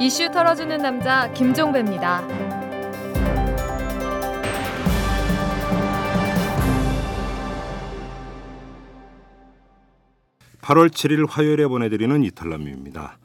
이슈 0.00 0.30
털어주는 0.30 0.78
남자 0.78 1.28
김종배입니다. 1.32 2.24
8월 10.60 10.88
7일 10.90 11.26
화요일에 11.28 11.66
보내드리는 11.66 12.22
이탈남입니다. 12.22 13.18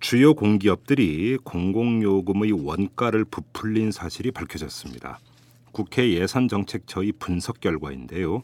주요 0.00 0.34
공기업들이 0.34 1.38
공공요금의 1.44 2.50
원가를 2.50 3.24
부풀린 3.24 3.92
사실이 3.92 4.32
밝혀졌습니다. 4.32 5.20
국회 5.70 6.10
예산정책처의 6.10 7.12
분석 7.20 7.60
결과인데요. 7.60 8.42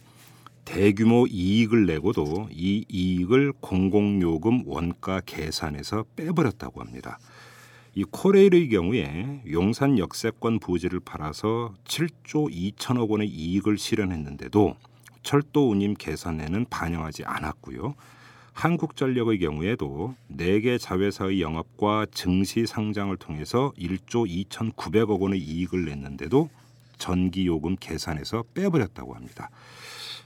대규모 0.65 1.27
이익을 1.27 1.87
내고도 1.87 2.49
이 2.53 2.85
이익을 2.89 3.55
공공요금 3.61 4.65
원가 4.67 5.21
계산에서 5.25 6.05
빼버렸다고 6.15 6.81
합니다. 6.81 7.19
이 7.95 8.05
코레일의 8.05 8.69
경우에 8.69 9.43
용산 9.51 9.99
역세권 9.99 10.61
부지를 10.61 11.01
팔아서 11.01 11.75
7조 11.85 12.53
2천억 12.77 13.11
원의 13.11 13.29
이익을 13.29 13.79
실현했는데도 13.79 14.77
철도 15.23 15.71
운임 15.71 15.95
계산에는 15.95 16.67
반영하지 16.71 17.25
않았고요. 17.25 17.95
한국전력의 18.53 19.39
경우에도 19.41 20.15
4개 20.31 20.79
자회사의 20.79 21.41
영업과 21.41 22.07
증시 22.13 22.67
상장을 22.67 23.17
통해서 23.17 23.73
1조 23.79 24.29
2,900억 24.49 25.21
원의 25.21 25.41
이익을 25.41 25.85
냈는데도 25.85 26.49
전기요금 26.99 27.77
계산에서 27.81 28.45
빼버렸다고 28.55 29.15
합니다. 29.15 29.51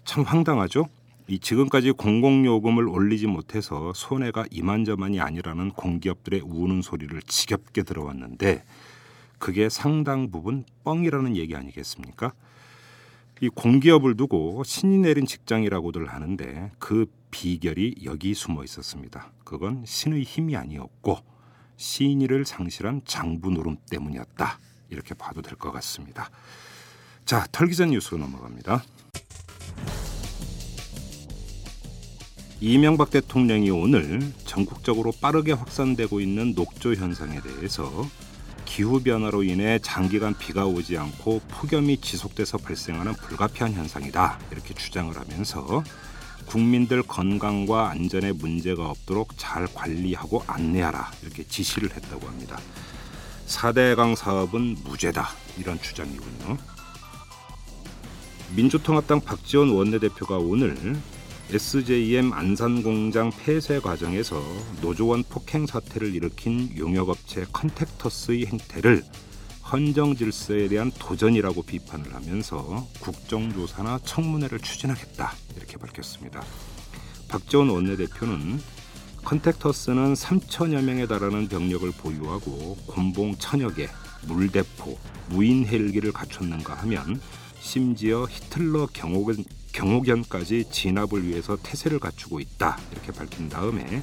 참 0.05 0.25
황당하죠? 0.25 0.89
이 1.27 1.39
지금까지 1.39 1.93
공공요금을 1.93 2.87
올리지 2.87 3.27
못해서 3.27 3.93
손해가 3.95 4.45
이만저만이 4.51 5.21
아니라는 5.21 5.71
공기업들의 5.71 6.43
우는 6.45 6.83
소리를 6.83 7.21
지겹게 7.23 7.83
들어왔는데 7.83 8.63
그게 9.39 9.69
상당 9.69 10.31
부분 10.31 10.65
뻥이라는 10.85 11.37
얘기 11.37 11.57
아니겠습니까? 11.57 12.33
이 13.41 13.49
공기업을 13.49 14.17
두고 14.17 14.63
신이 14.65 14.99
내린 14.99 15.27
직장이라고들 15.27 16.07
하는데 16.07 16.71
그 16.79 17.07
비결이 17.31 18.03
여기 18.05 18.35
숨어 18.35 18.63
있었습니다. 18.63 19.33
그건 19.45 19.83
신의 19.87 20.23
힘이 20.23 20.57
아니었고 20.57 21.19
신의를 21.77 22.45
상실한 22.45 23.01
장부 23.05 23.51
노름 23.51 23.77
때문이었다. 23.91 24.59
이렇게 24.91 25.15
봐도 25.15 25.43
될 25.43 25.57
것 25.57 25.73
같습니다. 25.73 26.31
자, 27.25 27.47
털기 27.51 27.75
전 27.75 27.91
뉴스로 27.91 28.19
넘어갑니다. 28.19 28.85
이명박 32.67 33.11
대통령이 33.11 33.69
오늘 33.69 34.23
전국적으로 34.47 35.13
빠르게 35.21 35.53
확산되고 35.53 36.19
있는 36.19 36.55
녹조 36.55 36.95
현상에 36.95 37.39
대해서 37.43 38.09
기후 38.65 39.03
변화로 39.03 39.43
인해 39.43 39.79
장기간 39.83 40.35
비가 40.39 40.65
오지 40.65 40.97
않고 40.97 41.43
폭염이 41.47 41.99
지속돼서 41.99 42.57
발생하는 42.57 43.13
불가피한 43.17 43.75
현상이다 43.75 44.39
이렇게 44.51 44.73
주장을 44.73 45.15
하면서 45.15 45.85
국민들 46.47 47.03
건강과 47.03 47.91
안전에 47.91 48.33
문제가 48.33 48.89
없도록 48.89 49.37
잘 49.37 49.67
관리하고 49.67 50.43
안내하라 50.47 51.11
이렇게 51.21 51.45
지시를 51.47 51.95
했다고 51.95 52.27
합니다. 52.27 52.59
4대강 53.47 54.17
사업은 54.17 54.79
무죄다 54.85 55.29
이런 55.59 55.79
주장이군요. 55.83 56.57
민주통합당 58.57 59.21
박지원 59.21 59.69
원내대표가 59.69 60.39
오늘 60.39 60.97
SJM 61.51 62.33
안산공장 62.33 63.31
폐쇄 63.31 63.79
과정에서 63.79 64.43
노조원 64.81 65.23
폭행 65.23 65.67
사태를 65.67 66.15
일으킨 66.15 66.77
용역업체 66.77 67.47
컨택터스의 67.53 68.47
행태를 68.47 69.05
헌정 69.71 70.17
질서에 70.17 70.69
대한 70.69 70.91
도전이라고 70.99 71.63
비판을 71.63 72.15
하면서 72.15 72.87
국정조사나 73.01 74.01
청문회를 74.05 74.59
추진하겠다 74.59 75.33
이렇게 75.57 75.77
밝혔습니다. 75.77 76.43
박지원 77.29 77.69
원내대표는 77.71 78.61
컨택터스는 79.25 80.15
3천여 80.15 80.83
명에 80.83 81.07
달하는 81.07 81.49
병력을 81.49 81.91
보유하고 81.93 82.77
곤봉 82.87 83.37
천여 83.39 83.71
개, 83.71 83.89
물대포, 84.27 84.99
무인 85.31 85.67
헬기를 85.67 86.13
갖췄는가 86.13 86.75
하면 86.75 87.21
심지어 87.65 88.27
히틀러 88.29 88.89
경호견, 88.93 89.43
경호견까지 89.73 90.67
진압을 90.71 91.27
위해서 91.27 91.57
태세를 91.57 91.99
갖추고 91.99 92.39
있다 92.39 92.79
이렇게 92.93 93.11
밝힌 93.11 93.49
다음에 93.49 94.03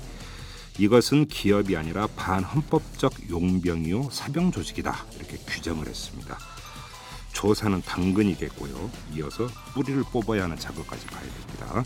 이것은 0.80 1.28
기업이 1.28 1.78
아니라 1.78 2.08
반헌법적 2.08 3.30
용병이요 3.30 4.10
사병 4.12 4.52
조직이다 4.52 5.06
이렇게 5.16 5.38
규정을 5.38 5.88
했습니다. 5.88 6.40
조사는 7.34 7.84
당근이겠고요. 7.84 8.90
이어서 9.16 9.48
뿌리를 9.74 10.04
뽑아야 10.12 10.44
하는 10.44 10.58
작업까지 10.58 11.06
가야 11.06 11.22
됩니다. 11.22 11.84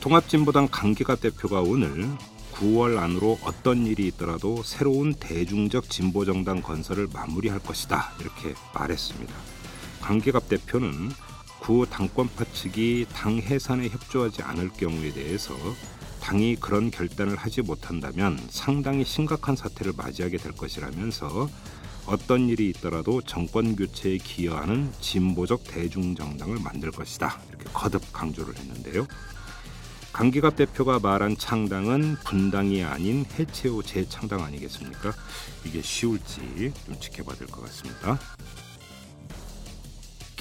통합진보당 0.00 0.68
강기갑 0.70 1.22
대표가 1.22 1.62
오늘 1.62 2.06
9월 2.52 2.98
안으로 2.98 3.38
어떤 3.42 3.86
일이 3.86 4.06
있더라도 4.08 4.62
새로운 4.62 5.14
대중적 5.14 5.88
진보 5.88 6.26
정당 6.26 6.60
건설을 6.60 7.08
마무리할 7.12 7.60
것이다 7.60 8.12
이렇게 8.20 8.54
말했습니다. 8.74 9.55
강기갑 10.10 10.48
대표는 10.48 11.10
구 11.58 11.84
당권파 11.90 12.44
측이 12.52 13.06
당 13.12 13.38
해산에 13.38 13.88
협조하지 13.88 14.42
않을 14.42 14.68
경우에 14.68 15.12
대해서 15.12 15.52
당이 16.20 16.56
그런 16.60 16.92
결단을 16.92 17.34
하지 17.34 17.60
못한다면 17.60 18.38
상당히 18.48 19.04
심각한 19.04 19.56
사태를 19.56 19.94
맞이하게 19.96 20.36
될 20.36 20.52
것이라면서 20.52 21.48
어떤 22.06 22.48
일이 22.48 22.68
있더라도 22.68 23.20
정권 23.20 23.74
교체에 23.74 24.18
기여하는 24.18 24.92
진보적 25.00 25.64
대중 25.64 26.14
정당을 26.14 26.60
만들 26.60 26.92
것이다 26.92 27.40
이렇게 27.48 27.64
거듭 27.72 28.00
강조를 28.12 28.56
했는데요. 28.56 29.08
강기갑 30.12 30.54
대표가 30.54 31.00
말한 31.00 31.36
창당은 31.36 32.18
분당이 32.24 32.84
아닌 32.84 33.26
해체 33.36 33.68
후 33.68 33.82
재창당 33.82 34.44
아니겠습니까? 34.44 35.12
이게 35.64 35.82
쉬울지 35.82 36.72
좀 36.86 37.00
지켜봐야 37.00 37.36
될 37.36 37.48
것 37.48 37.64
같습니다. 37.64 38.20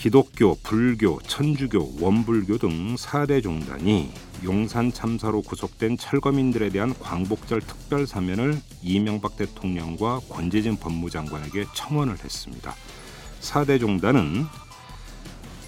기독교, 0.06 0.56
불교, 0.62 1.20
천주교, 1.22 1.96
원불교 2.00 2.60
등 2.60 2.94
4대 2.94 3.42
종단이 3.42 4.12
용산 4.44 4.94
참사로 4.94 5.42
구속된 5.42 5.98
철거민들에 5.98 6.70
대한 6.70 6.94
광복절 7.00 7.62
특별 7.62 8.06
사면을 8.06 8.62
이명박 8.84 9.36
대통령과 9.36 10.20
권재진 10.30 10.78
법무장관에게 10.78 11.66
청원을 11.74 12.20
했습니다. 12.24 12.76
4대 13.42 13.80
종단은 13.80 14.46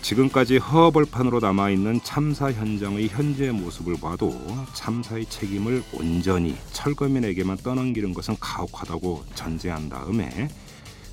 지금까지 0.03 0.58
허벌판으로 0.58 1.40
남아있는 1.40 2.02
참사 2.04 2.52
현장의 2.52 3.08
현재 3.08 3.50
모습을 3.50 3.96
봐도 4.00 4.40
참사의 4.75 5.25
책임을 5.25 5.81
온전히 5.94 6.56
철거민에게만 6.74 7.58
떠넘기는 7.58 8.14
것은 8.14 8.38
가혹하다고 8.40 9.25
전제한 9.34 9.90
다음에 9.90 10.48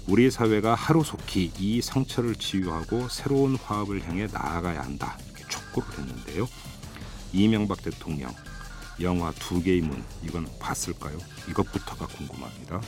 우리 0.06 0.30
사회가 0.30 0.74
하루속히 0.74 1.50
이 1.58 1.80
상처를 1.80 2.34
치유하고 2.34 3.08
새로운 3.08 3.56
화합을 3.56 4.02
향해 4.06 4.26
나아가야 4.30 4.82
한다 4.82 5.16
이렇게 5.26 5.48
촉구를 5.48 5.98
했는데요. 5.98 6.46
이명박 7.32 7.82
대통령 7.82 8.30
영화 9.00 9.32
두 9.32 9.62
개의 9.62 9.80
문 9.80 10.04
이건 10.22 10.46
봤을까요? 10.60 11.18
이것부터가 11.48 12.06
궁금합니다. 12.06 12.80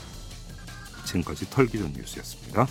지금까지 1.06 1.48
털기전 1.48 1.94
뉴스였습니다. 1.94 2.66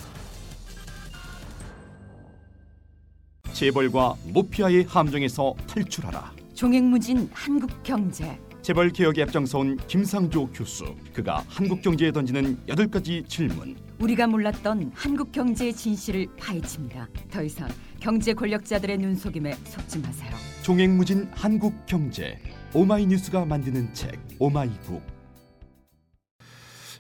재벌과 3.52 4.16
모피아의 4.26 4.84
함정에서 4.84 5.56
탈출하라. 5.68 6.34
종횡무진 6.54 7.30
한국 7.34 7.84
경제. 7.84 8.40
재벌 8.66 8.90
개혁에 8.90 9.22
앞장서온 9.22 9.78
김상조 9.88 10.48
교수. 10.48 10.96
그가 11.14 11.44
한국 11.48 11.84
경제에 11.84 12.12
던지는 12.12 12.58
여덟 12.68 12.88
가지 12.88 13.24
질문. 13.28 13.76
우리가 14.00 14.26
몰랐던 14.26 14.92
한국 14.96 15.32
경제의 15.32 15.72
진실을 15.72 16.26
파헤칩니다. 16.40 17.08
더 17.30 17.44
이상 17.44 17.70
경제 18.00 18.34
권력자들의 18.34 18.98
눈속임에 18.98 19.54
속지 19.66 20.00
마세요. 20.00 20.32
종횡무진 20.64 21.30
한국 21.32 21.86
경제. 21.86 22.40
오마이뉴스가 22.74 23.46
만드는 23.46 23.94
책 23.94 24.20
오마이북. 24.40 25.00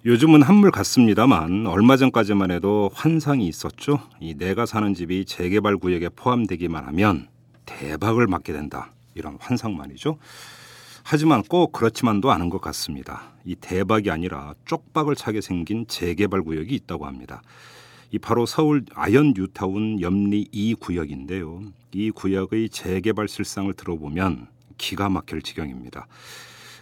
요즘은 0.05 0.43
한물 0.43 0.69
같습니다만 0.69 1.65
얼마 1.65 1.97
전까지만 1.97 2.51
해도 2.51 2.91
환상이 2.93 3.47
있었죠. 3.47 4.01
이 4.19 4.35
내가 4.35 4.67
사는 4.67 4.93
집이 4.93 5.25
재개발 5.25 5.77
구역에 5.77 6.09
포함되기만 6.09 6.85
하면 6.85 7.27
대박을 7.65 8.27
맞게 8.27 8.53
된다. 8.53 8.91
이런 9.15 9.37
환상만이죠. 9.39 10.19
하지만 11.07 11.43
꼭 11.43 11.71
그렇지만도 11.71 12.31
않은 12.31 12.49
것 12.49 12.59
같습니다. 12.61 13.31
이 13.45 13.55
대박이 13.55 14.09
아니라 14.09 14.55
쪽박을 14.65 15.15
차게 15.15 15.39
생긴 15.39 15.85
재개발 15.85 16.41
구역이 16.41 16.73
있다고 16.73 17.05
합니다. 17.05 17.43
이 18.09 18.17
바로 18.17 18.47
서울 18.47 18.83
아현 18.95 19.35
뉴타운 19.35 20.01
염리 20.01 20.47
2 20.51 20.73
구역인데요. 20.73 21.61
이 21.93 22.09
구역의 22.09 22.69
재개발 22.69 23.27
실상을 23.27 23.71
들어보면 23.75 24.47
기가 24.79 25.09
막힐 25.09 25.43
지경입니다. 25.43 26.07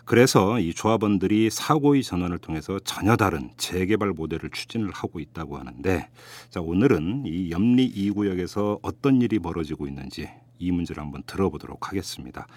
그래서 0.06 0.58
이 0.58 0.74
조합원들이 0.74 1.50
사고의 1.50 2.02
전환을 2.02 2.38
통해서 2.38 2.80
전혀 2.80 3.18
다른 3.18 3.52
재개발 3.58 4.12
모델을 4.12 4.52
추진을 4.52 4.92
하고 4.92 5.20
있다고 5.20 5.58
하는데 5.58 6.08
자 6.50 6.62
오늘은 6.62 7.24
이 7.26 7.52
염리 7.52 7.92
2구역에서 7.94 8.80
어떤 8.84 9.22
일이 9.22 9.40
벌어지고 9.40 9.86
있는지 9.86 10.30
이 10.60 10.72
문제를 10.72 11.04
한번 11.04 11.24
들어보도록 11.26 11.90
하겠습니다. 11.90 12.48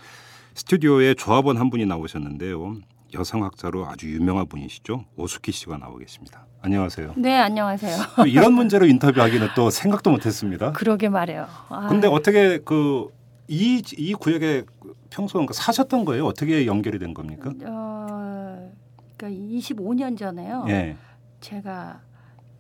스튜디오에 0.61 1.13
조합원 1.15 1.59
한 1.59 1.69
분이 1.69 1.85
나오셨는데요. 1.85 2.77
여성학자로 3.15 3.87
아주 3.87 4.11
유명한 4.11 4.47
분이시죠. 4.47 5.05
오수키 5.17 5.53
씨가 5.53 5.77
나오 5.77 5.97
계십니다. 5.99 6.47
안녕하세요. 6.63 7.13
네, 7.19 7.39
안녕하세요. 7.39 7.97
또 8.17 8.27
이런 8.27 8.55
문제로 8.55 8.87
인터뷰하기는 8.87 9.49
또 9.55 9.69
생각도 9.69 10.11
못했습니다. 10.11 10.73
그러게 10.73 11.11
말해요. 11.11 11.47
아, 11.69 11.89
근데 11.89 12.09
어떻게 12.09 12.59
그 12.59 13.09
이 13.49 13.81
이 13.97 14.13
구역에 14.15 14.65
평소 15.11 15.47
사셨던 15.53 16.05
거예요? 16.05 16.25
어떻게 16.27 16.67
연결이 16.67 16.99
된 16.99 17.15
겁니까? 17.15 17.51
어, 17.65 18.73
그러니까 19.17 19.41
25년 19.59 20.19
전에요. 20.19 20.65
예. 20.69 20.97
제가 21.41 22.01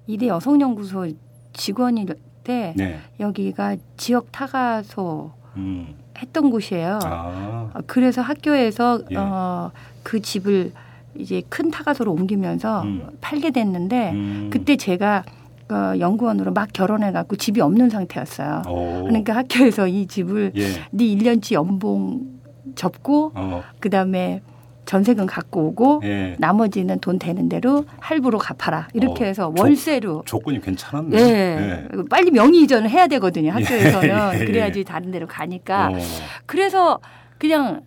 이대 0.06 0.28
여성연구소 0.28 1.12
직원일 1.54 2.14
때 2.44 2.72
네. 2.76 3.00
여기가 3.19 3.78
지역 3.96 4.31
타가소 4.31 5.32
음. 5.56 5.94
했던 6.18 6.50
곳이에요. 6.50 6.98
아. 7.02 7.70
어, 7.74 7.80
그래서 7.86 8.22
학교에서 8.22 9.00
예. 9.10 9.16
어, 9.16 9.70
그 10.02 10.20
집을 10.20 10.72
이제 11.18 11.42
큰 11.48 11.70
타가소로 11.70 12.12
옮기면서 12.12 12.82
음. 12.82 13.08
팔게 13.20 13.50
됐는데 13.50 14.12
음. 14.12 14.50
그때 14.52 14.76
제가 14.76 15.24
어, 15.68 15.98
연구원으로 15.98 16.52
막 16.52 16.68
결혼해 16.72 17.12
갖고 17.12 17.36
집이 17.36 17.60
없는 17.60 17.90
상태였어요. 17.90 18.62
오. 18.68 19.02
그러니까 19.04 19.34
학교에서 19.36 19.88
이 19.88 20.06
집을 20.06 20.52
예. 20.56 20.68
네 20.90 21.04
1년치 21.04 21.52
연봉 21.54 22.36
접고 22.74 23.32
어. 23.34 23.62
그다음에 23.80 24.42
전세금 24.86 25.26
갖고 25.26 25.66
오고 25.66 26.00
예. 26.04 26.36
나머지는 26.38 26.98
돈 27.00 27.18
되는 27.18 27.48
대로 27.48 27.84
할부로 28.00 28.38
갚아라 28.38 28.88
이렇게 28.94 29.24
어, 29.24 29.26
해서 29.26 29.52
조- 29.54 29.62
월세로 29.62 30.22
조 30.24 30.38
건이 30.38 30.60
괜찮았네. 30.60 31.16
예. 31.18 31.88
빨리 32.08 32.30
명의 32.30 32.62
이전을 32.62 32.88
해야 32.88 33.06
되거든요 33.08 33.50
학교에서는 33.52 34.08
예, 34.08 34.14
예, 34.38 34.40
예. 34.40 34.44
그래야지 34.46 34.84
다른 34.84 35.10
데로 35.10 35.26
가니까 35.26 35.88
어. 35.88 35.98
그래서 36.46 37.00
그냥 37.38 37.82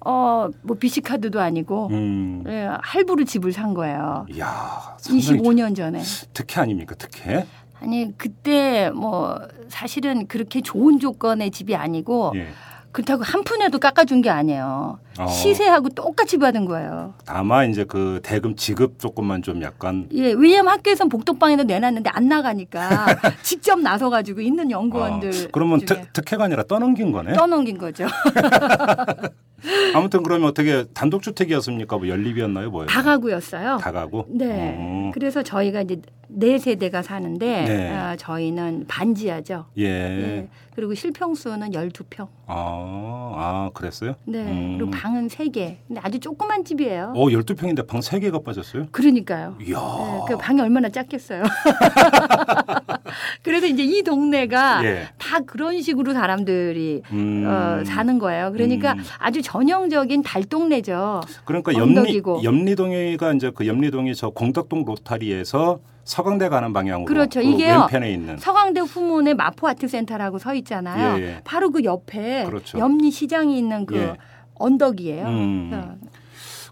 어뭐 0.00 0.76
BC 0.78 1.00
카드도 1.00 1.40
아니고 1.40 1.88
음. 1.90 2.44
예, 2.46 2.68
할부로 2.82 3.24
집을 3.24 3.52
산 3.52 3.74
거예요 3.74 4.26
이야. 4.30 4.94
상당히 4.98 5.40
25년 5.40 5.74
전에 5.74 6.00
특혜 6.32 6.60
아닙니까? 6.60 6.94
특혜? 6.96 7.46
아니 7.80 8.16
그때 8.16 8.90
뭐 8.94 9.40
사실은 9.68 10.26
그렇게 10.28 10.60
좋은 10.60 11.00
조건의 11.00 11.50
집이 11.50 11.74
아니고 11.74 12.32
예. 12.36 12.46
그렇다고 12.94 13.24
한 13.24 13.42
푼에도 13.42 13.80
깎아준 13.80 14.22
게 14.22 14.30
아니에요 14.30 15.00
어. 15.18 15.26
시세하고 15.26 15.88
똑같이 15.90 16.38
받은 16.38 16.64
거예요. 16.64 17.14
다만 17.26 17.68
이제 17.70 17.82
그 17.84 18.20
대금 18.22 18.54
지급 18.54 19.00
조건만 19.00 19.42
좀 19.42 19.62
약간 19.62 20.08
예, 20.12 20.32
왜냐면 20.32 20.74
학교에선 20.74 21.08
복덕방에도 21.08 21.64
내놨는데 21.64 22.10
안 22.12 22.28
나가니까 22.28 23.06
직접 23.42 23.80
나서 23.80 24.10
가지고 24.10 24.40
있는 24.40 24.70
연구원들 24.70 25.28
어, 25.28 25.48
그러면 25.50 25.80
중에 25.80 25.86
특, 25.86 26.12
특혜가 26.12 26.44
아니라 26.44 26.62
떠넘긴 26.62 27.10
거네. 27.10 27.32
떠넘긴 27.32 27.78
거죠. 27.78 28.06
아무튼 29.94 30.22
그러면 30.22 30.48
어떻게 30.48 30.84
단독 30.94 31.22
주택이었습니까? 31.22 31.96
뭐 31.96 32.08
연립이었나요? 32.08 32.70
뭐예요? 32.70 32.86
다가구였어요. 32.86 33.78
다가구? 33.78 34.26
네. 34.28 34.76
어. 34.78 35.10
그래서 35.12 35.42
저희가 35.42 35.82
이제 35.82 36.00
네 36.36 36.58
세대가 36.58 37.02
사는데 37.02 37.64
네. 37.64 37.90
아, 37.94 38.16
저희는 38.16 38.86
반지하죠. 38.88 39.66
예. 39.78 39.84
예. 39.84 40.48
그리고 40.74 40.92
실평수는 40.94 41.70
12평. 41.70 42.26
아, 42.46 43.32
아, 43.36 43.70
그랬어요? 43.72 44.16
네. 44.24 44.40
음. 44.40 44.76
그리고 44.76 44.90
방은 44.90 45.28
3개. 45.28 45.76
근데 45.86 46.00
아주 46.02 46.18
조그만 46.18 46.64
집이에요. 46.64 47.12
어, 47.14 47.26
12평인데 47.26 47.86
방 47.86 48.00
3개가 48.00 48.44
빠졌어요? 48.44 48.86
그러니까요. 48.90 49.56
이야. 49.64 49.78
네, 49.78 50.20
그 50.28 50.36
방이 50.36 50.60
얼마나 50.60 50.88
작겠어요. 50.88 51.44
그래서 53.42 53.66
이제 53.68 53.84
이 53.84 54.02
동네가 54.02 54.84
예. 54.84 55.08
다 55.16 55.38
그런 55.46 55.80
식으로 55.80 56.12
사람들이 56.12 57.02
음. 57.12 57.44
어, 57.46 57.84
사는 57.84 58.18
거예요. 58.18 58.50
그러니까 58.50 58.94
음. 58.94 59.04
아주 59.18 59.40
전형적인 59.40 60.22
달동네죠. 60.24 61.20
그러니까 61.44 61.74
염리. 61.74 62.20
염리동이가 62.42 63.34
이제 63.34 63.52
그 63.54 63.68
염리동이 63.68 64.16
저 64.16 64.30
공덕동 64.30 64.84
로타리에서 64.84 65.78
서강대 66.04 66.48
가는 66.48 66.72
방향으로 66.72 67.06
그렇죠. 67.06 67.40
그 67.40 67.46
이게요. 67.46 67.80
왼편에 67.80 68.12
있는 68.12 68.36
서강대 68.36 68.80
후문에 68.80 69.34
마포 69.34 69.66
아트 69.68 69.88
센터라고 69.88 70.38
서 70.38 70.54
있잖아요. 70.54 71.18
예, 71.18 71.22
예. 71.22 71.40
바로 71.44 71.70
그 71.70 71.82
옆에 71.84 72.44
그렇죠. 72.44 72.78
염리 72.78 73.10
시장이 73.10 73.58
있는 73.58 73.86
그 73.86 73.96
예. 73.96 74.16
언덕이에요. 74.54 75.26
음. 75.26 75.70
어, 75.72 75.96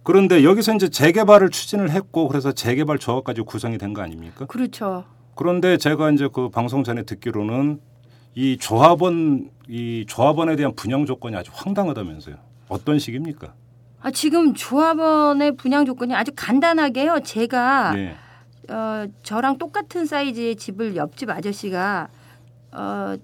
그런데 0.04 0.44
여기서 0.44 0.74
이제 0.74 0.88
재개발을 0.88 1.50
추진을 1.50 1.90
했고 1.90 2.28
그래서 2.28 2.52
재개발 2.52 2.98
조합까지 2.98 3.40
구성이 3.42 3.78
된 3.78 3.94
거 3.94 4.02
아닙니까? 4.02 4.46
그렇죠. 4.46 5.04
그런데 5.34 5.76
제가 5.78 6.10
이제 6.10 6.28
그 6.32 6.48
방송 6.50 6.84
전에 6.84 7.02
듣기로는 7.04 7.80
이 8.34 8.56
조합원 8.58 9.50
이 9.68 10.04
조합원에 10.08 10.56
대한 10.56 10.74
분양 10.74 11.06
조건이 11.06 11.36
아주 11.36 11.50
황당하다면서요. 11.54 12.36
어떤 12.68 12.98
식입니까? 12.98 13.54
아, 14.00 14.10
지금 14.10 14.52
조합원의 14.54 15.56
분양 15.56 15.84
조건이 15.86 16.14
아주 16.14 16.32
간단하게요. 16.34 17.20
제가 17.24 17.92
네. 17.94 18.14
어, 18.70 19.06
저랑 19.22 19.58
똑같은 19.58 20.06
사이즈의 20.06 20.56
집을 20.56 20.96
옆집 20.96 21.30
아저씨가 21.30 22.08
어, 22.72 23.16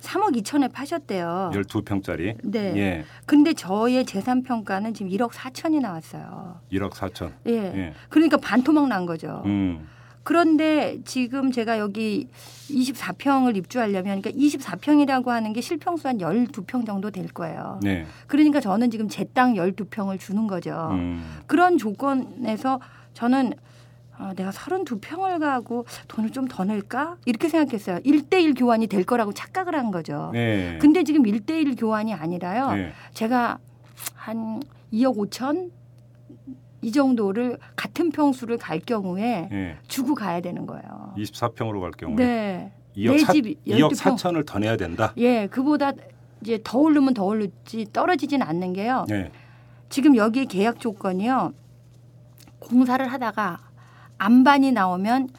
3억 0.00 0.34
2천에 0.42 0.72
파셨대요. 0.72 1.50
12평짜리. 1.54 2.36
네. 2.42 2.72
예. 2.76 3.04
근데 3.26 3.52
저의 3.52 4.04
재산 4.06 4.42
평가는 4.42 4.94
지금 4.94 5.10
1억 5.12 5.30
4천이 5.32 5.80
나왔어요. 5.80 6.60
1억 6.72 6.92
4천. 6.92 7.32
예. 7.48 7.52
예. 7.52 7.94
그러니까 8.08 8.36
반토막 8.38 8.88
난 8.88 9.04
거죠. 9.06 9.42
음. 9.44 9.86
그런데 10.22 10.98
지금 11.04 11.50
제가 11.50 11.78
여기 11.78 12.28
24평을 12.68 13.56
입주하려면 13.56 14.20
그러니까 14.22 14.30
24평이라고 14.30 15.26
하는 15.28 15.52
게 15.52 15.60
실평수 15.60 16.08
한 16.08 16.18
12평 16.18 16.86
정도 16.86 17.10
될 17.10 17.26
거예요. 17.28 17.80
네. 17.82 18.06
그러니까 18.26 18.60
저는 18.60 18.90
지금 18.90 19.08
제 19.08 19.24
땅 19.24 19.54
12평을 19.54 20.18
주는 20.18 20.46
거죠. 20.46 20.88
음. 20.92 21.22
그런 21.46 21.78
조건에서 21.78 22.80
저는 23.14 23.52
아, 24.20 24.34
내가 24.34 24.50
32평을 24.50 25.40
가고 25.40 25.86
돈을 26.08 26.30
좀 26.30 26.46
더 26.50 26.64
낼까? 26.64 27.16
이렇게 27.26 27.48
생각했어요. 27.48 27.98
1대1 28.00 28.58
교환이 28.58 28.86
될 28.88 29.04
거라고 29.04 29.32
착각을 29.32 29.74
한 29.76 29.90
거죠. 29.92 30.30
네. 30.32 30.78
근데 30.80 31.04
지금 31.04 31.22
1대1 31.22 31.78
교환이 31.78 32.12
아니라요. 32.12 32.72
네. 32.72 32.92
제가 33.14 33.58
한 34.16 34.60
2억 34.92 35.16
5천 35.16 35.70
이 36.82 36.90
정도를 36.90 37.58
같은 37.76 38.10
평수를 38.10 38.56
갈 38.58 38.80
경우에 38.80 39.48
예. 39.52 39.76
주고 39.86 40.14
가야 40.14 40.40
되는 40.40 40.66
거예요. 40.66 41.14
24평으로 41.18 41.80
갈 41.80 41.90
경우에 41.92 42.16
네. 42.16 42.72
2억, 42.96 43.12
내 43.12 43.18
사, 43.18 43.32
집 43.32 43.44
2억 43.64 43.90
12평. 43.90 44.16
4천을 44.16 44.44
더 44.46 44.58
내야 44.58 44.76
된다. 44.76 45.12
예, 45.18 45.46
그보다 45.46 45.92
이제 46.40 46.58
더 46.64 46.78
오르면 46.78 47.14
더 47.14 47.24
오르지 47.24 47.86
떨어지진 47.92 48.42
않는 48.42 48.72
게요. 48.72 49.04
네. 49.08 49.30
지금 49.88 50.16
여기 50.16 50.46
계약 50.46 50.80
조건이요. 50.80 51.52
공사를 52.58 53.06
하다가 53.06 53.58
안반이 54.20 54.72
나오면 54.72 55.30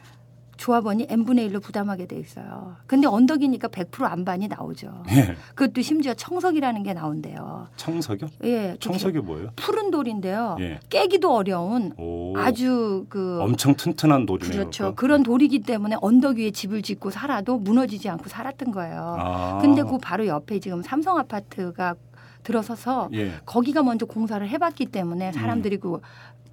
조합원이 0.56 1.06
n분의 1.08 1.50
1로 1.50 1.62
부담하게 1.62 2.06
돼 2.06 2.16
있어요. 2.18 2.76
근데 2.86 3.06
언덕이니까 3.06 3.68
100% 3.68 4.02
안반이 4.04 4.48
나오죠. 4.48 5.02
예. 5.10 5.34
그것도 5.54 5.82
심지어 5.82 6.14
청석이라는 6.14 6.82
게 6.82 6.92
나온대요. 6.92 7.68
청석이요? 7.76 8.28
예. 8.44 8.76
청석이 8.78 9.18
뭐예요? 9.20 9.50
푸른 9.56 9.90
돌인데요. 9.90 10.56
예. 10.60 10.80
깨기도 10.88 11.34
어려운 11.34 11.92
오. 11.96 12.36
아주 12.36 13.06
그 13.08 13.40
엄청 13.40 13.74
튼튼한 13.74 14.26
돌이네요. 14.26 14.52
그렇죠. 14.52 14.84
그거. 14.84 14.94
그런 14.94 15.22
돌이기 15.22 15.60
때문에 15.60 15.96
언덕 16.00 16.36
위에 16.36 16.50
집을 16.50 16.82
짓고 16.82 17.10
살아도 17.10 17.58
무너지지 17.58 18.08
않고 18.08 18.28
살았던 18.28 18.72
거예요. 18.72 19.16
아. 19.18 19.58
근데 19.60 19.82
그 19.82 19.98
바로 19.98 20.26
옆에 20.26 20.60
지금 20.60 20.82
삼성 20.82 21.18
아파트가 21.18 21.94
들어서서 22.42 23.08
예. 23.14 23.32
거기가 23.46 23.82
먼저 23.82 24.06
공사를 24.06 24.46
해봤기 24.48 24.86
때문에 24.86 25.32
사람들이 25.32 25.76
그 25.78 26.00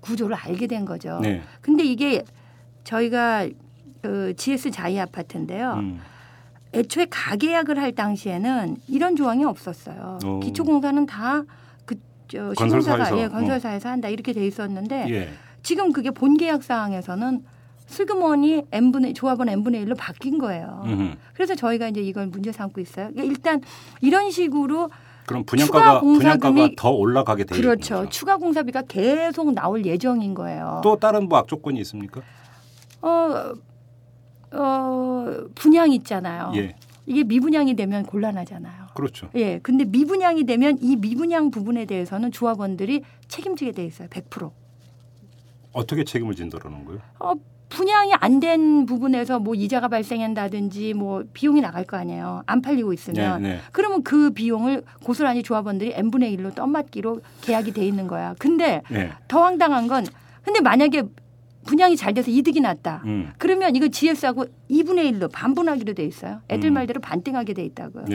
구조를 0.02 0.36
알게 0.36 0.68
된 0.68 0.86
거죠. 0.86 1.18
음. 1.18 1.22
네. 1.22 1.42
근데 1.62 1.84
이게 1.84 2.24
저희가 2.84 3.48
그 4.02 4.34
GS 4.36 4.72
자이 4.72 5.00
아파트인데요. 5.00 5.74
음. 5.74 6.00
애초에 6.74 7.08
가계약을 7.10 7.80
할 7.80 7.94
당시에는 7.94 8.78
이런 8.88 9.16
조항이 9.16 9.44
없었어요. 9.44 10.20
오. 10.24 10.40
기초공사는 10.40 11.06
다그 11.06 11.96
건설사에서. 12.30 13.06
시공사가 13.06 13.18
예, 13.18 13.26
어. 13.26 13.30
건설사에서 13.30 13.90
한다 13.90 14.08
이렇게 14.08 14.34
돼 14.34 14.46
있었는데 14.46 15.08
예. 15.10 15.30
지금 15.64 15.92
그게 15.92 16.12
본계약 16.12 16.64
사항에서는 16.64 17.44
슬그머니 17.88 18.66
n분의 18.72 19.16
조합원 19.16 19.50
n분의 19.50 19.84
1로 19.86 19.98
바뀐 19.98 20.38
거예요. 20.38 20.84
음흠. 20.86 21.16
그래서 21.34 21.56
저희가 21.56 21.88
이제 21.88 22.02
이걸 22.02 22.28
문제 22.28 22.52
삼고 22.52 22.80
있어요. 22.82 23.10
그러니까 23.12 23.24
일단 23.24 23.62
이런 24.02 24.30
식으로 24.30 24.90
그럼 25.30 25.44
분양가가 25.44 26.00
분양가가 26.00 26.70
더 26.76 26.90
올라가게 26.90 27.44
돼 27.44 27.56
그렇죠. 27.56 27.98
거죠. 27.98 28.10
추가 28.10 28.38
공사비가 28.38 28.82
계속 28.82 29.54
나올 29.54 29.86
예정인 29.86 30.34
거예요. 30.34 30.82
또 30.84 30.96
다른 30.96 31.30
뭐 31.30 31.38
악조건이 31.38 31.80
있습니까? 31.82 32.22
어, 33.04 33.54
어, 34.52 35.26
분양 35.54 35.92
있잖아요. 35.92 36.52
예. 36.56 36.76
이게 37.06 37.24
미분양이 37.24 37.76
되면 37.76 38.08
곤란하잖아요. 38.08 38.88
그렇죠. 38.96 39.30
예. 39.36 39.60
근데 39.60 39.86
미분양이 39.86 40.46
되면 40.46 40.80
이 40.82 40.96
미분양 40.96 41.52
부분에 41.52 41.86
대해서는 41.86 42.32
조합원들이 42.32 43.04
책임지게 43.28 43.74
돼 43.74 43.86
있어요. 43.86 44.08
100%. 44.08 44.52
어떻게 45.74 46.04
책임을 46.04 46.34
진다라는 46.34 46.86
거예요? 46.86 47.02
어, 47.20 47.34
분양이 47.70 48.12
안 48.20 48.40
된 48.40 48.86
부분에서 48.86 49.40
뭐 49.40 49.54
이자가 49.54 49.88
발생한다든지 49.90 50.94
뭐 50.94 51.24
비용이 51.34 51.62
나갈 51.62 51.84
거 51.84 51.98
아니에요. 51.98 52.44
안 52.46 52.62
팔리고 52.62 52.94
있으면. 52.94 53.42
네, 53.42 53.50
네. 53.50 53.60
그러면 53.72 54.02
그 54.04 54.30
비용을 54.32 54.84
고스란히 55.04 55.44
조합원들이 55.44 55.94
n분의 55.96 56.36
1로 56.38 56.56
떠맡기로 56.56 57.22
계약이 57.42 57.74
돼 57.74 57.86
있는 57.86 58.08
거야. 58.08 58.34
근데 58.40 58.82
네. 58.90 59.12
더 59.28 59.44
황당한 59.44 59.88
건 59.88 60.06
근데 60.44 60.62
만약에 60.62 61.04
분양이 61.66 61.96
잘 61.98 62.14
돼서 62.14 62.32
이득이 62.32 62.62
났다. 62.62 63.02
음. 63.06 63.32
그러면 63.38 63.76
이거 63.76 63.88
GS하고 63.90 64.46
2분의 64.72 65.12
1로 65.20 65.30
반분하기로 65.32 65.94
돼 65.94 66.06
있어요. 66.06 66.42
애들 66.50 66.72
음. 66.72 66.74
말대로 66.76 67.02
반띵하게 67.02 67.54
돼 67.54 67.64
있다고요. 67.66 68.06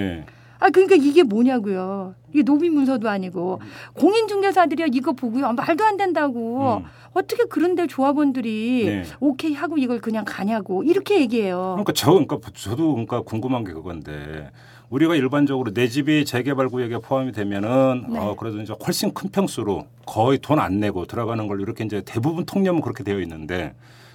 네. 0.64 0.66
아 0.66 0.70
그러니까 0.70 0.96
이게 0.96 1.22
뭐냐고요. 1.22 2.14
이게 2.32 2.42
노비 2.42 2.70
문서도 2.70 3.06
아니고 3.08 3.60
공인중개사들이 3.94 4.90
이거 4.94 5.12
보고요. 5.12 5.46
아, 5.46 5.52
말도 5.52 5.84
안 5.84 5.96
된다고. 5.96 6.78
음. 6.78 6.84
어떻게 7.12 7.44
그런데 7.44 7.86
조합원들이 7.86 8.84
네. 8.86 9.02
오케이 9.20 9.54
하고 9.54 9.76
이걸 9.78 10.00
그냥 10.00 10.24
가냐고 10.26 10.82
이렇게 10.82 11.20
얘기해요. 11.20 11.74
그러니까 11.76 11.92
저 11.92 12.10
그러니까 12.12 12.38
저도 12.54 12.92
그러니까 12.92 13.20
궁금한 13.20 13.62
게 13.62 13.72
그건데 13.72 14.50
우리가 14.90 15.14
일반적으로 15.14 15.72
내 15.72 15.86
집이 15.86 16.24
재개발 16.24 16.68
구역에 16.70 16.98
포함이 16.98 17.30
되면은 17.32 18.06
네. 18.10 18.18
어 18.18 18.34
그래도 18.36 18.60
이제 18.60 18.74
훨씬 18.84 19.12
큰 19.14 19.30
평수로 19.30 19.86
거의 20.06 20.38
돈 20.38 20.58
안 20.58 20.80
내고 20.80 21.04
들어가는 21.06 21.46
걸로 21.46 21.62
이렇게 21.62 21.84
이제 21.84 22.02
대부분 22.04 22.46
통념은 22.46 22.80
그렇게 22.80 23.04
되어 23.04 23.20
있는데 23.20 23.74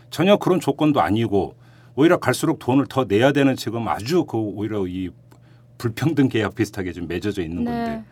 전혀 0.10 0.36
그런 0.38 0.60
조건도 0.60 1.00
아니고 1.00 1.54
오히려 1.96 2.18
갈수록 2.18 2.60
돈을 2.60 2.88
더 2.88 3.06
내야 3.06 3.32
되는 3.32 3.56
지금 3.56 3.88
아주 3.88 4.26
그 4.26 4.38
오히려 4.38 4.86
이 4.88 5.10
불평등 5.80 6.30
계약 6.30 6.54
비슷하게 6.54 6.92
좀 6.92 7.08
맺어져 7.08 7.42
있는 7.42 7.64
네. 7.64 7.72
건데 7.72 8.04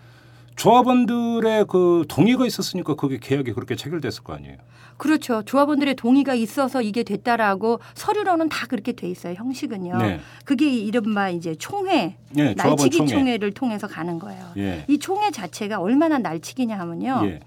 조합원들의 0.56 1.66
그 1.70 2.06
동의가 2.10 2.48
있었으니까 2.48 2.96
그게 2.96 3.20
계약이 3.22 3.54
그렇게 3.54 3.76
체결됐을 3.76 4.24
거 4.24 4.34
아니에요. 4.34 4.58
그렇죠. 4.98 5.44
조합원들의 5.44 5.94
동의가 5.94 6.34
있어서 6.34 6.82
이게 6.82 7.04
됐다라고 7.04 7.80
서류로는 7.94 8.50
다 8.50 8.66
그렇게 8.66 8.94
돼 8.94 9.08
있어요. 9.08 9.36
형식은요. 9.36 9.98
네. 9.98 10.20
그게 10.44 10.68
이른바 10.74 11.30
이제 11.30 11.54
총회, 11.54 12.18
네, 12.32 12.56
날치기 12.56 12.98
총회. 12.98 13.12
총회. 13.12 13.38
를 13.38 13.52
통해서 13.52 13.86
가는 13.86 14.18
거예요. 14.18 14.44
예. 14.58 14.84
이 14.88 14.98
총회 14.98 15.30
자체가 15.30 15.80
얼마나 15.80 16.18
날치기냐 16.18 16.80
하면요. 16.80 17.22
예. 17.26 17.40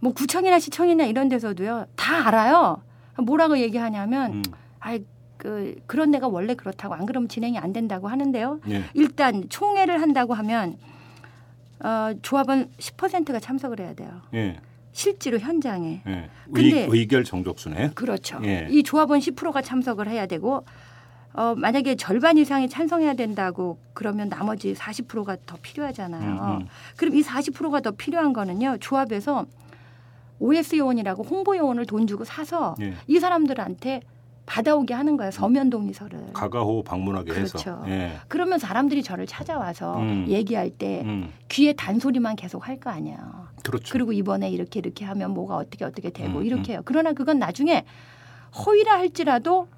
뭐 0.00 0.14
구청이나 0.14 0.58
시청이나 0.58 1.04
이런 1.04 1.28
데서도요. 1.28 1.88
다 1.96 2.26
알아요. 2.26 2.82
뭐라고 3.18 3.58
얘기하냐면 3.58 4.32
음. 4.32 4.42
아이 4.80 5.04
그 5.44 5.74
그런 5.86 6.10
데가 6.10 6.26
원래 6.26 6.54
그렇다고 6.54 6.94
안 6.94 7.04
그러면 7.04 7.28
진행이 7.28 7.58
안 7.58 7.74
된다고 7.74 8.08
하는데요. 8.08 8.60
예. 8.70 8.84
일단 8.94 9.44
총회를 9.50 10.00
한다고 10.00 10.32
하면 10.32 10.78
어, 11.80 12.14
조합은 12.22 12.70
10%가 12.78 13.38
참석을 13.40 13.78
해야 13.78 13.92
돼요. 13.92 14.22
예. 14.32 14.56
실제로 14.92 15.38
현장에. 15.38 16.00
예. 16.06 16.30
근데- 16.50 16.84
의, 16.84 16.88
의결 16.88 17.24
정족수네. 17.24 17.90
그렇죠. 17.94 18.40
예. 18.44 18.66
이 18.70 18.82
조합원 18.82 19.20
10%가 19.20 19.60
참석을 19.60 20.08
해야 20.08 20.24
되고 20.24 20.64
어, 21.34 21.54
만약에 21.54 21.96
절반 21.96 22.38
이상이 22.38 22.70
찬성해야 22.70 23.12
된다고 23.12 23.76
그러면 23.92 24.30
나머지 24.30 24.72
40%가 24.72 25.36
더 25.44 25.58
필요하잖아요. 25.60 26.30
음, 26.30 26.60
음. 26.62 26.66
그럼 26.96 27.16
이 27.16 27.22
40%가 27.22 27.80
더 27.80 27.90
필요한 27.90 28.32
거는요. 28.32 28.78
조합에서 28.80 29.44
OS 30.38 30.76
요원이라고 30.76 31.22
홍보 31.22 31.54
요원을 31.54 31.84
돈 31.84 32.06
주고 32.06 32.24
사서 32.24 32.76
예. 32.80 32.94
이 33.08 33.18
사람들한테 33.18 34.00
받아오게 34.46 34.92
하는 34.94 35.16
거예요. 35.16 35.30
서면 35.30 35.70
동의서를. 35.70 36.32
가가호 36.34 36.82
방문하게 36.82 37.32
해서. 37.32 37.58
그렇죠. 37.58 37.82
예. 37.88 38.12
그러면 38.28 38.58
사람들이 38.58 39.02
저를 39.02 39.26
찾아와서 39.26 39.98
음. 39.98 40.26
얘기할 40.28 40.70
때 40.70 41.02
음. 41.04 41.30
귀에 41.48 41.72
단소리만 41.72 42.36
계속 42.36 42.68
할 42.68 42.78
거 42.78 42.90
아니에요. 42.90 43.16
그렇죠. 43.62 43.92
그리고 43.92 44.12
이번에 44.12 44.50
이렇게 44.50 44.80
이렇게 44.80 45.04
하면 45.06 45.32
뭐가 45.32 45.56
어떻게 45.56 45.84
어떻게 45.84 46.10
되고 46.10 46.40
음, 46.40 46.44
이렇게 46.44 46.72
해요. 46.72 46.82
그러나 46.84 47.12
그건 47.12 47.38
나중에 47.38 47.84
허위라 48.66 48.92
할지라도 48.98 49.68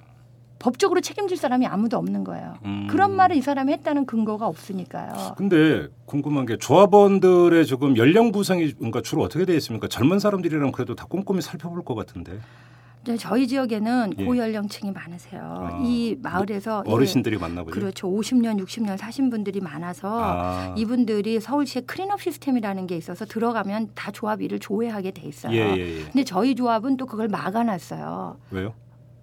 법적으로 0.58 1.00
책임질 1.02 1.36
사람이 1.36 1.66
아무도 1.66 1.98
없는 1.98 2.24
거예요. 2.24 2.54
음. 2.64 2.86
그런 2.90 3.14
말을 3.14 3.36
이 3.36 3.42
사람이 3.42 3.70
했다는 3.74 4.06
근거가 4.06 4.46
없으니까요. 4.48 5.34
근데 5.36 5.86
궁금한 6.06 6.46
게 6.46 6.56
조합원들의 6.56 7.66
지금 7.66 7.96
연령 7.98 8.32
구성이 8.32 8.72
그러니까 8.72 9.02
주로 9.02 9.22
어떻게 9.22 9.44
되어 9.44 9.54
있습니까? 9.56 9.86
젊은 9.86 10.18
사람들이랑 10.18 10.72
그래도 10.72 10.94
다 10.96 11.04
꼼꼼히 11.08 11.42
살펴볼 11.42 11.84
것 11.84 11.94
같은데 11.94 12.38
저희 13.16 13.46
지역에는 13.46 14.14
예. 14.18 14.24
고연령층이 14.24 14.90
많으세요. 14.90 15.42
아, 15.42 15.80
이 15.84 16.16
마을에서 16.20 16.82
예, 16.86 16.90
어르신들이 16.92 17.38
많나 17.38 17.62
보죠. 17.62 17.78
그렇죠. 17.78 18.10
50년, 18.10 18.60
60년 18.60 18.96
사신 18.96 19.30
분들이 19.30 19.60
많아서 19.60 20.08
아. 20.20 20.74
이분들이 20.76 21.38
서울시에 21.40 21.82
클린업 21.82 22.20
시스템이라는 22.20 22.86
게 22.86 22.96
있어서 22.96 23.24
들어가면 23.24 23.90
다 23.94 24.10
조합 24.10 24.42
일을 24.42 24.58
조회하게 24.58 25.12
돼 25.12 25.28
있어요. 25.28 25.52
예, 25.52 25.76
예, 25.76 25.98
예. 25.98 26.02
근데 26.04 26.24
저희 26.24 26.54
조합은 26.54 26.96
또 26.96 27.06
그걸 27.06 27.28
막아놨어요. 27.28 28.38
왜요? 28.50 28.74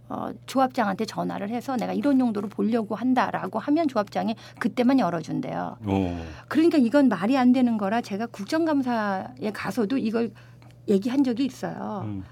어, 0.10 0.30
조합장한테 0.46 1.06
전화를 1.06 1.50
해서 1.50 1.76
내가 1.76 1.92
이런 1.92 2.20
용도로 2.20 2.48
보려고 2.48 2.94
한다라고 2.96 3.58
하면 3.58 3.88
조합장이 3.88 4.36
그때만 4.60 5.00
열어준대요. 5.00 5.78
어. 5.82 6.26
그러니까 6.48 6.78
이건 6.78 7.10
말이 7.10 7.38
안 7.38 7.52
되는 7.52 7.78
거라 7.78 8.02
제가 8.02 8.28
국정감사에 8.28 9.52
가서도 9.54 9.98
이걸 9.98 10.32
얘기한 10.88 11.24
적이 11.24 11.46
있어요. 11.46 12.04
음. 12.06 12.24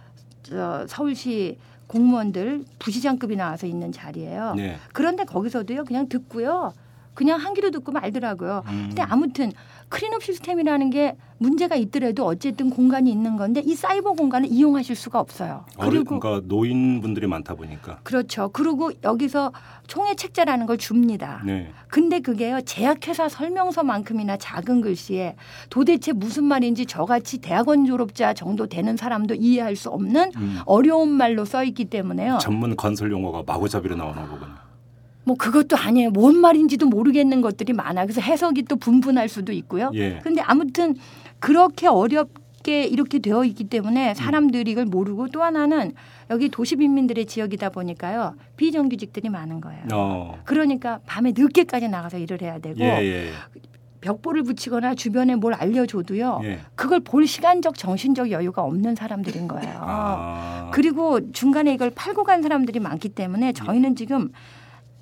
저 0.51 0.86
서울시 0.88 1.58
공무원들 1.88 2.65
부시장급이 2.79 3.36
나와서 3.36 3.65
있는 3.67 3.91
자리예요. 3.91 4.53
네. 4.55 4.77
그런데 4.93 5.24
거기서도요 5.24 5.86
그냥 5.86 6.08
듣고요. 6.10 6.74
그냥 7.13 7.39
한 7.39 7.53
귀로 7.53 7.72
듣고 7.72 7.91
말더라고요. 7.91 8.63
음. 8.67 8.86
근데 8.89 9.01
아무튼 9.01 9.51
클린업 9.91 10.24
시스템이라는 10.24 10.89
게 10.89 11.15
문제가 11.38 11.75
있더라도 11.75 12.25
어쨌든 12.25 12.69
공간이 12.69 13.12
있는 13.12 13.36
건데 13.36 13.62
이 13.65 13.75
사이버 13.75 14.13
공간을 14.13 14.50
이용하실 14.50 14.95
수가 14.95 15.19
없어요. 15.19 15.65
그리고 15.79 16.19
그러니까 16.19 16.41
노인분들이 16.48 17.27
많다 17.27 17.55
보니까. 17.55 18.00
그렇죠. 18.03 18.50
그리고 18.53 18.91
여기서 19.03 19.51
총회 19.88 20.15
책자라는 20.15 20.65
걸 20.65 20.77
줍니다. 20.77 21.41
네. 21.45 21.71
근데 21.88 22.19
그게요 22.19 22.62
제약회사 22.62 23.27
설명서만큼이나 23.27 24.38
작은 24.38 24.81
글씨에 24.81 25.36
도대체 25.69 26.13
무슨 26.13 26.45
말인지 26.45 26.86
저같이 26.86 27.39
대학원 27.39 27.86
졸업자 27.86 28.33
정도 28.33 28.67
되는 28.67 28.95
사람도 28.95 29.36
이해할 29.36 29.75
수 29.75 29.89
없는 29.89 30.31
음. 30.38 30.60
어려운 30.65 31.10
말로 31.10 31.43
써 31.43 31.63
있기 31.65 31.86
때문에요. 31.86 32.38
전문 32.39 32.75
건설 32.77 33.12
용어가 33.12 33.43
마구잡이로 33.45 33.95
나오나 33.95 34.25
보군요. 34.27 34.71
뭐 35.24 35.36
그것도 35.36 35.78
아니에요. 35.78 36.12
뭔 36.12 36.38
말인지도 36.38 36.88
모르겠는 36.88 37.42
것들이 37.42 37.74
많아. 37.74 38.06
그래서 38.06 38.22
해석이 38.22 38.63
또 38.63 38.75
분분할 38.75 39.30
수도 39.30 39.51
있고요. 39.54 39.92
예. 39.94 40.20
근데 40.24 40.42
아무튼 40.42 40.96
그렇게 41.40 41.88
어렵게 41.88 42.86
이렇게 42.86 43.20
되어 43.20 43.44
있기 43.46 43.66
때문에 43.66 44.13
사람들이 44.13 44.72
이걸 44.72 44.86
모르고 44.86 45.30
또 45.30 45.44
하나는 45.44 45.94
여기 46.30 46.50
도시 46.50 46.75
빈민들의 46.75 47.25
지역이다 47.25 47.70
보니까요. 47.70 48.36
비정규직들이 48.58 49.30
많은 49.30 49.62
거예요. 49.62 49.84
어. 49.94 50.40
그러니까 50.46 51.00
밤에 51.06 51.34
늦게까지 51.36 51.88
나가서 51.90 52.18
일을 52.18 52.42
해야 52.42 52.60
되고 52.60 52.80
예, 52.80 53.00
예. 53.04 53.30
벽보를 54.01 54.42
붙이거나 54.44 54.96
주변에 54.96 55.36
뭘 55.36 55.54
알려줘도요. 55.54 56.42
예. 56.44 56.60
그걸 56.75 57.00
볼 57.01 57.28
시간적 57.28 57.78
정신적 57.78 58.32
여유가 58.32 58.63
없는 58.63 58.96
사람들인 58.96 59.48
거예요. 59.48 59.80
아. 59.80 60.72
그리고 60.74 61.32
중간에 61.32 61.74
이걸 61.74 61.92
팔고 61.92 62.24
간 62.24 62.42
사람들이 62.42 62.80
많기 62.80 63.10
때문에 63.10 63.54
저희는 63.54 63.96
지금 63.96 64.32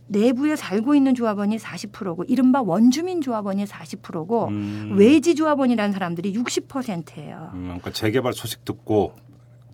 내부에 0.10 0.56
살고 0.56 0.96
있는 0.96 1.16
조합원이 1.16 1.58
40%고 1.58 2.26
이른바 2.28 2.62
원주민 2.62 3.22
조합원이 3.22 3.66
40%고 3.66 4.48
음. 4.48 4.96
외지 4.98 5.36
조합원이라는 5.36 5.94
사람들이 5.94 6.34
60%예요. 6.34 7.52
음, 7.54 7.64
그러니까 7.66 7.92
재개발 7.92 8.34
소식 8.34 8.66
듣고 8.66 9.14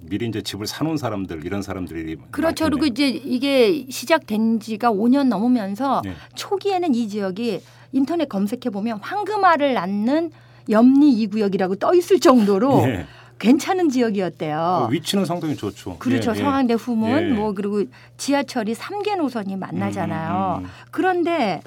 미리 0.02 0.28
이제 0.28 0.42
집을 0.42 0.68
사놓은 0.68 0.98
사람들 0.98 1.46
이런 1.46 1.62
사람들이 1.62 2.18
그렇죠. 2.32 2.66
많겠네요. 2.66 2.70
그리고 2.70 2.86
이제 2.86 3.08
이게 3.08 3.86
시작된 3.90 4.60
지가 4.60 4.92
5년 4.92 5.30
넘으면서 5.30 6.02
네. 6.04 6.14
초기에는 6.36 6.94
이 6.94 7.08
지역이 7.08 7.62
인터넷 7.94 8.30
검색해 8.30 8.70
보면 8.72 9.00
황금알을 9.02 9.74
낳는 9.74 10.32
염리 10.70 11.14
이 11.14 11.28
구역이라고 11.28 11.76
떠 11.76 11.94
있을 11.96 12.20
정도로 12.20 12.82
예. 12.84 13.06
괜찮은 13.40 13.90
지역이었대요. 13.90 14.88
그 14.90 14.94
위치는 14.94 15.26
상당히 15.26 15.56
좋죠. 15.56 15.98
그렇죠. 15.98 16.32
예, 16.32 16.36
예. 16.36 16.40
성황대 16.40 16.74
후문 16.76 17.30
예. 17.30 17.34
뭐 17.34 17.54
그리고 17.54 17.84
지하철이 18.18 18.74
3개 18.76 19.16
노선이 19.18 19.56
만나잖아요. 19.56 20.60
음, 20.60 20.64
음, 20.64 20.66
음. 20.66 20.72
그런데 20.92 21.62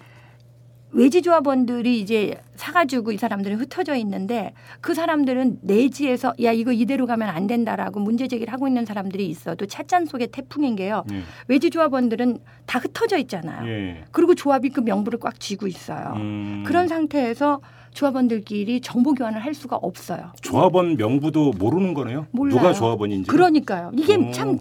외지 0.90 1.21
조합원들이 1.23 2.00
이제 2.00 2.40
사가지고 2.57 3.12
이 3.12 3.18
사람들은 3.18 3.59
흩어져 3.59 3.95
있는데 3.97 4.52
그 4.80 4.95
사람들은 4.95 5.59
내지에서 5.62 6.33
야 6.42 6.52
이거 6.52 6.73
이대로 6.73 7.07
가면 7.07 7.28
안 7.28 7.47
된다라고 7.47 8.00
문제 8.00 8.26
제기를 8.26 8.52
하고 8.52 8.66
있는 8.66 8.85
사람들이 8.87 9.26
있어도 9.28 9.66
찻잔 9.66 10.07
속의 10.07 10.28
태풍인 10.28 10.76
게요. 10.76 11.04
예. 11.12 11.23
외지 11.47 11.71
조합원들은 11.71 12.38
다 12.66 12.78
흩어져 12.78 13.18
있잖아요. 13.18 13.68
예. 13.68 14.04
그리고 14.12 14.35
조합이 14.35 14.71
그 14.71 14.80
명부를 14.80 15.18
꽉 15.18 15.38
쥐고 15.38 15.66
있어요. 15.66 16.14
음. 16.16 16.64
그런 16.66 16.88
상태에서 16.88 17.61
조합원들끼리 17.92 18.80
정보 18.80 19.12
교환을 19.14 19.45
할 19.45 19.54
수가 19.54 19.76
없어요. 19.76 20.33
조합원 20.40 20.97
명부도 20.97 21.52
모르는 21.59 21.95
거네요. 21.95 22.26
몰라요. 22.30 22.57
누가 22.57 22.73
조합원인지. 22.73 23.28
그러니까요. 23.28 23.90
이게 23.95 24.16
오. 24.16 24.30
참 24.30 24.59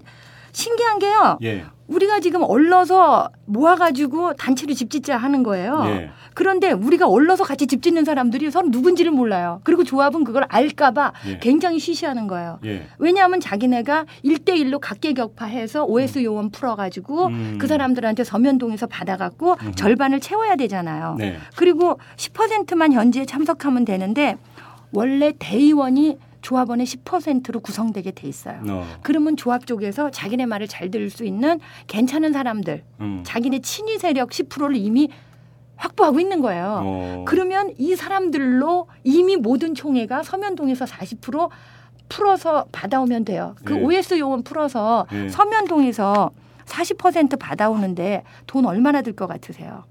신기한 0.58 0.98
게요. 0.98 1.38
예. 1.44 1.66
우리가 1.88 2.20
지금 2.20 2.42
얼러서 2.42 3.30
모아가지고 3.46 4.34
단체로 4.34 4.74
집 4.74 4.90
짓자 4.90 5.16
하는 5.16 5.44
거예요. 5.44 5.84
예. 5.86 6.10
그런데 6.34 6.72
우리가 6.72 7.08
얼러서 7.08 7.44
같이 7.44 7.68
집 7.68 7.84
짓는 7.84 8.04
사람들이 8.04 8.50
서로 8.50 8.68
누군지를 8.70 9.12
몰라요. 9.12 9.62
그리고 9.64 9.84
조합은 9.84 10.24
그걸 10.24 10.46
알까봐 10.50 11.14
예. 11.28 11.38
굉장히 11.38 11.78
쉬쉬하는 11.78 12.26
거예요. 12.26 12.60
예. 12.66 12.88
왜냐하면 12.98 13.40
자기네가 13.40 14.06
일대일로 14.24 14.80
각계격파해서 14.80 15.86
OS 15.86 16.24
요원 16.24 16.50
풀어가지고 16.50 17.28
음. 17.28 17.58
그 17.62 17.68
사람들한테 17.68 18.24
서면동에서 18.24 18.88
받아갖고 18.88 19.58
음. 19.62 19.72
절반을 19.74 20.22
채워야 20.22 20.56
되잖아요. 20.56 21.18
네. 21.20 21.38
그리고 21.56 22.00
10%만 22.16 22.94
현지에 22.94 23.26
참석하면 23.26 23.86
되는데 23.86 24.38
원래 24.92 25.34
대의원이 25.38 26.18
조합원의 26.48 26.86
10%로 26.86 27.60
구성되게 27.60 28.12
돼 28.12 28.26
있어요. 28.26 28.62
어. 28.70 28.88
그러면 29.02 29.36
조합 29.36 29.68
쪽에서 29.68 30.12
자기네 30.12 30.46
말을 30.46 30.70
잘 30.70 30.90
들을 30.90 31.10
수 31.10 31.26
있는 31.26 31.60
괜찮은 31.88 32.32
사람들, 32.32 32.86
음. 33.02 33.22
자기네 33.26 33.60
친위 33.60 33.98
세력 33.98 34.30
10%를 34.30 34.78
이미 34.78 35.10
확보하고 35.76 36.22
있는 36.22 36.40
거예요. 36.40 36.82
어. 36.86 37.26
그러면 37.28 37.74
이 37.78 37.98
사람들로 37.98 38.88
이미 39.04 39.36
모든 39.36 39.76
총회가 39.76 40.24
서면동에서 40.24 40.86
40% 40.86 41.50
풀어서 42.08 42.66
받아오면 42.72 43.26
돼요. 43.26 43.54
그 43.66 43.76
예. 43.76 43.82
OS 43.82 44.18
요원 44.18 44.44
풀어서 44.44 45.06
예. 45.12 45.28
서면동에서 45.28 46.32
40% 46.64 47.38
받아오는데 47.38 48.24
돈 48.48 48.66
얼마나 48.66 49.02
들 49.02 49.14
것 49.18 49.28
같으세요? 49.28 49.84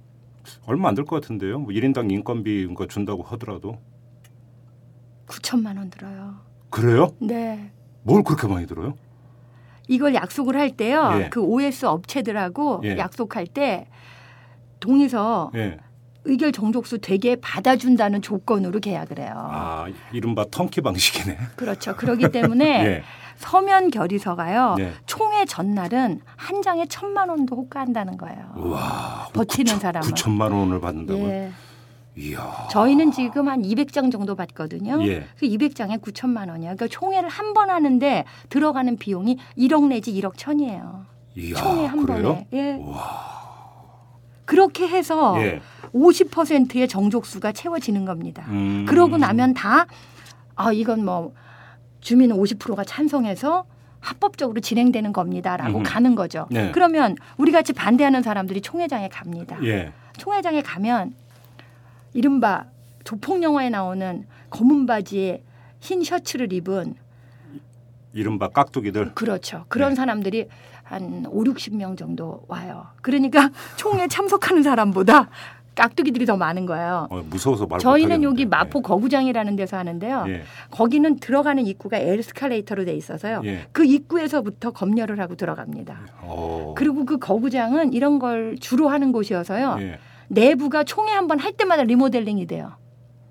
얼마 0.65 0.89
안될것 0.89 1.21
같은데요. 1.21 1.59
뭐 1.59 1.69
1인당 1.69 2.11
인건비 2.11 2.67
준다고 2.89 3.23
하더라도. 3.25 3.77
9천만 5.27 5.77
원 5.77 5.91
들어요. 5.91 6.46
그래요? 6.71 7.13
네. 7.21 7.71
뭘 8.03 8.23
그렇게 8.23 8.47
많이 8.47 8.67
들어요? 8.67 8.95
이걸 9.89 10.15
약속을 10.15 10.57
할 10.57 10.77
때요. 10.77 11.13
예. 11.21 11.29
그 11.31 11.41
OS 11.41 11.87
업체들하고 11.87 12.81
예. 12.85 12.99
약속할 12.99 13.47
때 13.47 13.87
동의서 14.81 15.53
예. 15.55 15.79
의결 16.25 16.51
종족수 16.51 16.99
되게 16.99 17.37
받아준다는 17.37 18.21
조건으로 18.21 18.81
계약을 18.81 19.21
해요. 19.21 19.33
아, 19.37 19.87
이른바 20.13 20.45
턴키 20.51 20.81
방식이네. 20.81 21.39
그렇죠. 21.55 21.95
그렇기 21.95 22.31
때문에 22.33 22.65
예. 22.87 23.03
서면 23.37 23.91
결의서가요. 23.91 24.75
네. 24.77 24.93
총회 25.07 25.45
전날은 25.45 26.21
한 26.37 26.63
장에 26.63 26.87
천만 26.87 27.29
원도 27.29 27.55
호가한다는 27.55 28.17
거예요. 28.17 28.53
우와. 28.57 29.29
버티는 29.35 29.79
사람은. 29.79 30.09
9천만 30.09 30.53
원을 30.53 30.81
받는다고요? 30.81 31.51
예. 32.19 32.23
이야. 32.23 32.67
저희는 32.71 33.13
지금 33.13 33.49
한 33.49 33.63
200장 33.63 34.11
정도 34.11 34.35
받거든요. 34.35 35.07
예. 35.07 35.27
그 35.39 35.47
200장에 35.47 36.01
9천만 36.01 36.49
원이야. 36.49 36.75
그러니까 36.75 36.89
총회를 36.89 37.29
한 37.29 37.53
번 37.55 37.71
하는데 37.71 38.25
들어가는 38.51 38.97
비용이 38.97 39.39
1억 39.57 39.87
내지 39.89 40.13
1억 40.13 40.33
천이에요. 40.37 41.07
이야. 41.37 41.55
총회 41.57 41.87
한 41.87 42.05
그래요? 42.05 42.23
번에. 42.23 42.47
예. 42.53 42.81
그렇게 44.45 44.87
해서 44.89 45.37
예. 45.43 45.61
50%의 45.95 46.87
정족수가 46.89 47.53
채워지는 47.53 48.05
겁니다. 48.05 48.45
음. 48.49 48.85
그러고 48.89 49.17
나면 49.17 49.55
다 49.55 49.87
아, 50.55 50.73
이건 50.73 51.05
뭐 51.05 51.33
주민 52.01 52.31
50%가 52.31 52.85
찬성해서 52.85 53.65
합법적으로 54.01 54.61
진행되는 54.61 55.13
겁니다라고 55.13 55.79
음흠. 55.79 55.91
가는 55.91 56.15
거죠. 56.15 56.47
네. 56.51 56.71
그러면 56.73 57.17
우리 57.39 57.51
같이 57.51 57.73
반대하는 57.73 58.23
사람들이 58.23 58.61
총회장에 58.61 59.09
갑니다. 59.09 59.57
예. 59.65 59.93
총회장에 60.19 60.63
가면 60.63 61.13
이른바 62.17 62.65
조폭 63.05 63.43
영화에 63.43 63.69
나오는 63.69 64.27
검은 64.49 64.87
바지에 64.87 65.43
흰 65.81 66.03
셔츠를 66.03 66.51
입은 66.53 66.95
이른바 68.15 68.49
깍두기들. 68.49 69.13
그렇죠. 69.15 69.67
그런 69.69 69.91
네. 69.91 69.97
사람들이 69.97 70.49
한 70.83 71.27
5, 71.29 71.45
60명 71.45 71.99
정도 71.99 72.43
와요. 72.49 72.87
그러니까 73.03 73.51
총회 73.77 74.09
참석하는 74.09 74.63
사람보다 74.63 75.29
깍두기들이 75.75 76.25
더 76.25 76.39
많은 76.39 76.65
거예요. 76.65 77.07
어, 77.11 77.23
무서워서 77.29 77.67
말 77.67 77.79
저희는. 77.79 78.23
여기 78.23 78.47
마포 78.47 78.81
거구장이라는 78.81 79.57
데서 79.57 79.77
하는데요. 79.77 80.25
예. 80.29 80.45
거기는 80.71 81.17
들어가는 81.17 81.67
입구가 81.67 81.99
에스컬레이터로 81.99 82.87
돼 82.87 82.95
있어서요. 82.95 83.43
예. 83.45 83.67
그 83.73 83.85
입구에서부터 83.85 84.71
검열을 84.71 85.21
하고 85.21 85.35
들어갑니다. 85.35 85.99
어. 86.23 86.73
그리고 86.79 87.05
그 87.05 87.19
거구장은 87.19 87.93
이런 87.93 88.19
걸 88.19 88.57
주로 88.59 88.89
하는 88.89 89.13
곳이어서요. 89.13 89.77
예. 89.81 89.99
내부가 90.29 90.85
총회 90.85 91.13
한 91.13 91.27
번 91.29 91.39
할 91.39 91.53
때마다 91.53 91.83
리모델링이 91.85 92.47
돼요. 92.47 92.73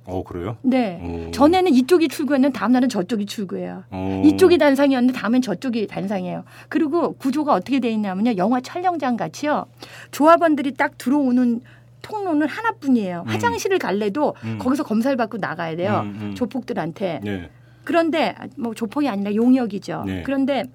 어, 0.08 0.23
그래요? 0.23 0.58
네. 0.62 1.27
오. 1.27 1.31
전에는 1.31 1.73
이쪽이 1.73 2.10
출구였는데 2.10 2.58
다음 2.58 2.73
날은 2.73 2.89
저쪽이 2.89 3.25
출구예요. 3.25 3.86
어. 3.89 4.21
이쪽이 4.23 4.58
단상이었는데 4.60 5.17
다음엔 5.19 5.41
저쪽이 5.41 5.88
단상이에요. 5.88 6.43
그리고 6.69 7.13
구조가 7.13 7.53
어떻게 7.53 7.79
돼 7.79 7.89
있냐면요. 7.89 8.38
영화 8.38 8.62
촬영장 8.62 9.17
같이요. 9.17 9.65
조합원들이 10.12 10.73
딱 10.75 10.97
들어오는 10.99 11.62
통로는 12.03 12.47
하나뿐이에요. 12.47 13.23
음. 13.25 13.27
화장실을 13.27 13.79
갈래도 13.79 14.36
음. 14.43 14.60
거기서 14.60 14.84
검사를 14.84 15.15
받고 15.17 15.38
나가야 15.38 15.75
돼요. 15.75 16.01
음, 16.03 16.19
음. 16.21 16.36
조폭들한테. 16.36 17.21
예. 17.25 17.49
그런데 17.84 18.36
뭐 18.58 18.75
조폭이 18.75 19.10
아니라 19.10 19.34
용역이죠. 19.34 20.03
네. 20.05 20.23
그런데 20.23 20.65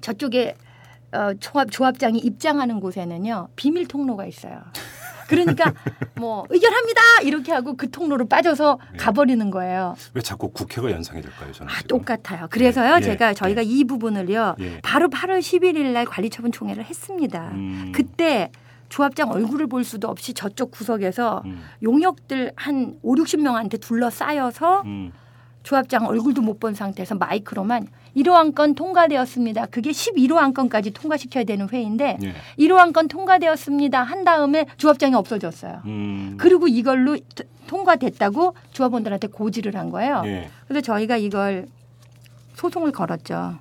저쪽에 0.00 0.54
어, 1.12 1.32
조합 1.40 1.70
조합장이 1.70 2.18
입장하는 2.18 2.78
곳에는요 2.80 3.48
비밀 3.56 3.86
통로가 3.88 4.26
있어요. 4.26 4.60
그러니까 5.28 5.72
뭐 6.16 6.46
의결합니다 6.50 7.00
이렇게 7.24 7.52
하고 7.52 7.76
그 7.76 7.90
통로로 7.90 8.26
빠져서 8.26 8.78
네. 8.92 8.98
가버리는 8.98 9.50
거예요. 9.50 9.94
왜 10.14 10.22
자꾸 10.22 10.50
국회가 10.50 10.90
연상이 10.90 11.20
될까요, 11.22 11.52
저는? 11.52 11.72
아? 11.72 11.82
똑같아요. 11.88 12.46
그래서요 12.50 12.96
예, 12.96 13.00
제가 13.00 13.30
예, 13.30 13.34
저희가 13.34 13.62
이 13.62 13.84
부분을요 13.84 14.56
예. 14.60 14.80
바로 14.82 15.08
8월 15.08 15.40
11일 15.40 15.92
날 15.92 16.04
관리처분 16.04 16.52
총회를 16.52 16.84
했습니다. 16.84 17.50
음. 17.52 17.92
그때 17.94 18.50
조합장 18.88 19.30
얼굴을 19.32 19.66
볼 19.66 19.82
수도 19.82 20.08
없이 20.08 20.32
저쪽 20.32 20.70
구석에서 20.70 21.42
음. 21.44 21.62
용역들 21.82 22.52
한 22.54 22.94
5, 23.02 23.14
60명한테 23.16 23.80
둘러싸여서 23.80 24.82
음. 24.82 25.12
조합장 25.64 26.06
얼굴도 26.06 26.40
못 26.42 26.60
본 26.60 26.74
상태에서 26.74 27.16
마이크로만 27.16 27.88
1호 28.16 28.32
안건 28.32 28.74
통과되었습니다. 28.74 29.66
그게 29.66 29.90
11호 29.90 30.36
안건까지 30.36 30.92
통과시켜야 30.92 31.44
되는 31.44 31.68
회의인데 31.68 32.16
예. 32.22 32.34
1호 32.58 32.76
안건 32.78 33.08
통과되었습니다. 33.08 34.02
한 34.02 34.24
다음에 34.24 34.64
조합장이 34.78 35.14
없어졌어요. 35.14 35.82
음. 35.84 36.36
그리고 36.38 36.66
이걸로 36.66 37.18
트- 37.34 37.44
통과됐다고 37.66 38.54
조합원들한테 38.72 39.28
고지를 39.28 39.76
한 39.76 39.90
거예요. 39.90 40.22
예. 40.24 40.48
그래서 40.66 40.80
저희가 40.82 41.18
이걸 41.18 41.66
소송을 42.54 42.92
걸었죠. 42.92 43.58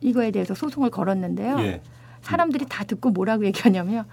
이거에 0.00 0.30
대해서 0.30 0.54
소송을 0.54 0.90
걸었는데요. 0.90 1.58
예. 1.60 1.82
사람들이 2.22 2.64
다 2.68 2.84
듣고 2.84 3.10
뭐라고 3.10 3.44
얘기하냐면 3.44 4.04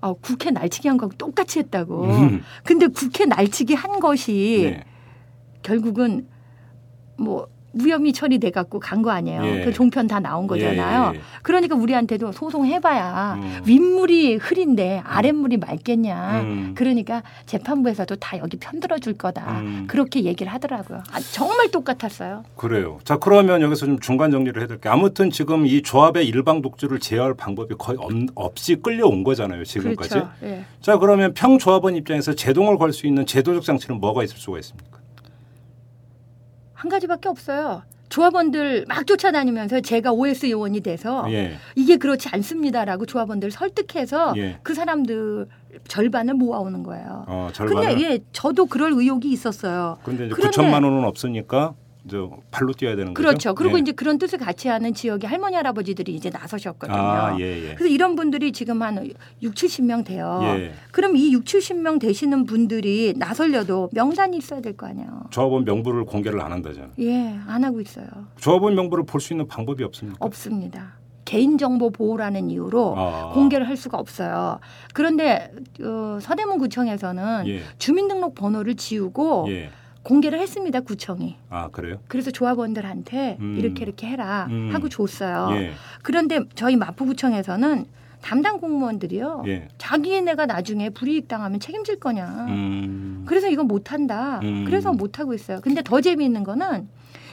어, 0.00 0.14
국회 0.14 0.50
날치기 0.50 0.88
한 0.88 0.96
거하고 0.96 1.14
똑같이 1.16 1.60
했다고. 1.60 2.04
음. 2.04 2.42
근데 2.64 2.88
국회 2.88 3.24
날치기 3.26 3.74
한 3.74 4.00
것이 4.00 4.64
예. 4.64 4.84
결국은 5.62 6.26
뭐 7.16 7.46
무혐의 7.72 8.12
처리돼 8.12 8.50
갖고 8.50 8.78
간 8.80 9.00
거 9.02 9.10
아니에요. 9.10 9.44
예. 9.44 9.64
그 9.64 9.72
종편 9.72 10.06
다 10.06 10.20
나온 10.20 10.46
거잖아요. 10.46 11.12
예, 11.14 11.16
예. 11.18 11.22
그러니까 11.42 11.74
우리한테도 11.76 12.32
소송해봐야 12.32 13.34
음. 13.40 13.60
윗물이 13.64 14.36
흐린데 14.36 15.02
아랫물이 15.04 15.56
맑겠냐. 15.56 16.40
음. 16.42 16.74
그러니까 16.76 17.22
재판부에서도 17.46 18.16
다 18.16 18.38
여기 18.38 18.56
편들어 18.58 18.98
줄 18.98 19.14
거다. 19.14 19.60
음. 19.60 19.84
그렇게 19.88 20.24
얘기를 20.24 20.52
하더라고요. 20.52 21.02
아, 21.12 21.20
정말 21.32 21.70
똑같았어요. 21.70 22.44
그래요. 22.56 22.98
자 23.04 23.16
그러면 23.16 23.62
여기서 23.62 23.86
좀 23.86 23.98
중간 24.00 24.30
정리를 24.30 24.60
해드릴게요. 24.62 24.92
아무튼 24.92 25.30
지금 25.30 25.66
이 25.66 25.82
조합의 25.82 26.26
일방 26.28 26.60
독주를 26.62 26.98
제어할 27.00 27.34
방법이 27.34 27.74
거의 27.78 27.96
없, 28.00 28.12
없이 28.34 28.76
끌려온 28.76 29.24
거잖아요. 29.24 29.64
지금까지. 29.64 30.10
그렇죠. 30.10 30.28
예. 30.42 30.64
자 30.80 30.98
그러면 30.98 31.32
평조합원 31.34 31.96
입장에서 31.96 32.34
제동을 32.34 32.76
걸 32.76 32.90
수 32.92 33.06
있는 33.06 33.24
제도적 33.24 33.62
장치는 33.62 34.00
뭐가 34.00 34.24
있을 34.24 34.36
수가 34.36 34.58
있습니까? 34.58 34.99
한 36.80 36.88
가지밖에 36.88 37.28
없어요. 37.28 37.82
조합원들 38.08 38.86
막 38.88 39.06
쫓아다니면서 39.06 39.80
제가 39.82 40.12
OS 40.12 40.50
요원이 40.50 40.80
돼서 40.80 41.26
예. 41.30 41.58
이게 41.76 41.98
그렇지 41.98 42.30
않습니다라고 42.32 43.04
조합원들 43.04 43.50
설득해서 43.50 44.32
예. 44.38 44.58
그 44.62 44.72
사람들 44.74 45.46
절반을 45.86 46.34
모아오는 46.34 46.82
거예요. 46.82 47.26
어, 47.28 47.50
절반을. 47.52 47.88
근데 47.96 48.02
예, 48.14 48.18
저도 48.32 48.64
그럴 48.64 48.92
의욕이 48.94 49.30
있었어요. 49.30 49.98
근데 50.04 50.24
이제 50.26 50.34
그런데- 50.34 50.56
9천만 50.56 50.82
원은 50.84 51.04
없으니까 51.04 51.74
발로 52.50 52.72
뛰어야 52.72 52.96
되는 52.96 53.14
거죠. 53.14 53.26
그렇죠. 53.28 53.54
그리고 53.54 53.76
예. 53.76 53.80
이제 53.80 53.92
그런 53.92 54.18
뜻을 54.18 54.38
같이 54.38 54.68
하는 54.68 54.92
지역의 54.94 55.28
할머니 55.28 55.56
할아버지들이 55.56 56.14
이제 56.14 56.30
나서셨거든요. 56.30 56.96
아, 56.98 57.36
예, 57.40 57.70
예. 57.70 57.74
그래서 57.74 57.86
이런 57.86 58.16
분들이 58.16 58.52
지금 58.52 58.82
한 58.82 59.10
6, 59.42 59.54
70명 59.54 60.04
돼요. 60.04 60.40
예. 60.44 60.72
그럼 60.92 61.16
이 61.16 61.32
6, 61.32 61.44
70명 61.44 62.00
되시는 62.00 62.44
분들이 62.46 63.14
나설려도 63.16 63.90
명단이 63.92 64.36
있어야 64.36 64.60
될 64.60 64.76
거 64.76 64.86
아니에요. 64.86 65.24
조합원 65.30 65.64
명부를 65.64 66.04
공개를 66.04 66.40
안 66.40 66.52
한다잖아요. 66.52 66.90
예, 67.00 67.38
안 67.46 67.64
하고 67.64 67.80
있어요. 67.80 68.06
조합원 68.38 68.74
명부를 68.74 69.04
볼 69.04 69.20
수 69.20 69.32
있는 69.32 69.46
방법이 69.48 69.84
없습니까? 69.84 70.16
없습니다. 70.24 70.94
개인정보 71.26 71.90
보호라는 71.90 72.50
이유로 72.50 72.94
아. 72.96 73.30
공개를 73.34 73.68
할 73.68 73.76
수가 73.76 73.98
없어요. 73.98 74.58
그런데 74.94 75.52
어, 75.80 76.18
서대문구청에서는 76.20 77.46
예. 77.48 77.60
주민등록 77.78 78.34
번호를 78.34 78.74
지우고 78.76 79.46
예. 79.48 79.70
공개를 80.02 80.40
했습니다 80.40 80.80
구청이. 80.80 81.36
아 81.50 81.68
그래요? 81.68 82.00
그래서 82.08 82.30
조합원들한테 82.30 83.36
음. 83.40 83.56
이렇게 83.58 83.82
이렇게 83.82 84.06
해라 84.06 84.46
음. 84.50 84.70
하고 84.72 84.88
줬어요. 84.88 85.48
예. 85.56 85.72
그런데 86.02 86.40
저희 86.54 86.76
마포구청에서는 86.76 87.86
담당 88.22 88.60
공무원들이요. 88.60 89.44
예. 89.46 89.68
자기네가 89.78 90.46
나중에 90.46 90.90
불이익 90.90 91.28
당하면 91.28 91.60
책임질 91.60 92.00
거냐. 92.00 92.46
음. 92.48 93.24
그래서 93.26 93.48
이건 93.48 93.66
못 93.66 93.92
한다. 93.92 94.40
음. 94.42 94.64
그래서 94.64 94.92
못 94.92 95.18
하고 95.18 95.34
있어요. 95.34 95.60
근데 95.60 95.82
더 95.82 96.00
재미있는 96.00 96.44
거는 96.44 96.88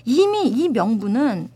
이미 0.05 0.47
이 0.47 0.69
명부는 0.69 1.49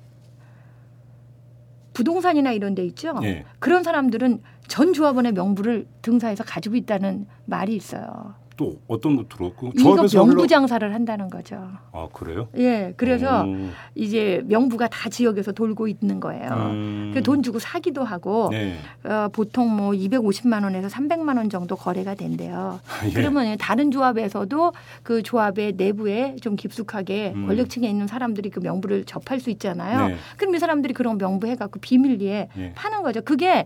부동산이나 1.93 2.51
이런 2.51 2.73
데 2.73 2.85
있죠. 2.85 3.19
예. 3.23 3.45
그런 3.59 3.83
사람들은 3.83 4.41
전 4.67 4.93
조합원의 4.93 5.33
명부를 5.33 5.87
등사해서 6.01 6.45
가지고 6.45 6.75
있다는 6.77 7.25
말이 7.45 7.75
있어요. 7.75 8.35
또 8.61 8.79
어떤 8.87 9.15
거 9.15 9.23
들었고 9.27 9.71
이거 9.73 9.95
조합에서 9.95 10.23
명부 10.23 10.45
장사를 10.45 10.93
한다는 10.93 11.31
거죠. 11.31 11.67
아 11.91 12.07
그래요? 12.13 12.47
예, 12.57 12.93
그래서 12.95 13.43
오. 13.43 13.55
이제 13.95 14.43
명부가 14.45 14.87
다 14.87 15.09
지역에서 15.09 15.51
돌고 15.51 15.87
있는 15.87 16.19
거예요. 16.19 16.47
음. 16.51 17.11
그돈 17.11 17.41
주고 17.41 17.57
사기도 17.57 18.03
하고 18.03 18.49
네. 18.51 18.75
어, 19.03 19.29
보통 19.33 19.75
뭐 19.75 19.93
250만 19.93 20.63
원에서 20.63 20.89
300만 20.89 21.37
원 21.37 21.49
정도 21.49 21.75
거래가 21.75 22.13
된대요. 22.13 22.79
예. 23.05 23.13
그러면 23.13 23.57
다른 23.57 23.89
조합에서도 23.89 24.73
그 25.01 25.23
조합의 25.23 25.73
내부에 25.77 26.35
좀 26.39 26.55
깊숙하게 26.55 27.33
음. 27.35 27.47
권력층에 27.47 27.89
있는 27.89 28.05
사람들이 28.05 28.51
그 28.51 28.59
명부를 28.59 29.05
접할 29.05 29.39
수 29.39 29.49
있잖아요. 29.49 30.09
네. 30.09 30.15
그럼 30.37 30.53
이 30.53 30.59
사람들이 30.59 30.93
그런 30.93 31.17
명부 31.17 31.47
해갖고 31.47 31.79
비밀리에 31.79 32.49
예. 32.55 32.73
파는 32.75 33.01
거죠. 33.01 33.21
그게 33.21 33.65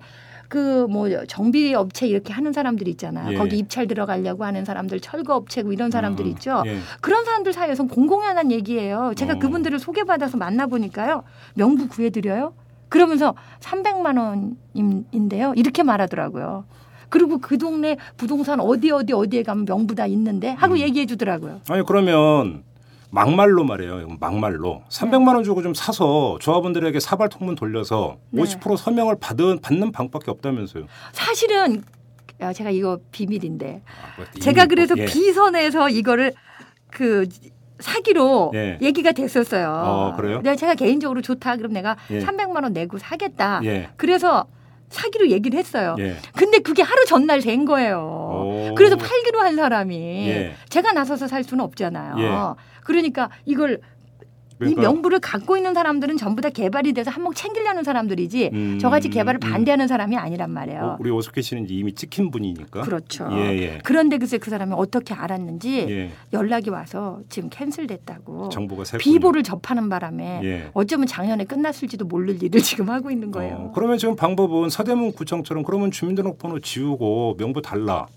그 0.49 0.87
뭐 0.89 1.09
정비 1.25 1.73
업체 1.73 2.07
이렇게 2.07 2.31
하는 2.33 2.53
사람들 2.53 2.87
있잖아요. 2.89 3.33
예. 3.33 3.35
거기 3.35 3.57
입찰 3.57 3.87
들어가려고 3.87 4.45
하는 4.45 4.65
사람들, 4.65 4.99
철거 4.99 5.35
업체 5.35 5.63
고 5.63 5.73
이런 5.73 5.91
사람들 5.91 6.25
어, 6.25 6.27
있죠. 6.29 6.63
예. 6.65 6.77
그런 7.01 7.25
사람들 7.25 7.53
사이에서 7.53 7.85
공공연한 7.85 8.51
얘기예요. 8.51 9.13
제가 9.15 9.33
어. 9.33 9.39
그분들을 9.39 9.77
소개받아서 9.79 10.37
만나 10.37 10.67
보니까요. 10.67 11.23
명부 11.55 11.87
구해 11.87 12.09
드려요. 12.09 12.53
그러면서 12.89 13.33
300만 13.59 14.17
원인데요. 14.75 15.53
이렇게 15.55 15.83
말하더라고요. 15.83 16.65
그리고 17.09 17.39
그 17.39 17.57
동네 17.57 17.97
부동산 18.17 18.59
어디 18.59 18.91
어디 18.91 19.13
어디에 19.13 19.43
가면 19.43 19.65
명부 19.65 19.95
다 19.95 20.05
있는데 20.07 20.51
하고 20.51 20.75
음. 20.75 20.79
얘기해 20.79 21.05
주더라고요. 21.05 21.61
아니 21.69 21.83
그러면 21.85 22.63
막말로 23.11 23.63
말이에요. 23.63 24.17
막말로 24.19 24.83
300만 24.89 25.35
원 25.35 25.43
주고 25.43 25.61
좀 25.61 25.73
사서 25.73 26.37
조합원들에게 26.41 26.99
사발 26.99 27.29
통문 27.29 27.55
돌려서 27.55 28.17
네. 28.31 28.41
50% 28.41 28.77
서명을 28.77 29.17
받은 29.19 29.59
받는 29.61 29.91
방법밖에 29.91 30.31
없다면서요. 30.31 30.85
사실은 31.11 31.83
야, 32.41 32.51
제가 32.51 32.69
이거 32.69 32.99
비밀인데 33.11 33.81
아, 33.85 34.17
뭐 34.17 34.25
제가 34.41 34.63
이미 34.63 34.69
그래서 34.69 34.95
뭐, 34.95 35.03
예. 35.03 35.07
비선에서 35.07 35.89
이거를 35.89 36.33
그 36.91 37.27
사기로 37.79 38.51
예. 38.55 38.77
얘기가 38.81 39.11
됐었어요. 39.11 39.69
어, 39.69 40.13
그래요? 40.15 40.41
내가 40.41 40.55
제가 40.55 40.75
개인적으로 40.75 41.21
좋다. 41.21 41.57
그럼 41.57 41.73
내가 41.73 41.95
예. 42.11 42.19
300만 42.19 42.63
원 42.63 42.73
내고 42.73 42.97
사겠다. 42.97 43.61
예. 43.63 43.89
그래서 43.97 44.45
사기로 44.89 45.29
얘기를 45.29 45.57
했어요. 45.57 45.95
예. 45.99 46.15
근데 46.35 46.59
그게 46.59 46.83
하루 46.83 47.05
전날 47.05 47.41
된 47.41 47.65
거예요. 47.65 47.99
오. 47.99 48.75
그래서 48.75 48.95
팔기로 48.95 49.39
한 49.39 49.55
사람이 49.55 49.95
예. 50.29 50.55
제가 50.69 50.93
나서서 50.93 51.27
살 51.27 51.43
수는 51.43 51.63
없잖아요. 51.63 52.55
예. 52.85 52.95
그러니까 52.95 53.29
이걸 53.45 53.81
그러니까, 54.57 54.81
이 54.81 54.85
명부를 54.85 55.19
갖고 55.19 55.57
있는 55.57 55.73
사람들은 55.73 56.17
전부 56.17 56.41
다 56.41 56.49
개발이 56.49 56.93
돼서 56.93 57.11
한몫 57.11 57.35
챙기려는 57.35 57.83
사람들이지 57.83 58.51
음, 58.53 58.79
저같이 58.79 59.09
개발을 59.09 59.39
음. 59.43 59.51
반대하는 59.51 59.87
사람이 59.87 60.15
아니란 60.15 60.51
말이에요. 60.51 60.81
어, 60.81 60.97
우리 60.99 61.11
오석희 61.11 61.41
씨는 61.41 61.65
이미 61.69 61.93
찍힌 61.93 62.31
분이니까. 62.31 62.81
그렇죠. 62.81 63.27
예, 63.33 63.57
예. 63.57 63.79
그런데 63.83 64.17
글쎄 64.17 64.37
그 64.37 64.49
사람이 64.49 64.73
어떻게 64.75 65.13
알았는지 65.13 65.85
예. 65.89 66.11
연락이 66.31 66.69
와서 66.69 67.19
지금 67.27 67.49
캔슬됐다고 67.49 68.49
정보가 68.49 68.85
새 68.85 68.97
비보를 68.97 69.43
접하는 69.43 69.89
바람에 69.89 70.41
예. 70.43 70.69
어쩌면 70.73 71.07
작년에 71.07 71.43
끝났을지도 71.43 72.05
모를 72.05 72.41
일을 72.41 72.61
지금 72.63 72.89
하고 72.89 73.11
있는 73.11 73.31
거예요. 73.31 73.55
어, 73.55 73.71
그러면 73.75 73.97
지금 73.97 74.15
방법은 74.15 74.69
서대문 74.69 75.11
구청처럼 75.13 75.63
그러면 75.63 75.91
주민등록번호 75.91 76.59
지우고 76.59 77.35
명부 77.37 77.61
달라. 77.61 78.07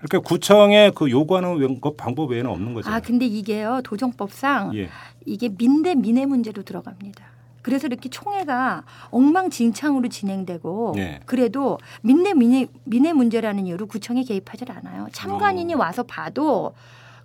이렇게 0.00 0.18
구청에 0.18 0.90
그 0.94 1.10
요구하는 1.10 1.80
그 1.80 1.92
방법 1.94 2.30
외에는 2.30 2.50
없는 2.50 2.74
거죠. 2.74 2.90
아 2.90 3.00
근데 3.00 3.26
이게요 3.26 3.80
도정법상 3.84 4.74
예. 4.76 4.88
이게 5.26 5.48
민대 5.48 5.94
민해 5.94 6.26
문제로 6.26 6.62
들어갑니다. 6.62 7.24
그래서 7.62 7.86
이렇게 7.86 8.08
총회가 8.08 8.84
엉망진창으로 9.10 10.08
진행되고 10.08 10.92
네. 10.96 11.20
그래도 11.26 11.78
민내 12.02 12.32
민해, 12.32 12.66
민해 12.84 13.12
문제라는 13.12 13.66
이유로 13.66 13.86
구청이 13.86 14.24
개입하질 14.24 14.72
않아요. 14.72 15.08
참관인이 15.12 15.74
어. 15.74 15.78
와서 15.78 16.02
봐도 16.02 16.72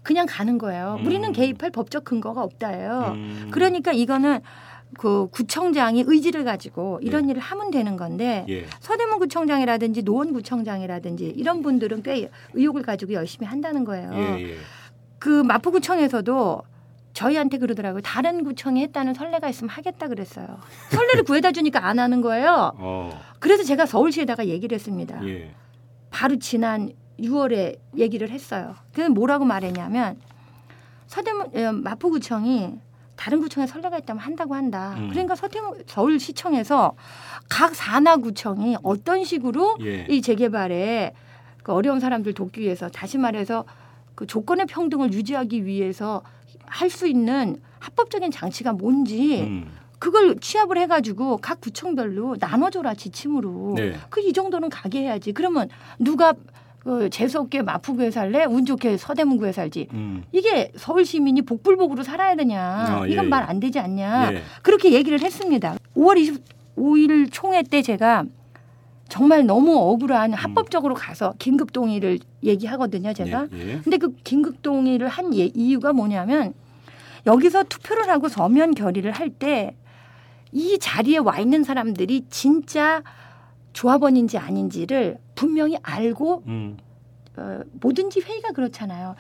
그냥 0.02 0.26
가는 0.28 0.58
거예요. 0.58 0.98
음. 1.00 1.06
우리는 1.06 1.32
개입할 1.32 1.72
법적 1.72 2.04
근거가 2.04 2.44
없다예요. 2.44 3.14
음. 3.16 3.48
그러니까 3.52 3.94
이거는 3.94 4.42
그 4.98 5.28
구청장이 5.32 6.04
의지를 6.08 6.44
가지고 6.44 7.00
이런 7.02 7.30
일을 7.30 7.42
하면 7.42 7.72
되는 7.72 7.98
건데 7.98 8.46
예. 8.50 8.66
서대문 8.80 9.20
구청장이라든지 9.20 10.04
노원 10.04 10.34
구청장이라든지 10.34 11.34
이런 11.36 11.62
분들은 11.62 12.04
꽤 12.04 12.30
의욕을 12.54 12.82
가지고 12.84 13.14
열심히 13.14 13.48
한다는 13.48 13.86
거예요. 13.86 14.12
예, 14.14 14.50
예. 14.50 14.56
그 15.20 15.44
마포구청에서도 15.44 16.62
저희한테 17.14 17.60
그러더라고요. 17.60 18.02
다른 18.02 18.44
구청이 18.44 18.82
했다는 18.82 19.14
선례가 19.14 19.48
있으면 19.50 19.70
하겠다 19.70 20.08
그랬어요. 20.08 20.60
선례를 20.90 21.24
구해다 21.24 21.52
주니까 21.52 21.86
안 21.86 22.00
하는 22.00 22.22
거예요. 22.22 22.72
어. 22.76 23.22
그래서 23.40 23.64
제가 23.64 23.86
서울시에다가 23.86 24.48
얘기를 24.48 24.76
했습니다. 24.76 25.26
예. 25.28 25.54
바로 26.10 26.38
지난 26.38 26.92
6월에 27.20 27.78
얘기를 27.98 28.30
했어요. 28.30 28.76
그 28.94 29.02
뭐라고 29.02 29.46
말했냐면 29.46 30.18
서대문 31.08 31.56
어, 31.56 31.72
마포구청이 31.72 32.80
다른 33.16 33.40
구청에 33.42 33.68
선례가 33.68 33.98
있다면 34.00 34.22
한다고 34.22 34.56
한다. 34.56 34.96
음. 34.98 35.10
그러니까 35.10 35.36
서대문 35.36 35.84
서울시청에서 35.86 36.96
각 37.50 37.76
산하 37.76 38.18
구청이 38.18 38.78
어떤 38.84 39.24
식으로 39.24 39.78
예. 39.82 40.06
이 40.10 40.22
재개발에 40.22 41.14
그 41.64 41.72
어려운 41.72 42.00
사람들 42.00 42.34
돕기 42.34 42.62
위해서 42.62 42.90
다시 42.90 43.18
말해서 43.18 43.66
그 44.16 44.26
조건의 44.28 44.66
평등을 44.66 45.14
유지하기 45.14 45.66
위해서 45.66 46.22
할 46.66 46.90
수 46.90 47.08
있는 47.08 47.58
합법적인 47.80 48.32
장치가 48.32 48.74
뭔지 48.74 49.42
음. 49.42 49.72
그걸 50.00 50.38
취합을 50.40 50.78
해가지고 50.80 51.38
각 51.38 51.62
구청별로 51.62 52.36
나눠줘라 52.40 52.94
지침으로. 52.94 53.76
네. 53.78 53.96
그이 54.10 54.34
정도는 54.34 54.70
가게 54.70 55.02
해야지. 55.02 55.32
그러면 55.34 55.70
누가 56.00 56.34
어, 56.86 57.08
재수 57.10 57.40
없게 57.40 57.62
마포구에 57.62 58.12
살래? 58.12 58.44
운 58.46 58.66
좋게 58.66 58.98
서대문구에 58.98 59.52
살지. 59.54 59.88
음. 59.94 60.24
이게 60.34 60.72
서울 60.76 61.06
시민이 61.06 61.44
복불복으로 61.44 62.04
살아야 62.04 62.36
되냐? 62.36 62.62
아, 62.62 63.06
이건 63.08 63.26
예, 63.26 63.30
말 63.30 63.44
예. 63.44 63.48
안 63.48 63.60
되지 63.62 63.80
않냐? 63.80 64.34
예. 64.34 64.42
그렇게 64.62 64.92
얘기를 64.92 65.20
했습니다. 65.22 65.78
5월 65.96 66.40
25일 66.78 67.30
총회 67.32 67.64
때 67.64 67.82
제가 67.82 68.26
정말 69.08 69.46
너무 69.46 69.78
억울한 69.78 70.34
합법적으로 70.34 70.96
가서 70.96 71.34
긴급 71.40 71.72
동의를 71.72 72.20
얘기하거든요, 72.44 73.14
제가. 73.14 73.48
예. 73.54 73.60
예. 73.76 73.80
근데 73.82 73.98
그 73.98 74.14
긴급 74.26 74.62
동의를 74.62 75.08
한 75.08 75.34
예- 75.36 75.52
이유가 75.54 75.94
뭐냐면 75.94 76.54
여기서 77.26 77.64
투표를 77.64 78.10
하고 78.10 78.28
서면 78.28 78.74
결의를 78.76 79.12
할 79.12 79.30
때 79.30 79.74
이 80.56 80.78
자리에 80.78 81.18
와 81.18 81.40
있는 81.40 81.64
사람들이 81.64 82.26
진짜 82.30 83.02
조합원인지 83.74 84.38
아닌지를 84.38 85.18
분명히 85.36 85.78
알고 85.82 86.44
음. 86.48 86.78
어, 87.36 87.60
뭐든지 87.74 88.22
회의가 88.22 88.52
그렇잖아요. 88.52 89.16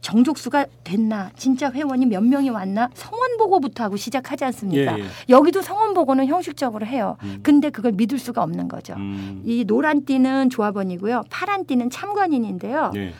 정족수가 0.00 0.66
됐나, 0.84 1.30
진짜 1.36 1.70
회원이 1.70 2.06
몇 2.06 2.22
명이 2.22 2.50
왔나 2.50 2.88
성원 2.94 3.36
보고부터 3.36 3.84
하고 3.84 3.96
시작하지 3.96 4.44
않습니까? 4.44 4.98
예, 4.98 5.02
예. 5.02 5.06
여기도 5.28 5.60
성원 5.60 5.92
보고는 5.92 6.26
형식적으로 6.26 6.86
해요. 6.86 7.16
음. 7.24 7.40
근데 7.42 7.70
그걸 7.70 7.92
믿을 7.92 8.18
수가 8.18 8.42
없는 8.42 8.68
거죠. 8.68 8.94
음. 8.94 9.42
이 9.44 9.64
노란 9.64 10.04
띠는 10.04 10.50
조합원이고요, 10.50 11.24
파란 11.30 11.66
띠는 11.66 11.90
참관인인데요. 11.90 12.92
예. 12.96 13.12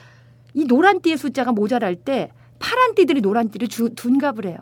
이 0.55 0.65
노란 0.67 1.01
띠의 1.01 1.17
숫자가 1.19 1.53
모자랄 1.53 1.97
때 1.97 2.31
파란 2.59 2.95
띠들이 2.95 3.21
노란 3.21 3.51
띠를 3.51 3.69
주, 3.69 3.91
둔갑을 3.95 4.47
해요. 4.47 4.57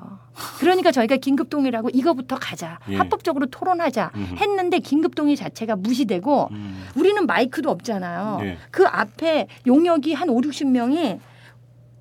그러니까 0.59 0.93
저희가 0.93 1.17
긴급 1.17 1.49
동의라고 1.49 1.89
이거부터 1.91 2.37
가자. 2.37 2.79
예. 2.91 2.97
합법적으로 2.97 3.47
토론하자. 3.47 4.13
음. 4.15 4.37
했는데 4.39 4.79
긴급 4.81 5.15
동의 5.15 5.35
자체가 5.35 5.77
무시되고 5.77 6.49
음. 6.51 6.85
우리는 6.95 7.27
마이크도 7.27 7.71
없잖아요. 7.71 8.41
예. 8.43 8.59
그 8.71 8.87
앞에 8.87 9.49
용역이 9.67 10.13
한 10.13 10.29
5, 10.29 10.41
60명이 10.41 11.19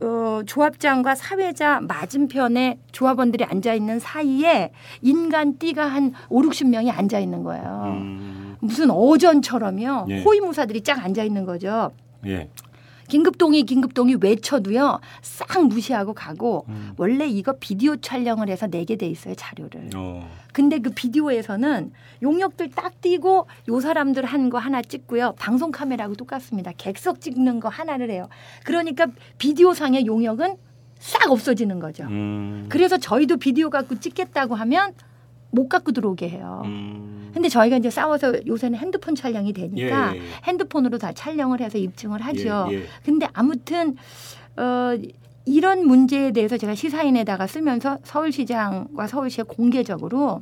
어, 0.01 0.41
조합장과 0.45 1.15
사회자 1.15 1.79
맞은편에 1.79 2.79
조합원들이 2.91 3.45
앉아 3.45 3.73
있는 3.73 3.99
사이에 3.99 4.71
인간 5.01 5.57
띠가 5.57 5.85
한 5.85 6.13
5, 6.29 6.41
60명이 6.41 6.91
앉아 6.95 7.19
있는 7.19 7.43
거예요. 7.43 7.83
음. 7.97 8.57
무슨 8.59 8.91
어전처럼요. 8.91 10.07
예. 10.09 10.21
호위무사들이 10.23 10.81
쫙 10.81 11.03
앉아 11.03 11.23
있는 11.23 11.45
거죠. 11.45 11.91
예. 12.25 12.49
긴급동의 13.07 13.63
긴급동의 13.63 14.17
외쳐도요 14.21 14.99
싹 15.21 15.67
무시하고 15.67 16.13
가고 16.13 16.65
음. 16.69 16.93
원래 16.97 17.27
이거 17.27 17.53
비디오 17.59 17.95
촬영을 17.95 18.49
해서 18.49 18.67
내게 18.67 18.95
돼 18.95 19.07
있어요 19.07 19.35
자료를 19.35 19.89
어. 19.95 20.29
근데 20.53 20.79
그 20.79 20.89
비디오에서는 20.91 21.91
용역들 22.21 22.71
딱 22.71 23.01
띄고 23.01 23.47
요 23.69 23.79
사람들 23.79 24.25
한 24.25 24.45
거 24.49 24.57
하나 24.59 24.81
찍고요 24.81 25.33
방송 25.37 25.71
카메라하고 25.71 26.15
똑같습니다 26.15 26.71
객석 26.77 27.19
찍는 27.21 27.59
거 27.59 27.67
하나를 27.69 28.11
해요 28.11 28.29
그러니까 28.63 29.07
비디오상의 29.39 30.05
용역은 30.05 30.55
싹 30.97 31.29
없어지는 31.29 31.79
거죠. 31.79 32.03
음. 32.05 32.65
그래서 32.69 32.97
저희도 32.97 33.37
비디오 33.37 33.69
갖고 33.69 33.99
찍겠다고 33.99 34.55
하면 34.55 34.93
못 35.55 35.69
갖고 35.69 35.91
들어오게 35.91 36.29
해요. 36.29 36.61
음. 36.65 37.31
근데 37.33 37.49
저희가 37.49 37.77
이제 37.77 37.89
싸워서 37.89 38.45
요새는 38.45 38.77
핸드폰 38.77 39.15
촬영이 39.15 39.53
되니까 39.53 40.15
예, 40.15 40.19
예, 40.19 40.21
예. 40.21 40.29
핸드폰으로 40.43 40.97
다 40.97 41.11
촬영을 41.11 41.59
해서 41.61 41.77
입증을 41.77 42.21
하죠. 42.21 42.67
예, 42.69 42.75
예. 42.75 42.83
근데 43.03 43.27
아무튼 43.33 43.95
어 44.57 44.97
이런 45.45 45.85
문제에 45.85 46.31
대해서 46.31 46.57
제가 46.57 46.75
시사인에다가 46.75 47.47
쓰면서 47.47 47.97
서울시장과 48.03 49.07
서울시에 49.07 49.43
공개적으로 49.43 50.41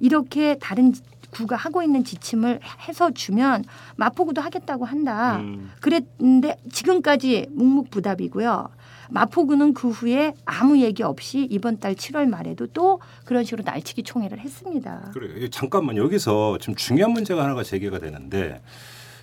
이렇게 0.00 0.56
다른 0.60 0.92
구가 1.30 1.56
하고 1.56 1.82
있는 1.82 2.04
지침을 2.04 2.60
해서 2.86 3.10
주면 3.10 3.64
마포구도 3.96 4.40
하겠다고 4.40 4.84
한다. 4.84 5.38
음. 5.38 5.70
그랬는데 5.80 6.56
지금까지 6.70 7.46
묵묵부답이고요. 7.50 8.68
마포구는 9.12 9.74
그 9.74 9.90
후에 9.90 10.34
아무 10.44 10.80
얘기 10.80 11.02
없이 11.02 11.46
이번 11.50 11.78
달 11.78 11.94
7월 11.94 12.26
말에도 12.28 12.66
또 12.68 13.00
그런 13.24 13.44
식으로 13.44 13.62
날치기 13.64 14.02
총회를 14.02 14.38
했습니다. 14.38 15.10
그래요. 15.12 15.48
잠깐만 15.50 15.96
여기서 15.96 16.58
지금 16.58 16.74
중요한 16.74 17.12
문제가 17.12 17.44
하나가 17.44 17.62
제기가 17.62 17.98
되는데 17.98 18.60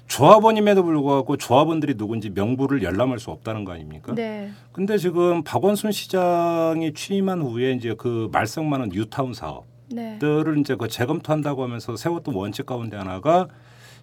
조합원임에도 0.07 0.83
불구하고 0.83 1.37
조합원들이 1.37 1.95
누군지 1.95 2.29
명부를 2.29 2.81
열람할 2.81 3.19
수 3.19 3.29
없다는 3.29 3.63
거 3.63 3.73
아닙니까? 3.73 4.13
네. 4.15 4.51
근데 4.71 4.97
지금 4.97 5.43
박원순 5.43 5.91
시장이 5.91 6.93
취임한 6.93 7.41
후에 7.41 7.73
이제 7.73 7.93
그 7.97 8.27
말썽 8.31 8.65
많은 8.65 8.89
뉴타운 8.89 9.33
사업들을 9.33 10.55
네. 10.55 10.61
이제 10.61 10.75
그 10.75 10.87
재검토한다고 10.87 11.63
하면서 11.63 11.95
세웠던 11.95 12.33
원칙 12.33 12.65
가운데 12.65 12.97
하나가 12.97 13.47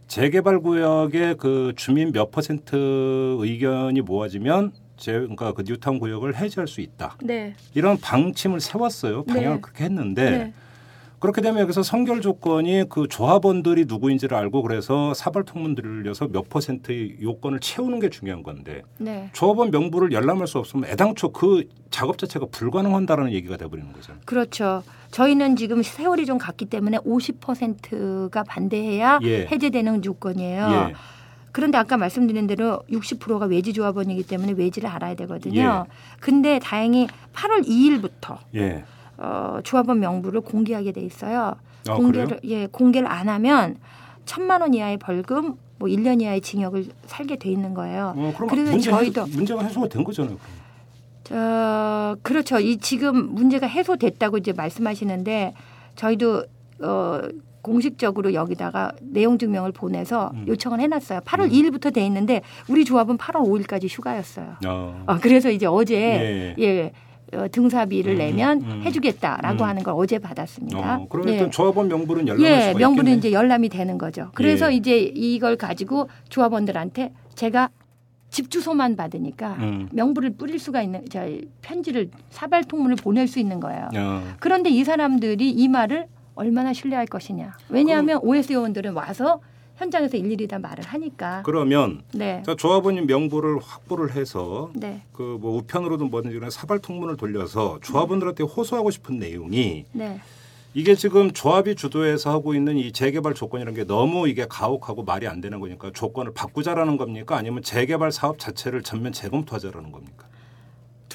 재개발 0.07 0.61
구역의 0.61 1.37
그 1.39 1.73
주민 1.77 2.13
몇 2.13 2.31
퍼센트 2.31 2.77
의견이 3.41 4.01
모아지면 4.01 4.73
제 4.97 5.13
그러니까 5.13 5.53
그 5.53 5.63
뉴타운 5.67 5.99
구역을 5.99 6.37
해제할 6.37 6.67
수 6.69 6.81
있다. 6.81 7.17
네. 7.23 7.55
이런 7.75 7.99
방침을 7.99 8.61
세웠어요. 8.61 9.25
방향을 9.25 9.57
네. 9.57 9.61
그렇게 9.61 9.85
했는데 9.85 10.31
네. 10.31 10.53
그렇게 11.19 11.41
되면 11.41 11.61
여기서 11.63 11.83
선결 11.83 12.21
조건이 12.21 12.85
그 12.89 13.09
조합원들이 13.09 13.87
누구인지를 13.87 14.37
알고 14.37 14.63
그래서 14.63 15.15
사발 15.15 15.45
통문 15.45 15.75
들려서 15.75 16.29
몇 16.29 16.49
퍼센트의 16.49 17.17
요건을 17.23 17.61
채우는 17.61 18.01
게 18.01 18.11
중요한 18.11 18.43
건데 18.43 18.83
네. 18.99 19.31
조합원 19.33 19.71
명부를 19.71 20.13
열람할 20.13 20.47
수 20.47 20.59
없으면 20.59 20.91
애당초 20.91 21.33
그 21.33 21.69
작업 21.91 22.19
자체가 22.19 22.47
불가능한다라는 22.51 23.33
얘기가 23.33 23.57
돼버리는 23.57 23.91
거잖아요. 23.93 24.21
그렇죠. 24.27 24.83
저희는 25.11 25.57
지금 25.57 25.83
세월이 25.83 26.27
좀 26.27 26.37
갔기 26.37 26.67
때문에 26.67 26.99
50%가 26.99 28.43
반대해야 28.43 29.21
예. 29.23 29.47
해제되는 29.47 30.03
조건이에요. 30.03 30.91
예. 30.91 30.95
그런데 31.57 31.79
아까 31.79 31.97
말씀드린 31.97 32.47
대로 32.47 32.83
60%가 32.91 33.47
외지 33.47 33.73
조합원이기 33.73 34.25
때문에 34.25 34.53
외지를 34.53 34.91
알아야 34.91 35.15
되거든요. 35.15 35.87
예. 35.89 35.93
근데 36.21 36.59
다행히 36.59 37.09
8월 37.33 37.67
2일부터 37.67 38.37
예. 38.57 38.85
어, 39.17 39.61
조합원 39.65 40.01
명부를 40.01 40.43
공개하게 40.43 40.93
돼 40.93 41.01
있어요. 41.01 41.55
아, 41.89 41.95
공개를 41.95 42.41
예, 42.45 42.67
공개를 42.67 43.11
안 43.11 43.31
하면 43.31 43.79
천만 44.27 44.61
원 44.61 44.75
이하의 44.75 44.99
벌금, 44.99 45.55
뭐 45.79 45.89
1년 45.89 46.21
이하의 46.21 46.43
징역을 46.43 46.89
살게 47.07 47.37
돼 47.37 47.49
있는 47.49 47.73
거예요. 47.73 48.13
어, 48.15 48.35
그래서 48.37 48.73
문제 48.73 48.91
저희도 48.91 49.23
해소, 49.23 49.37
문제가 49.39 49.63
해소가 49.63 49.89
된 49.89 50.05
거잖아요. 50.05 50.37
어, 51.31 52.17
그렇죠. 52.23 52.61
이 52.61 52.77
지금 52.77 53.35
문제가 53.35 53.67
해소됐다고 53.67 54.37
이제 54.37 54.53
말씀하시는데 54.53 55.55
저희도 55.95 56.45
어 56.83 57.23
공식적으로 57.67 58.33
여기다가 58.33 58.93
내용 59.01 59.39
증명을 59.39 59.73
보내서 59.73 60.31
음. 60.35 60.45
요청을 60.47 60.79
해놨어요. 60.79 61.21
8월 61.21 61.47
음. 61.47 61.51
2일부터 61.51 61.93
돼 61.93 62.07
있는데 62.07 62.43
우리 62.69 62.85
조합은 62.85 63.19
8월 63.19 63.45
5일까지 63.45 63.89
휴가였어요. 63.91 64.55
어. 64.65 65.05
어, 65.07 65.19
그래서 65.21 65.51
이제 65.51 65.67
어제 65.67 66.55
예. 66.57 66.63
예. 66.63 66.93
어, 67.37 67.49
등사비를 67.51 68.13
음, 68.13 68.19
내면 68.19 68.61
음. 68.63 68.83
해주겠다라고 68.85 69.65
음. 69.65 69.69
하는 69.69 69.83
걸 69.83 69.95
어제 69.97 70.21
받았습니다. 70.21 70.99
어, 70.99 71.07
그러면 71.11 71.35
예. 71.35 71.51
조합원 71.51 71.89
명부는 71.89 72.29
열람할 72.29 72.69
예, 72.69 72.75
명분은 72.75 73.15
있겠네. 73.15 73.19
이제 73.19 73.33
열람이 73.33 73.69
되는 73.69 73.99
거죠. 73.99 74.31
그래서 74.35 74.71
예. 74.71 74.77
이제 74.77 74.99
이걸 75.01 75.57
가지고 75.57 76.09
조합원들한테 76.29 77.13
제가 77.35 77.71
집 78.31 78.49
주소만 78.49 78.95
받으니까 78.95 79.57
음. 79.59 79.89
명부를 79.91 80.37
뿌릴 80.37 80.61
수가 80.61 80.83
있는 80.83 81.05
저 81.11 81.27
편지를 81.63 82.11
사발 82.31 82.63
통문을 82.63 82.95
보낼 82.95 83.27
수 83.27 83.41
있는 83.41 83.59
거예요. 83.59 83.89
어. 83.97 84.23
그런데 84.39 84.71
이 84.71 84.85
사람들이 84.85 85.51
이 85.51 85.67
말을 85.67 86.07
얼마나 86.37 86.73
신뢰할 86.73 87.07
것이냐. 87.07 87.57
왜냐하면 87.69 88.21
OS 88.23 88.53
요원들은 88.53 88.93
와서 88.93 89.41
현장에서 89.77 90.17
일일이 90.17 90.47
다 90.47 90.59
말을 90.59 90.85
하니까. 90.85 91.43
그러면 91.45 92.03
네. 92.15 92.43
자, 92.47 92.55
조합원님 92.55 93.07
명부를 93.07 93.59
확보를 93.59 94.15
해서 94.15 94.71
네. 94.75 95.03
그뭐 95.13 95.59
우편으로든 95.59 96.11
뭐든지 96.11 96.39
간에 96.39 96.51
사발 96.51 96.79
통문을 96.79 97.17
돌려서 97.17 97.79
조합원들한테 97.83 98.45
호소하고 98.45 98.91
싶은 98.91 99.19
내용이 99.19 99.85
네. 99.93 100.21
이게 100.73 100.95
지금 100.95 101.33
조합이 101.33 101.75
주도해서 101.75 102.31
하고 102.31 102.55
있는 102.55 102.77
이 102.77 102.93
재개발 102.93 103.33
조건이라는 103.33 103.75
게 103.75 103.87
너무 103.87 104.29
이게 104.29 104.47
가혹하고 104.47 105.05
말이 105.05 105.27
안 105.27 105.41
되는 105.41 105.59
거니까 105.59 105.91
조건을 105.93 106.33
바꾸자라는 106.35 106.99
겁니까? 106.99 107.37
아니면 107.37 107.63
재개발 107.63 108.13
사업 108.13 108.39
자체를 108.39 108.83
전면 108.83 109.13
재검토하자라는 109.13 109.91
겁니까? 109.91 110.27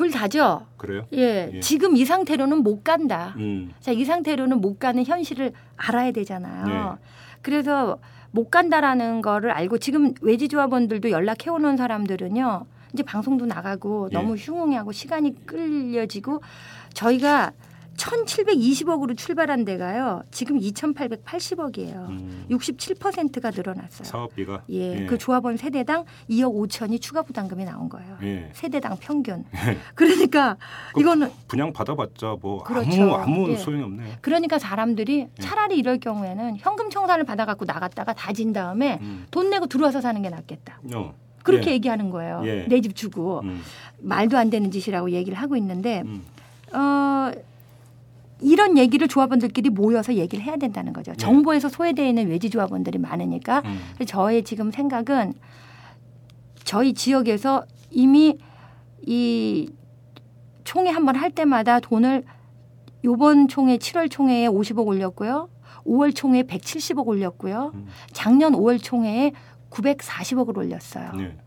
둘 0.01 0.09
다죠. 0.09 0.65
그래요? 0.77 1.05
예. 1.13 1.51
예. 1.53 1.59
지금 1.59 1.95
이 1.95 2.05
상태로는 2.05 2.63
못 2.63 2.83
간다. 2.83 3.35
음. 3.37 3.71
자, 3.81 3.91
이 3.91 4.03
상태로는 4.03 4.59
못 4.59 4.79
가는 4.79 5.05
현실을 5.05 5.53
알아야 5.77 6.11
되잖아요. 6.11 6.65
네. 6.65 7.07
그래서 7.43 7.99
못 8.31 8.49
간다라는 8.49 9.21
거를 9.21 9.51
알고 9.51 9.77
지금 9.77 10.15
외지 10.21 10.47
조합원들도 10.47 11.11
연락해 11.11 11.51
오는 11.51 11.77
사람들은요. 11.77 12.65
이제 12.93 13.03
방송도 13.03 13.45
나가고 13.45 14.09
예. 14.11 14.15
너무 14.15 14.33
흉흉하고 14.33 14.91
시간이 14.91 15.45
끌려지고 15.45 16.41
저희가 16.95 17.51
1,720억으로 18.01 19.15
출발한 19.15 19.63
데가요. 19.65 20.23
지금 20.31 20.59
2,880억이에요. 20.59 22.09
음. 22.09 22.45
67%가 22.49 23.51
늘어났어요. 23.51 24.03
사업비가 24.03 24.63
예, 24.69 25.05
그 25.05 25.17
조합원 25.17 25.57
세대당 25.57 26.05
2억 26.29 26.69
5천이 26.69 26.99
추가 27.01 27.21
부담금이 27.21 27.65
나온 27.65 27.89
거예요. 27.89 28.17
예. 28.23 28.49
세대당 28.53 28.97
평균. 28.99 29.45
그러니까 29.95 30.57
그럼 30.93 31.01
이거는 31.01 31.31
분양 31.47 31.73
받아봤자 31.73 32.37
뭐 32.41 32.63
그렇죠. 32.63 33.13
아무 33.13 33.15
아무 33.15 33.49
예. 33.51 33.55
소용이 33.57 33.83
없네요. 33.83 34.15
그러니까 34.21 34.57
사람들이 34.57 35.19
예. 35.19 35.41
차라리 35.41 35.77
이럴 35.77 35.99
경우에는 35.99 36.57
현금 36.57 36.89
청산을 36.89 37.23
받아갖고 37.25 37.65
나갔다가 37.65 38.13
다진 38.13 38.53
다음에 38.53 38.99
음. 39.01 39.25
돈 39.31 39.49
내고 39.49 39.67
들어와서 39.67 40.01
사는 40.01 40.21
게 40.21 40.29
낫겠다. 40.29 40.79
어. 40.95 41.13
그렇게 41.43 41.71
예. 41.71 41.75
얘기하는 41.75 42.09
거예요. 42.09 42.41
예. 42.45 42.65
내집 42.67 42.95
주고 42.95 43.41
음. 43.43 43.61
말도 43.99 44.37
안 44.37 44.49
되는 44.49 44.71
짓이라고 44.71 45.11
얘기를 45.11 45.37
하고 45.37 45.55
있는데 45.55 46.01
음. 46.05 46.23
어, 46.73 47.31
이런 48.41 48.77
얘기를 48.77 49.07
조합원들끼리 49.07 49.69
모여서 49.69 50.15
얘기를 50.15 50.43
해야 50.43 50.57
된다는 50.57 50.93
거죠. 50.93 51.11
네. 51.11 51.17
정부에서 51.17 51.69
소외되어 51.69 52.05
있는 52.07 52.27
외지 52.27 52.49
조합원들이 52.49 52.97
많으니까 52.97 53.61
음. 53.65 53.79
저의 54.05 54.43
지금 54.43 54.71
생각은 54.71 55.33
저희 56.63 56.93
지역에서 56.93 57.65
이미 57.91 58.37
이 59.05 59.69
총회 60.63 60.89
한 60.91 61.05
번 61.05 61.15
할 61.15 61.31
때마다 61.31 61.79
돈을 61.79 62.23
요번 63.03 63.47
총회 63.47 63.77
7월 63.77 64.09
총회에 64.09 64.47
50억 64.47 64.85
올렸고요. 64.85 65.49
5월 65.85 66.15
총회에 66.15 66.43
170억 66.43 67.07
올렸고요. 67.07 67.71
음. 67.73 67.87
작년 68.13 68.53
5월 68.53 68.81
총회에 68.81 69.31
940억을 69.71 70.55
올렸어요. 70.57 71.11
네. 71.13 71.37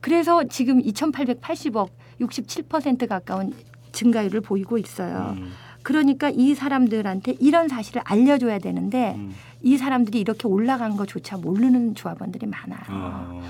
그래서 0.00 0.44
지금 0.44 0.80
2,880억 0.82 1.90
67% 2.20 3.06
가까운 3.08 3.52
증가율을 3.92 4.40
보이고 4.40 4.78
있어요. 4.78 5.34
음. 5.36 5.50
그러니까 5.82 6.30
이 6.30 6.54
사람들한테 6.54 7.36
이런 7.40 7.68
사실을 7.68 8.02
알려줘야 8.04 8.58
되는데 8.58 9.14
음. 9.16 9.34
이 9.62 9.76
사람들이 9.76 10.20
이렇게 10.20 10.46
올라간 10.46 10.96
것조차 10.96 11.36
모르는 11.36 11.94
조합원들이 11.94 12.46
많아요. 12.46 12.80
어. 12.88 13.42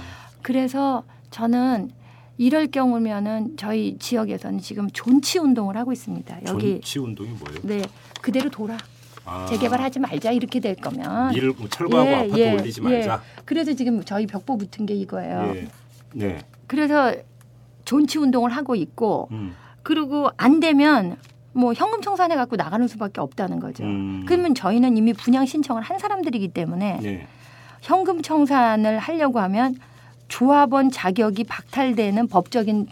그래서 0.42 1.04
저는 1.30 1.90
이럴 2.38 2.68
경우면은 2.68 3.56
저희 3.56 3.98
지역에서는 3.98 4.60
지금 4.60 4.88
존치 4.90 5.38
운동을 5.38 5.76
하고 5.76 5.92
있습니다. 5.92 6.40
여기 6.46 6.74
존치 6.74 6.98
운동이 7.00 7.30
뭐예요? 7.30 7.60
네 7.62 7.82
그대로 8.22 8.48
돌아 8.48 8.78
아. 9.24 9.46
재개발하지 9.46 9.98
말자 9.98 10.30
이렇게 10.30 10.60
될 10.60 10.76
거면 10.76 11.34
일 11.34 11.52
철거하고 11.68 12.10
예, 12.10 12.14
아파트 12.14 12.38
예, 12.38 12.54
올리지 12.54 12.80
예. 12.84 12.88
말자. 12.88 13.22
그래서 13.44 13.74
지금 13.74 14.04
저희 14.04 14.26
벽보 14.26 14.56
붙은 14.56 14.86
게 14.86 14.94
이거예요. 14.94 15.52
예. 15.56 15.68
네. 16.14 16.38
그래서 16.66 17.14
존치 17.84 18.18
운동을 18.18 18.50
하고 18.50 18.74
있고 18.74 19.28
음. 19.32 19.54
그리고 19.82 20.30
안 20.36 20.60
되면 20.60 21.16
뭐 21.58 21.74
현금 21.74 22.00
청산해 22.00 22.36
갖고 22.36 22.54
나가는 22.54 22.86
수밖에 22.86 23.20
없다는 23.20 23.58
거죠. 23.58 23.82
음. 23.82 24.24
그러면 24.26 24.54
저희는 24.54 24.96
이미 24.96 25.12
분양 25.12 25.44
신청을 25.44 25.82
한 25.82 25.98
사람들이기 25.98 26.48
때문에 26.48 27.00
네. 27.02 27.26
현금 27.82 28.22
청산을 28.22 28.98
하려고 28.98 29.40
하면 29.40 29.74
조합원 30.28 30.90
자격이 30.90 31.44
박탈되는 31.44 32.28
법적인 32.28 32.86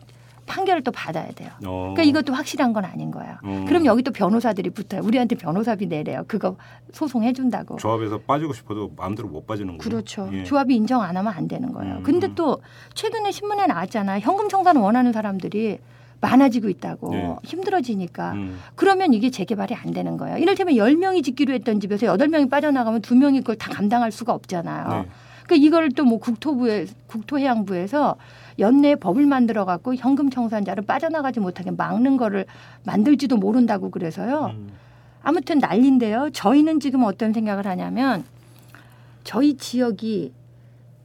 판결을 0.47 0.83
또 0.83 0.91
받아야 0.91 1.27
돼요. 1.33 1.51
어. 1.65 1.93
그러니까 1.95 2.03
이것도 2.03 2.33
확실한 2.33 2.73
건 2.73 2.85
아닌 2.85 3.11
거예요. 3.13 3.37
어. 3.43 3.65
그럼 3.69 3.85
여기 3.85 4.03
또 4.03 4.11
변호사들이 4.13 4.71
붙어요. 4.71 5.03
우리한테 5.03 5.37
변호사비 5.37 5.87
내래요. 5.87 6.25
그거 6.27 6.57
소송해 6.93 7.33
준다고. 7.35 7.77
조합에서 7.77 8.19
빠지고 8.19 8.53
싶어도 8.53 8.93
마음대로 8.97 9.29
못 9.29 9.47
빠지는 9.47 9.79
거예요. 9.79 9.79
그렇죠. 9.79 10.29
예. 10.33 10.43
조합이 10.45 10.75
인정 10.75 11.03
안 11.03 11.17
하면 11.17 11.33
안 11.33 11.47
되는 11.47 11.73
거예요. 11.73 11.97
음. 11.97 12.03
근데 12.03 12.33
또 12.35 12.61
최근에 12.95 13.31
신문에 13.31 13.67
나왔잖아요. 13.67 14.21
현금 14.21 14.49
청산 14.49 14.77
원하는 14.77 15.13
사람들이 15.13 15.79
많아지고 16.21 16.69
있다고 16.69 17.11
네. 17.11 17.37
힘들어지니까 17.45 18.33
음. 18.33 18.59
그러면 18.75 19.13
이게 19.15 19.31
재개발이 19.31 19.75
안 19.75 19.93
되는 19.93 20.17
거예요. 20.17 20.39
이를테면 20.39 20.75
10명이 20.75 21.23
짓기로 21.25 21.53
했던 21.55 21.81
집에서 21.81 22.07
8명이 22.07 22.51
빠져나가면 22.51 23.03
2명이 23.03 23.39
그걸 23.39 23.57
다 23.57 23.71
감당할 23.71 24.11
수가 24.11 24.33
없잖아요. 24.33 25.03
네. 25.03 25.09
그러니까 25.47 25.67
이걸 25.67 25.91
또 25.91 26.05
뭐 26.05 26.19
국토부에 26.19 26.87
국토해양부에서 27.07 28.17
연내 28.59 28.97
법을 28.97 29.27
만들어 29.27 29.65
갖고 29.65 29.95
현금 29.95 30.31
청산자를 30.31 30.85
빠져나가지 30.85 31.41
못하게 31.41 31.71
막는 31.71 32.17
거를 32.17 32.47
만들지도 32.85 33.37
모른다고 33.37 33.91
그래서요. 33.91 34.47
음. 34.57 34.73
아무튼 35.23 35.59
난리인데요. 35.59 36.31
저희는 36.33 36.81
지금 36.81 37.03
어떤 37.05 37.33
생각을 37.33 37.67
하냐면 37.67 38.25
저희 39.25 39.57
지역이 39.57 40.33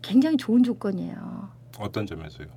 굉장히 0.01 0.37
좋은 0.37 0.63
조건이에요. 0.63 1.49
어떤 1.79 2.05
점에서요? 2.05 2.47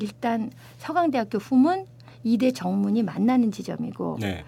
일단 0.00 0.50
서강대학교 0.78 1.38
후문 1.38 1.86
이대 2.24 2.50
정문이 2.50 3.02
만나는 3.02 3.50
지점이고 3.52 4.18
네. 4.20 4.44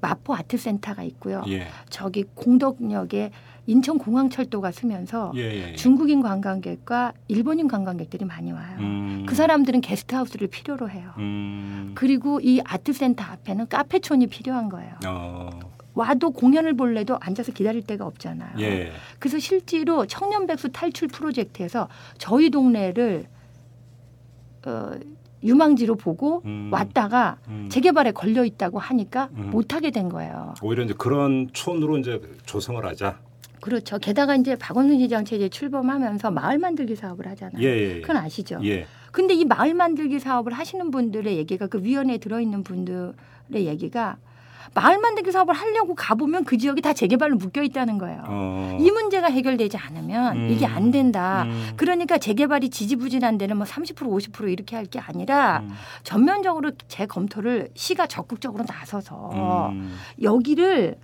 마포 0.00 0.34
아트센터가 0.34 1.02
있고요. 1.02 1.42
예. 1.48 1.66
저기 1.90 2.24
공덕역에 2.34 3.30
인천공항철도가 3.66 4.70
쓰면서 4.70 5.32
예, 5.34 5.40
예. 5.40 5.70
예. 5.70 5.74
중국인 5.74 6.22
관광객과 6.22 7.12
일본인 7.28 7.68
관광객들이 7.68 8.24
많이 8.24 8.52
와요. 8.52 8.76
음. 8.78 9.26
그 9.28 9.34
사람들은 9.34 9.80
게스트하우스를 9.82 10.48
필요로 10.48 10.88
해요. 10.88 11.12
음. 11.18 11.92
그리고 11.94 12.40
이 12.40 12.60
아트센터 12.64 13.24
앞에는 13.24 13.68
카페촌이 13.68 14.28
필요한 14.28 14.68
거예요. 14.68 14.94
어. 15.06 15.50
와도 15.94 16.30
공연을 16.30 16.74
볼래도 16.74 17.18
앉아서 17.20 17.52
기다릴 17.52 17.82
데가 17.82 18.06
없잖아요. 18.06 18.52
예. 18.60 18.92
그래서 19.18 19.38
실제로 19.38 20.06
청년 20.06 20.46
백수 20.46 20.70
탈출 20.70 21.08
프로젝트에서 21.08 21.88
저희 22.18 22.50
동네를 22.50 23.26
어, 24.66 24.92
유망지로 25.42 25.96
보고 25.96 26.42
음. 26.44 26.70
왔다가 26.72 27.38
음. 27.48 27.68
재개발에 27.70 28.12
걸려 28.12 28.44
있다고 28.44 28.78
하니까 28.78 29.28
음. 29.36 29.50
못 29.50 29.74
하게 29.74 29.90
된 29.90 30.08
거예요. 30.08 30.54
오히려 30.62 30.84
이제 30.84 30.94
그런 30.96 31.48
촌으로 31.52 31.98
이제 31.98 32.20
조성을 32.44 32.84
하자. 32.84 33.20
그렇죠. 33.60 33.98
게다가 33.98 34.36
이제 34.36 34.56
박원순 34.56 34.98
시장 35.00 35.24
체제 35.24 35.48
출범하면서 35.48 36.30
마을 36.30 36.58
만들기 36.58 36.94
사업을 36.96 37.26
하잖아요. 37.28 37.62
예, 37.62 37.68
예. 37.68 37.96
예. 37.96 38.00
그건 38.00 38.16
아시죠? 38.16 38.60
예. 38.64 38.86
근데 39.10 39.34
이 39.34 39.44
마을 39.44 39.74
만들기 39.74 40.20
사업을 40.20 40.52
하시는 40.52 40.90
분들의 40.90 41.36
얘기가 41.36 41.66
그 41.66 41.82
위원회에 41.82 42.18
들어 42.18 42.40
있는 42.40 42.62
분들의 42.62 43.14
얘기가 43.54 44.16
마을 44.74 44.98
만들기 44.98 45.30
사업을 45.32 45.54
하려고 45.54 45.94
가보면 45.94 46.44
그 46.44 46.56
지역이 46.58 46.82
다 46.82 46.92
재개발로 46.92 47.36
묶여 47.36 47.62
있다는 47.62 47.98
거예요. 47.98 48.22
어. 48.26 48.76
이 48.80 48.90
문제가 48.90 49.28
해결되지 49.28 49.76
않으면 49.76 50.36
음. 50.36 50.50
이게 50.50 50.66
안 50.66 50.90
된다. 50.90 51.44
음. 51.44 51.72
그러니까 51.76 52.18
재개발이 52.18 52.70
지지부진한 52.70 53.38
데는 53.38 53.56
뭐 53.56 53.64
30% 53.66 53.94
50% 53.96 54.50
이렇게 54.52 54.74
할 54.76 54.88
게 54.88 54.98
아니라 54.98 55.60
음. 55.64 55.70
전면적으로 56.02 56.70
재검토를 56.88 57.68
시가 57.74 58.06
적극적으로 58.06 58.64
나서서 58.66 59.68
음. 59.72 59.94
여기를 60.22 60.96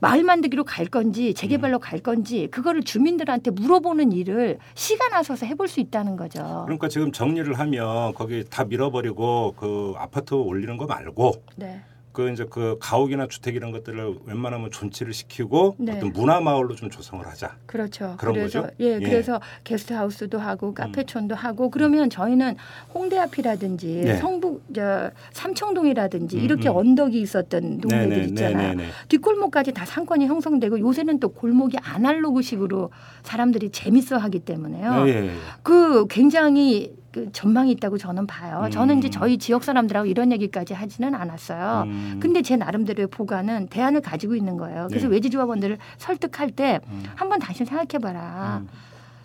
마을 0.00 0.22
만들기로 0.22 0.64
갈 0.64 0.84
건지 0.86 1.32
재개발로 1.34 1.78
음. 1.78 1.80
갈 1.80 1.98
건지 2.00 2.48
그거를 2.50 2.82
주민들한테 2.82 3.50
물어보는 3.50 4.12
일을 4.12 4.58
시가 4.74 5.08
나서서 5.08 5.46
해볼 5.46 5.68
수 5.68 5.80
있다는 5.80 6.16
거죠. 6.16 6.62
그러니까 6.66 6.88
지금 6.88 7.10
정리를 7.12 7.52
하면 7.58 8.12
거기 8.14 8.44
다 8.48 8.64
밀어버리고 8.64 9.54
그 9.56 9.94
아파트 9.96 10.34
올리는 10.34 10.76
거 10.76 10.84
말고 10.86 11.32
네. 11.56 11.80
그 12.18 12.32
이제 12.32 12.44
그 12.50 12.76
가옥이나 12.80 13.28
주택 13.28 13.54
이런 13.54 13.70
것들을 13.70 14.16
웬만하면 14.24 14.72
존치를 14.72 15.12
시키고 15.12 15.76
네. 15.78 15.92
어떤 15.92 16.12
문화 16.12 16.40
마을로 16.40 16.74
좀 16.74 16.90
조성을 16.90 17.24
하자. 17.24 17.58
그렇죠. 17.64 18.16
그런 18.18 18.34
그래서 18.34 18.62
거죠? 18.62 18.74
예, 18.80 18.96
예. 18.96 18.98
그래서 18.98 19.40
게스트하우스도 19.62 20.40
하고 20.40 20.74
카페촌도 20.74 21.36
하고 21.36 21.70
그러면 21.70 22.10
저희는 22.10 22.56
홍대 22.92 23.20
앞이라든지 23.20 24.02
네. 24.04 24.16
성북 24.16 24.64
저 24.74 25.12
삼청동이라든지 25.32 26.38
음, 26.38 26.42
이렇게 26.42 26.68
음. 26.68 26.76
언덕이 26.76 27.20
있었던 27.20 27.82
동네들 27.82 28.24
있잖아요. 28.30 28.74
네네. 28.74 28.88
뒷골목까지 29.10 29.70
다 29.70 29.86
상권이 29.86 30.26
형성되고 30.26 30.80
요새는 30.80 31.20
또 31.20 31.28
골목이 31.28 31.78
아날로그식으로 31.80 32.90
사람들이 33.22 33.70
재밌어 33.70 34.16
하기 34.16 34.40
때문에요. 34.40 35.04
예, 35.06 35.08
예, 35.08 35.26
예. 35.28 35.30
그 35.62 36.08
굉장히 36.08 36.98
그 37.12 37.30
전망이 37.32 37.70
있다고 37.72 37.98
저는 37.98 38.26
봐요. 38.26 38.62
음. 38.64 38.70
저는 38.70 38.98
이제 38.98 39.08
저희 39.08 39.38
지역 39.38 39.64
사람들하고 39.64 40.06
이런 40.06 40.30
얘기까지 40.32 40.74
하지는 40.74 41.14
않았어요. 41.14 41.84
음. 41.86 42.18
근데 42.20 42.42
제 42.42 42.56
나름대로의 42.56 43.08
보관은 43.08 43.68
대안을 43.68 44.02
가지고 44.02 44.34
있는 44.34 44.56
거예요. 44.56 44.86
그래서 44.88 45.08
네. 45.08 45.14
외지 45.14 45.30
조합원들을 45.30 45.78
설득할 45.96 46.50
때 46.50 46.80
음. 46.88 47.04
한번 47.14 47.38
다시 47.38 47.64
생각해봐라. 47.64 48.58
음. 48.62 48.68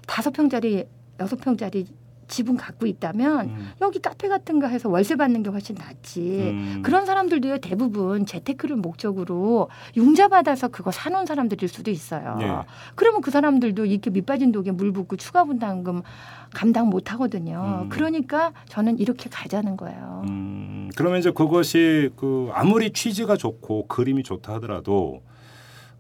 다섯 0.08 0.32
평짜리 0.32 0.86
여섯 1.20 1.36
평짜리 1.40 1.86
집은 2.28 2.58
갖고 2.58 2.86
있다면 2.86 3.48
음. 3.48 3.72
여기 3.82 4.00
카페 4.00 4.28
같은 4.28 4.60
거 4.60 4.68
해서 4.68 4.90
월세 4.90 5.16
받는 5.16 5.44
게 5.44 5.50
훨씬 5.50 5.76
낫지. 5.76 6.20
음. 6.22 6.82
그런 6.84 7.06
사람들도요 7.06 7.60
대부분 7.60 8.26
재테크를 8.26 8.76
목적으로 8.76 9.70
융자 9.96 10.28
받아서 10.28 10.68
그거 10.68 10.92
사놓은 10.92 11.26
사람들일 11.26 11.68
수도 11.70 11.92
있어요. 11.92 12.38
네. 12.40 12.52
그러면 12.96 13.22
그 13.22 13.32
사람들도 13.32 13.86
이렇게 13.86 14.10
밑빠진 14.10 14.52
독에 14.52 14.72
물 14.72 14.92
붓고 14.92 15.18
추가 15.18 15.44
분담금 15.44 16.02
감당 16.54 16.90
못 16.90 17.12
하거든요. 17.14 17.82
음. 17.84 17.90
그러니까 17.90 18.54
저는 18.68 19.00
이렇게 19.00 19.30
가자는 19.30 19.76
거예요. 19.76 20.24
음, 20.28 20.90
그러면 20.96 21.20
이제 21.20 21.32
그것이 21.32 22.12
그 22.16 22.50
아무리 22.54 22.92
취지가 22.92 23.38
좋고 23.38 23.88
그림이 23.88 24.24
좋다 24.24 24.54
하더라도 24.56 25.22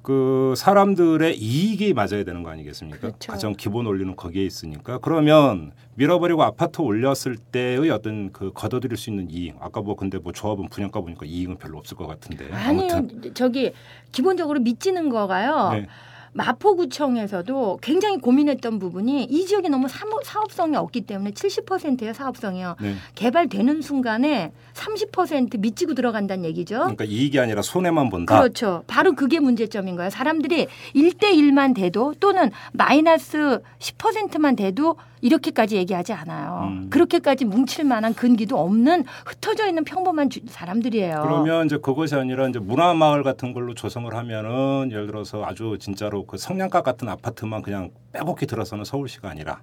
그 0.03 0.53
사람들의 0.57 1.37
이익이 1.37 1.93
맞아야 1.93 2.25
되는 2.25 2.43
거 2.43 2.49
아니겠습니까? 2.49 2.99
그렇죠. 2.99 3.31
가장 3.31 3.53
기본 3.53 3.85
원리는 3.85 4.15
거기에 4.17 4.45
있으니까 4.45 4.97
그러면 4.99 5.71
밀어버리고 5.95 6.43
아파트 6.43 6.81
올렸을 6.81 7.37
때의 7.51 7.89
어떤 7.89 8.31
그 8.33 8.51
걷어들일 8.53 8.97
수 8.97 9.09
있는 9.09 9.31
이익 9.31 9.55
아까 9.61 9.81
뭐 9.81 9.95
근데 9.95 10.17
뭐 10.17 10.33
조합은 10.33 10.67
분양가 10.67 10.99
보니까 10.99 11.25
이익은 11.25 11.57
별로 11.57 11.77
없을 11.77 11.95
것 11.95 12.05
같은데 12.05 12.51
아니요, 12.51 12.89
아무튼 12.91 13.33
저기 13.33 13.71
기본적으로 14.11 14.59
미치는 14.59 15.09
거가요. 15.09 15.69
네. 15.71 15.87
마포구청에서도 16.33 17.79
굉장히 17.81 18.17
고민했던 18.17 18.79
부분이 18.79 19.23
이 19.25 19.45
지역이 19.45 19.69
너무 19.69 19.87
사업성이 20.23 20.75
없기 20.75 21.01
때문에 21.01 21.31
70%의 21.31 22.13
사업성이요. 22.13 22.75
네. 22.81 22.95
개발되는 23.15 23.81
순간에 23.81 24.51
30% 24.73 25.59
미치고 25.59 25.93
들어간다는 25.93 26.45
얘기죠. 26.45 26.75
그러니까 26.79 27.03
이익이 27.05 27.39
아니라 27.39 27.61
손해만 27.61 28.09
본다. 28.09 28.39
그렇죠. 28.39 28.83
바로 28.87 29.13
그게 29.13 29.39
문제점인 29.39 29.95
거예요. 29.95 30.09
사람들이 30.09 30.67
1대1만 30.95 31.75
돼도 31.75 32.15
또는 32.19 32.51
마이너스 32.73 33.59
10%만 33.79 34.55
돼도 34.55 34.95
이렇게까지 35.21 35.77
얘기하지 35.77 36.11
않아요. 36.11 36.67
음. 36.69 36.89
그렇게까지 36.89 37.45
뭉칠 37.45 37.85
만한 37.85 38.13
근기도 38.13 38.59
없는 38.59 39.05
흩어져 39.25 39.67
있는 39.67 39.85
평범한 39.85 40.29
주- 40.29 40.41
사람들이에요. 40.47 41.21
그러면 41.23 41.65
이제 41.67 41.77
그것이 41.77 42.15
아니라 42.15 42.49
이제 42.49 42.59
문화 42.59 42.93
마을 42.93 43.23
같은 43.23 43.53
걸로 43.53 43.73
조성을 43.73 44.13
하면은 44.13 44.91
예를 44.91 45.07
들어서 45.07 45.45
아주 45.45 45.77
진짜로 45.79 46.22
그 46.27 46.37
성냥갑 46.37 46.83
같은 46.83 47.09
아파트만 47.09 47.61
그냥 47.61 47.91
빼곡히 48.11 48.45
들어서는 48.45 48.85
서울시가 48.85 49.29
아니라 49.29 49.61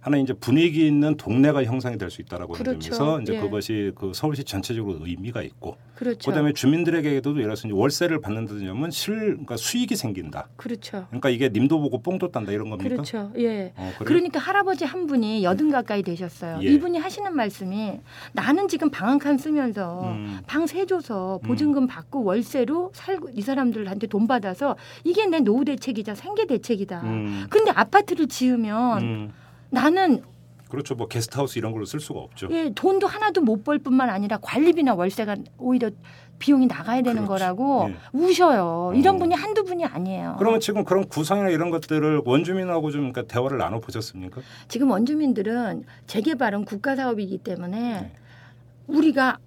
하나 0.00 0.16
이제 0.16 0.32
분위기 0.32 0.86
있는 0.86 1.16
동네가 1.16 1.64
형성이 1.64 1.98
될 1.98 2.10
수 2.10 2.22
있다라고 2.22 2.54
하는 2.54 2.64
그렇죠. 2.64 2.90
점에서 2.92 3.20
이제 3.20 3.34
예. 3.34 3.40
그것이 3.40 3.92
그 3.94 4.12
서울시 4.14 4.42
전체적으로 4.44 4.98
의미가 5.06 5.42
있고 5.42 5.76
그렇죠. 5.94 6.30
그다음에 6.30 6.52
주민들에게도 6.54 7.30
예를 7.32 7.42
들어서 7.54 7.68
월세를 7.70 8.20
받는다는 8.20 8.64
점은 8.66 8.90
실 8.90 9.14
그러니까 9.14 9.56
수익이 9.58 9.94
생긴다. 9.94 10.48
그렇죠. 10.56 11.04
그러니까 11.08 11.28
이게 11.28 11.50
님도 11.50 11.78
보고 11.80 12.00
뽕도 12.02 12.30
딴다 12.32 12.50
이런 12.52 12.70
겁니까? 12.70 12.88
그렇죠. 12.88 13.30
예. 13.38 13.72
어? 13.76 13.92
그러니까 13.98 14.40
할아버지 14.40 14.84
한 14.86 15.06
분이 15.06 15.44
여든 15.44 15.70
가까이 15.70 16.02
되셨어요. 16.02 16.60
예. 16.62 16.66
이분이 16.72 16.98
하시는 16.98 17.32
말씀이 17.36 18.00
나는 18.32 18.66
지금 18.68 18.90
방 18.90 19.10
한 19.10 19.18
칸 19.18 19.36
쓰면서 19.36 20.02
음. 20.04 20.38
방세 20.46 20.86
줘서 20.86 21.38
보증금 21.44 21.86
받고 21.86 22.24
월세로 22.24 22.90
살고 22.94 23.30
이 23.34 23.42
사람들한테 23.42 24.06
돈 24.06 24.26
받아서 24.26 24.76
이게 25.04 25.26
내 25.26 25.40
노후 25.40 25.64
대책이자 25.66 26.14
생계 26.14 26.46
대책이다. 26.46 27.02
음. 27.02 27.46
근데 27.50 27.70
아파트를 27.70 28.26
지으면 28.28 29.02
음. 29.02 29.32
나는 29.70 30.22
그렇죠. 30.68 30.94
뭐 30.94 31.08
게스트하우스 31.08 31.58
이런 31.58 31.72
걸로 31.72 31.84
쓸 31.84 31.98
수가 32.00 32.20
없죠. 32.20 32.48
예, 32.52 32.70
돈도 32.72 33.06
하나도 33.08 33.40
못 33.42 33.64
벌 33.64 33.78
뿐만 33.78 34.08
아니라 34.08 34.38
관리비나 34.38 34.94
월세가 34.94 35.36
오히려 35.58 35.90
비용이 36.38 36.66
나가야 36.68 37.02
되는 37.02 37.26
그렇지. 37.26 37.28
거라고 37.28 37.90
예. 37.90 37.96
우셔요. 38.12 38.92
이런 38.94 39.16
어. 39.16 39.18
분이 39.18 39.34
한두 39.34 39.64
분이 39.64 39.84
아니에요. 39.84 40.36
그러면 40.38 40.60
지금 40.60 40.84
그런 40.84 41.06
구상이나 41.08 41.50
이런 41.50 41.70
것들을 41.70 42.22
원주민하고 42.24 42.90
좀 42.92 43.12
그러니까 43.12 43.22
대화를 43.32 43.58
나눠 43.58 43.80
보셨습니까? 43.80 44.40
지금 44.68 44.90
원주민들은 44.90 45.84
재개발은 46.06 46.64
국가 46.64 46.94
사업이기 46.96 47.38
때문에 47.38 47.78
네. 48.00 48.12
우리가 48.86 49.38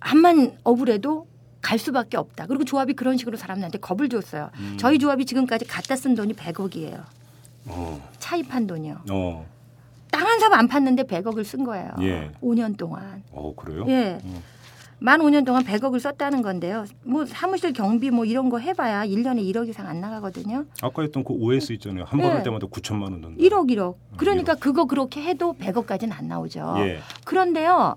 암만 0.00 0.58
억울해도 0.64 1.26
갈 1.62 1.78
수밖에 1.78 2.16
없다. 2.16 2.46
그리고 2.46 2.64
조합이 2.64 2.92
그런 2.92 3.16
식으로 3.16 3.36
사람들한테 3.36 3.78
겁을 3.78 4.08
줬어요. 4.08 4.50
음. 4.58 4.76
저희 4.78 4.98
조합이 4.98 5.24
지금까지 5.26 5.64
갖다 5.64 5.96
쓴 5.96 6.14
돈이 6.14 6.34
100억이에요. 6.34 7.02
어. 7.66 8.00
차입한 8.18 8.66
돈이요. 8.66 8.96
어. 9.10 9.46
땅한 10.10 10.38
삽 10.40 10.52
안 10.54 10.68
팠는데 10.68 11.06
100억을 11.08 11.44
쓴 11.44 11.64
거예요. 11.64 11.90
예. 12.00 12.30
5년 12.42 12.76
동안. 12.76 13.22
어, 13.32 13.54
그래요? 13.54 13.84
예. 13.88 14.18
음. 14.24 14.42
만 14.98 15.20
5년 15.20 15.44
동안 15.44 15.62
100억을 15.62 16.00
썼다는 16.00 16.40
건데요. 16.40 16.86
뭐 17.04 17.26
사무실 17.26 17.74
경비 17.74 18.10
뭐 18.10 18.24
이런 18.24 18.48
거 18.48 18.58
해봐야 18.58 19.04
1년에 19.04 19.42
1억 19.52 19.68
이상 19.68 19.86
안 19.88 20.00
나가거든요. 20.00 20.64
아까 20.80 21.02
했던 21.02 21.22
그 21.22 21.34
OS 21.34 21.72
있잖아요. 21.74 22.04
한 22.04 22.18
번할 22.18 22.38
예. 22.38 22.42
때마다 22.42 22.66
9천만 22.66 23.02
원 23.02 23.20
든다. 23.20 23.28
1억 23.42 23.68
1억. 23.70 23.94
그러니까 24.16 24.54
그거 24.54 24.86
그렇게 24.86 25.22
해도 25.22 25.52
100억까지는 25.60 26.12
안 26.12 26.28
나오죠. 26.28 26.76
예. 26.78 27.00
그런데요. 27.26 27.96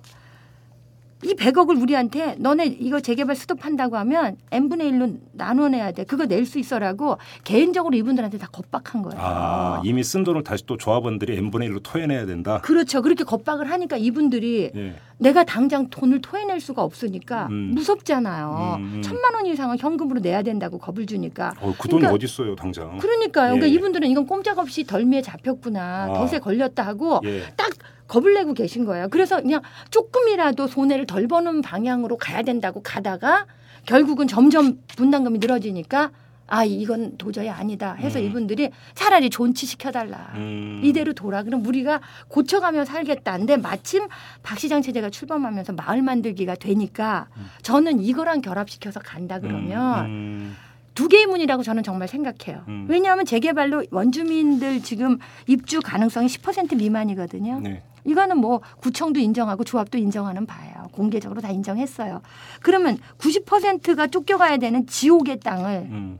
이 1.24 1.34
100억을 1.36 1.82
우리한테 1.82 2.36
너네 2.40 2.66
이거 2.80 3.02
재개발 3.02 3.36
수도판다고 3.36 3.98
하면 3.98 4.38
n분의 4.52 4.90
1로 4.92 5.18
나눠내야 5.34 5.92
돼. 5.92 6.06
그거 6.06 6.26
낼 6.26 6.46
수 6.46 6.58
있어라고 6.60 7.18
개인적으로 7.44 7.96
이분들한테 7.98 8.38
다 8.38 8.48
겁박한 8.52 9.02
거예요. 9.04 9.22
아 9.22 9.82
이미 9.84 10.02
쓴 10.04 10.24
돈을 10.24 10.44
다시 10.44 10.66
또 10.66 10.78
조합원들이 10.78 11.38
n분의 11.38 11.70
1로 11.70 11.82
토해내야 11.84 12.26
된다. 12.26 12.62
그렇죠. 12.64 13.02
그렇게 13.02 13.24
겁박을 13.26 13.70
하니까 13.70 13.98
이분들이 13.98 14.72
예. 14.74 14.96
내가 15.18 15.44
당장 15.44 15.90
돈을 15.90 16.22
토해낼 16.22 16.62
수가 16.62 16.82
없으니까 16.84 17.48
음. 17.52 17.72
무섭잖아요. 17.76 18.78
음, 18.80 18.92
음. 18.96 19.02
천만 19.02 19.36
원 19.36 19.46
이상은 19.46 19.78
현금으로 19.78 20.22
내야 20.22 20.42
된다고 20.42 20.78
겁을 20.78 21.06
주니까. 21.06 21.54
어, 21.60 21.74
그 21.78 21.90
돈이 21.90 22.00
그러니까- 22.02 22.14
어디 22.14 22.26
있어요, 22.26 22.56
당장? 22.56 22.98
그러니까요. 22.98 23.56
예. 23.56 23.60
그러니까 23.60 23.68
이분들은 23.68 24.08
이건 24.08 24.26
꼼짝없이 24.26 24.86
덜미에 24.86 25.22
잡혔구나. 25.22 26.06
아. 26.10 26.14
덫에 26.14 26.40
걸렸다 26.40 26.84
하고 26.86 27.20
예. 27.26 27.44
딱 27.58 27.70
겁을 28.10 28.34
내고 28.34 28.54
계신 28.54 28.84
거예요. 28.84 29.08
그래서 29.10 29.42
그냥 29.42 29.62
조금이라도 29.92 30.68
손해를 30.68 31.06
덜 31.06 31.28
버는 31.30 31.62
방향으로 31.62 32.18
가야 32.18 32.42
된다고 32.42 32.82
가다가 32.84 33.46
결국은 33.86 34.28
점점 34.28 34.80
분담금이 34.98 35.40
늘어지니까 35.40 36.12
아 36.48 36.66
이건 36.66 37.16
도저히 37.18 37.48
아니다 37.48 37.94
해서 37.94 38.20
음. 38.20 38.26
이분들이 38.26 38.72
차라리 38.96 39.30
존치시켜달라. 39.30 40.34
음. 40.36 40.82
이대로 40.84 41.14
돌아. 41.14 41.44
그럼 41.44 41.66
우리가 41.66 42.02
고쳐가며 42.28 42.86
살겠다는데 42.86 43.58
마침 43.58 44.08
박시장 44.42 44.82
체제가 44.82 45.12
출범하면서 45.12 45.74
마을 45.74 46.02
만들기가 46.02 46.56
되니까 46.56 47.28
저는 47.62 48.02
이거랑 48.02 48.42
결합시켜서 48.42 49.00
간다 49.00 49.40
그러면 49.40 50.06
음, 50.08 50.56
두 50.96 51.08
개의 51.08 51.28
문이라고 51.28 51.62
저는 51.62 51.84
정말 51.84 52.08
생각해요. 52.08 52.64
음. 52.68 52.88
왜냐하면 52.90 53.26
재개발로 53.26 53.84
원주민들 53.92 54.82
지금 54.82 55.20
입주 55.46 55.80
가능성이 55.82 56.28
10% 56.28 56.76
미만이거든요. 56.78 57.58
음. 57.58 57.64
네. 57.64 57.84
이거는 58.10 58.38
뭐 58.38 58.62
구청도 58.82 59.20
인정하고 59.20 59.64
조합도 59.64 59.98
인정하는 59.98 60.46
바예요. 60.46 60.90
공개적으로 60.92 61.42
다 61.42 61.50
인정했어요. 61.50 62.22
그러면 62.62 62.98
90%가 63.20 64.08
쫓겨가야 64.08 64.58
되는 64.58 64.88
지옥의 64.88 65.40
땅을 65.42 65.88
음. 65.92 66.20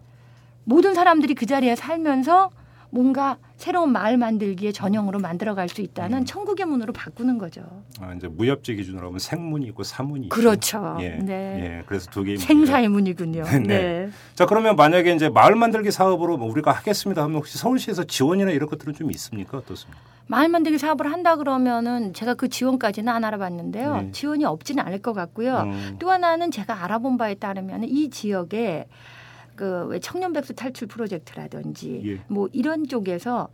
모든 0.64 0.94
사람들이 0.94 1.34
그 1.34 1.46
자리에 1.48 1.76
살면서 1.76 2.52
뭔가 2.92 3.38
새로운 3.58 3.92
마을 3.92 4.18
만들기의 4.18 4.74
전형으로 4.74 5.20
만들어갈 5.20 5.70
수 5.70 5.82
있다는 5.82 6.20
음. 6.20 6.26
천국의 6.26 6.66
문으로 6.66 6.94
바꾸는 6.94 7.38
거죠. 7.38 7.62
아, 8.00 8.14
이제 8.14 8.28
무협지 8.28 8.76
기준으로 8.76 9.08
하면 9.08 9.20
생문이 9.20 9.68
있고 9.68 9.84
사문이 9.84 10.26
있고. 10.26 10.36
그렇죠. 10.36 10.98
예. 11.02 11.10
네. 11.10 11.34
예. 11.80 11.84
그래서 11.86 12.10
두 12.10 12.24
개의 12.24 12.38
생사의 12.38 12.88
문이군요. 12.88 13.44
네. 13.52 13.60
네. 13.60 14.10
자 14.34 14.46
그러면 14.46 14.76
만약에 14.76 15.14
이제 15.14 15.30
마을 15.30 15.56
만들기 15.56 15.92
사업으로 15.92 16.38
뭐 16.38 16.50
우리가 16.50 16.72
하겠습니다 16.72 17.24
하면 17.24 17.38
혹시 17.38 17.58
서울시에서 17.58 18.06
지원이나 18.06 18.52
이런 18.52 18.70
것들은 18.70 18.94
좀 18.94 19.12
있습니까 19.12 19.58
어떻습니까? 19.58 20.00
마을 20.30 20.48
만들기 20.48 20.78
사업을 20.78 21.12
한다 21.12 21.36
그러면은 21.38 22.14
제가 22.14 22.36
그 22.36 22.50
지원까지는 22.50 23.12
안 23.12 23.24
알아봤는데요. 23.24 23.96
네. 23.96 24.12
지원이 24.12 24.46
없지는 24.46 24.86
않을 24.86 25.00
것 25.00 25.14
같고요. 25.14 25.62
음. 25.62 25.96
또 25.98 26.12
하나는 26.12 26.52
제가 26.52 26.84
알아본 26.84 27.18
바에 27.18 27.34
따르면 27.34 27.86
이 27.86 28.12
지역에 28.12 28.88
그왜 29.56 30.00
청년 30.00 30.32
백수 30.32 30.54
탈출 30.54 30.88
프로젝트라든지 30.88 32.02
예. 32.06 32.22
뭐 32.28 32.48
이런 32.52 32.88
쪽에서 32.88 33.50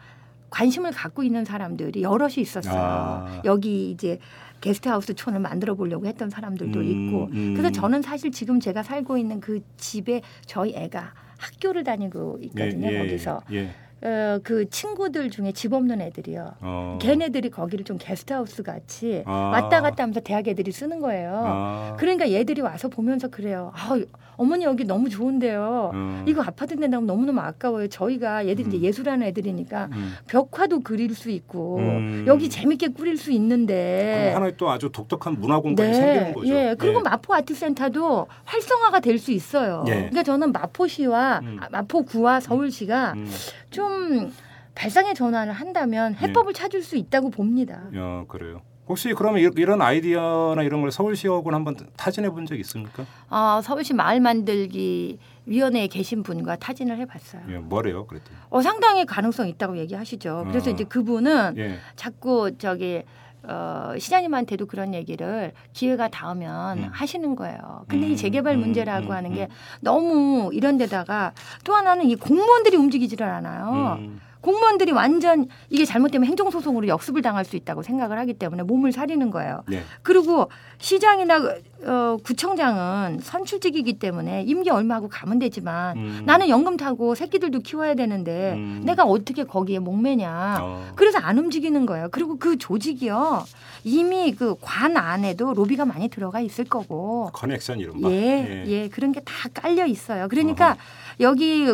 관심을 0.50 0.92
갖고 0.92 1.24
있는 1.24 1.46
사람들이 1.46 2.04
여럿이 2.04 2.36
있었어요. 2.40 2.76
아. 2.76 3.42
여기 3.46 3.90
이제 3.90 4.20
게스트하우스 4.60 5.14
촌을 5.14 5.40
만들어 5.40 5.76
보려고 5.76 6.08
했던 6.08 6.30
사람들도 6.30 6.78
음, 6.78 6.86
있고. 6.86 7.30
음. 7.32 7.54
그래서 7.56 7.72
저는 7.72 8.02
사실 8.02 8.32
지금 8.32 8.60
제가 8.60 8.84
살고 8.84 9.18
있는 9.18 9.40
그 9.40 9.62
집에 9.78 10.22
저희 10.46 10.76
애가 10.76 11.14
학교를 11.38 11.86
다니고 11.86 12.40
있거든요. 12.42 12.98
거기서 12.98 13.42
예. 13.54 13.70
어, 14.06 14.40
그 14.44 14.70
친구들 14.70 15.32
중에 15.32 15.52
집 15.52 15.74
없는 15.74 16.00
애들이요. 16.00 16.54
어. 16.62 17.00
걔네들이 17.02 17.50
거기를 17.50 17.84
좀 17.84 17.98
게스트하우스 17.98 18.62
같이 18.62 19.24
아. 19.26 19.50
왔다 19.54 19.82
갔다 19.82 20.04
하면서 20.04 20.20
대학 20.20 20.48
애들이 20.48 20.72
쓰는 20.72 21.00
거예요. 21.00 21.42
아. 21.44 21.96
그러니까 21.98 22.32
얘들이 22.32 22.62
와서 22.62 22.88
보면서 22.88 23.30
그래요. 23.30 23.72
아, 23.74 24.00
어머니 24.38 24.64
여기 24.66 24.84
너무 24.86 25.10
좋은데요. 25.10 25.92
음. 25.94 26.24
이거 26.28 26.42
아파트 26.42 26.76
된다면 26.76 27.06
너무너무 27.08 27.40
아까워요. 27.42 27.88
저희가 27.88 28.48
얘들 28.48 28.68
이제 28.68 28.78
음. 28.78 28.84
예술하는 28.84 29.28
애들이니까 29.28 29.90
음. 29.92 30.14
벽화도 30.28 30.82
그릴 30.82 31.14
수 31.16 31.30
있고 31.30 31.78
음. 31.80 32.26
여기 32.28 32.50
재밌게 32.50 32.90
꾸릴 32.90 33.18
수 33.18 33.32
있는데 33.32 34.32
하나의 34.34 34.54
또 34.58 34.70
아주 34.70 34.90
독특한 34.92 35.40
문화 35.40 35.60
공간이 35.60 35.94
생기는 35.94 36.34
거죠. 36.34 36.54
예. 36.54 36.76
그리고 36.78 37.00
예. 37.00 37.04
마포 37.04 37.34
아트센터도 37.34 38.28
활성화가 38.44 39.00
될 39.00 39.16
수 39.16 39.32
있어요. 39.32 39.86
예. 39.88 39.92
그러니까 39.94 40.24
저는 40.24 40.52
마포시와 40.52 41.40
음. 41.42 41.58
아, 41.62 41.68
마포구와 41.72 42.42
서울시가 42.42 43.14
음. 43.14 43.32
좀 43.72 44.32
발상의 44.76 45.16
전환을 45.16 45.54
한다면 45.54 46.16
예. 46.22 46.28
해법을 46.28 46.54
찾을 46.54 46.82
수 46.84 46.98
있다고 46.98 47.30
봅니다. 47.30 47.84
야, 47.96 48.26
그래요. 48.28 48.62
혹시 48.88 49.14
그러면 49.14 49.42
이- 49.42 49.50
이런 49.60 49.82
아이디어나 49.82 50.62
이런 50.64 50.82
걸 50.82 50.92
서울시하고는 50.92 51.56
한번 51.56 51.76
타진해 51.98 52.30
본 52.30 52.46
적 52.46 52.60
있습니까? 52.60 53.04
아, 53.30 53.60
서울시 53.64 53.94
마을 53.94 54.20
만들기 54.20 55.18
위원회에 55.48 55.88
계신 55.88 56.22
분과 56.22 56.58
타진을 56.58 56.98
해봤어요. 57.00 57.42
예, 57.50 57.58
뭐래요? 57.58 58.06
그랬더니. 58.06 58.36
어, 58.50 58.62
상당히 58.62 59.06
가능성 59.06 59.48
있다고 59.48 59.78
얘기하시죠. 59.80 60.46
그래서 60.50 60.70
어. 60.70 60.74
이제 60.74 60.84
그분은 60.84 61.56
예. 61.58 61.78
자꾸 61.96 62.52
저기 62.60 63.02
어, 63.48 63.94
시장님한테도 64.00 64.66
그런 64.66 64.94
얘기를 64.96 65.52
기회가 65.74 66.08
닿으면 66.08 66.78
음. 66.80 66.90
하시는 66.92 67.36
거예요. 67.36 67.86
근데 67.88 68.08
음, 68.08 68.12
이 68.14 68.16
재개발 68.18 68.56
음, 68.56 68.60
문제라고 68.60 69.08
음, 69.08 69.12
하는 69.12 69.32
음. 69.32 69.36
게 69.36 69.48
너무 69.82 70.50
이런 70.54 70.78
데다가 70.78 71.32
또 71.64 71.76
하나는 71.76 72.06
이 72.10 72.16
공무원들이 72.16 72.76
움직이지를 72.78 73.26
않아요. 73.28 74.00
음. 74.46 74.54
공무원들이 74.54 74.92
완전 74.92 75.48
이게 75.70 75.86
잘못되면 75.86 76.28
행정소송으로 76.28 76.88
역습을 76.88 77.22
당할 77.22 77.46
수 77.46 77.56
있다고 77.56 77.82
생각을 77.84 78.18
하기 78.20 78.34
때문에 78.36 78.64
몸을 78.64 78.92
사리는 78.92 79.30
거예요. 79.32 79.64
예. 79.72 79.84
그리고 80.04 80.50
시장이나 80.78 81.38
어, 81.86 82.18
구청장은 82.24 83.20
선출직이기 83.22 84.00
때문에 84.00 84.44
임기 84.44 84.70
얼마 84.70 84.96
하고 84.96 85.08
가면 85.08 85.40
되지만 85.40 85.98
음. 85.98 86.24
나는 86.26 86.50
연금 86.50 86.78
타고 86.78 87.16
새끼들도 87.16 87.60
키워야 87.60 87.96
되는데 87.96 88.54
음. 88.54 88.82
내가 88.86 89.04
어떻게 89.04 89.44
거기에 89.44 89.80
목매냐. 89.80 90.58
어. 90.62 90.92
그래서 90.96 91.20
안 91.20 91.38
움직이는 91.38 91.86
거예요. 91.86 92.08
그리고 92.12 92.38
그 92.38 92.58
조직이요. 92.58 93.44
이미 93.84 94.34
그 94.34 94.56
관 94.62 94.98
안에도 94.98 95.54
로비가 95.54 95.86
많이 95.86 96.08
들어가 96.08 96.40
있을 96.40 96.66
거고. 96.66 97.30
커넥션 97.34 97.80
이른바. 97.80 98.10
예, 98.10 98.64
예, 98.68 98.90
그런 98.90 99.12
게 99.12 99.22
다 99.26 99.50
깔려 99.54 99.86
있어요. 99.88 100.28
그러니까 100.28 100.72
어허. 100.72 100.78
여기 101.22 101.74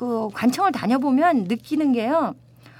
그 0.00 0.30
관청을 0.32 0.72
다녀보면 0.72 1.44
느끼는 1.44 1.92
게요. 1.92 2.34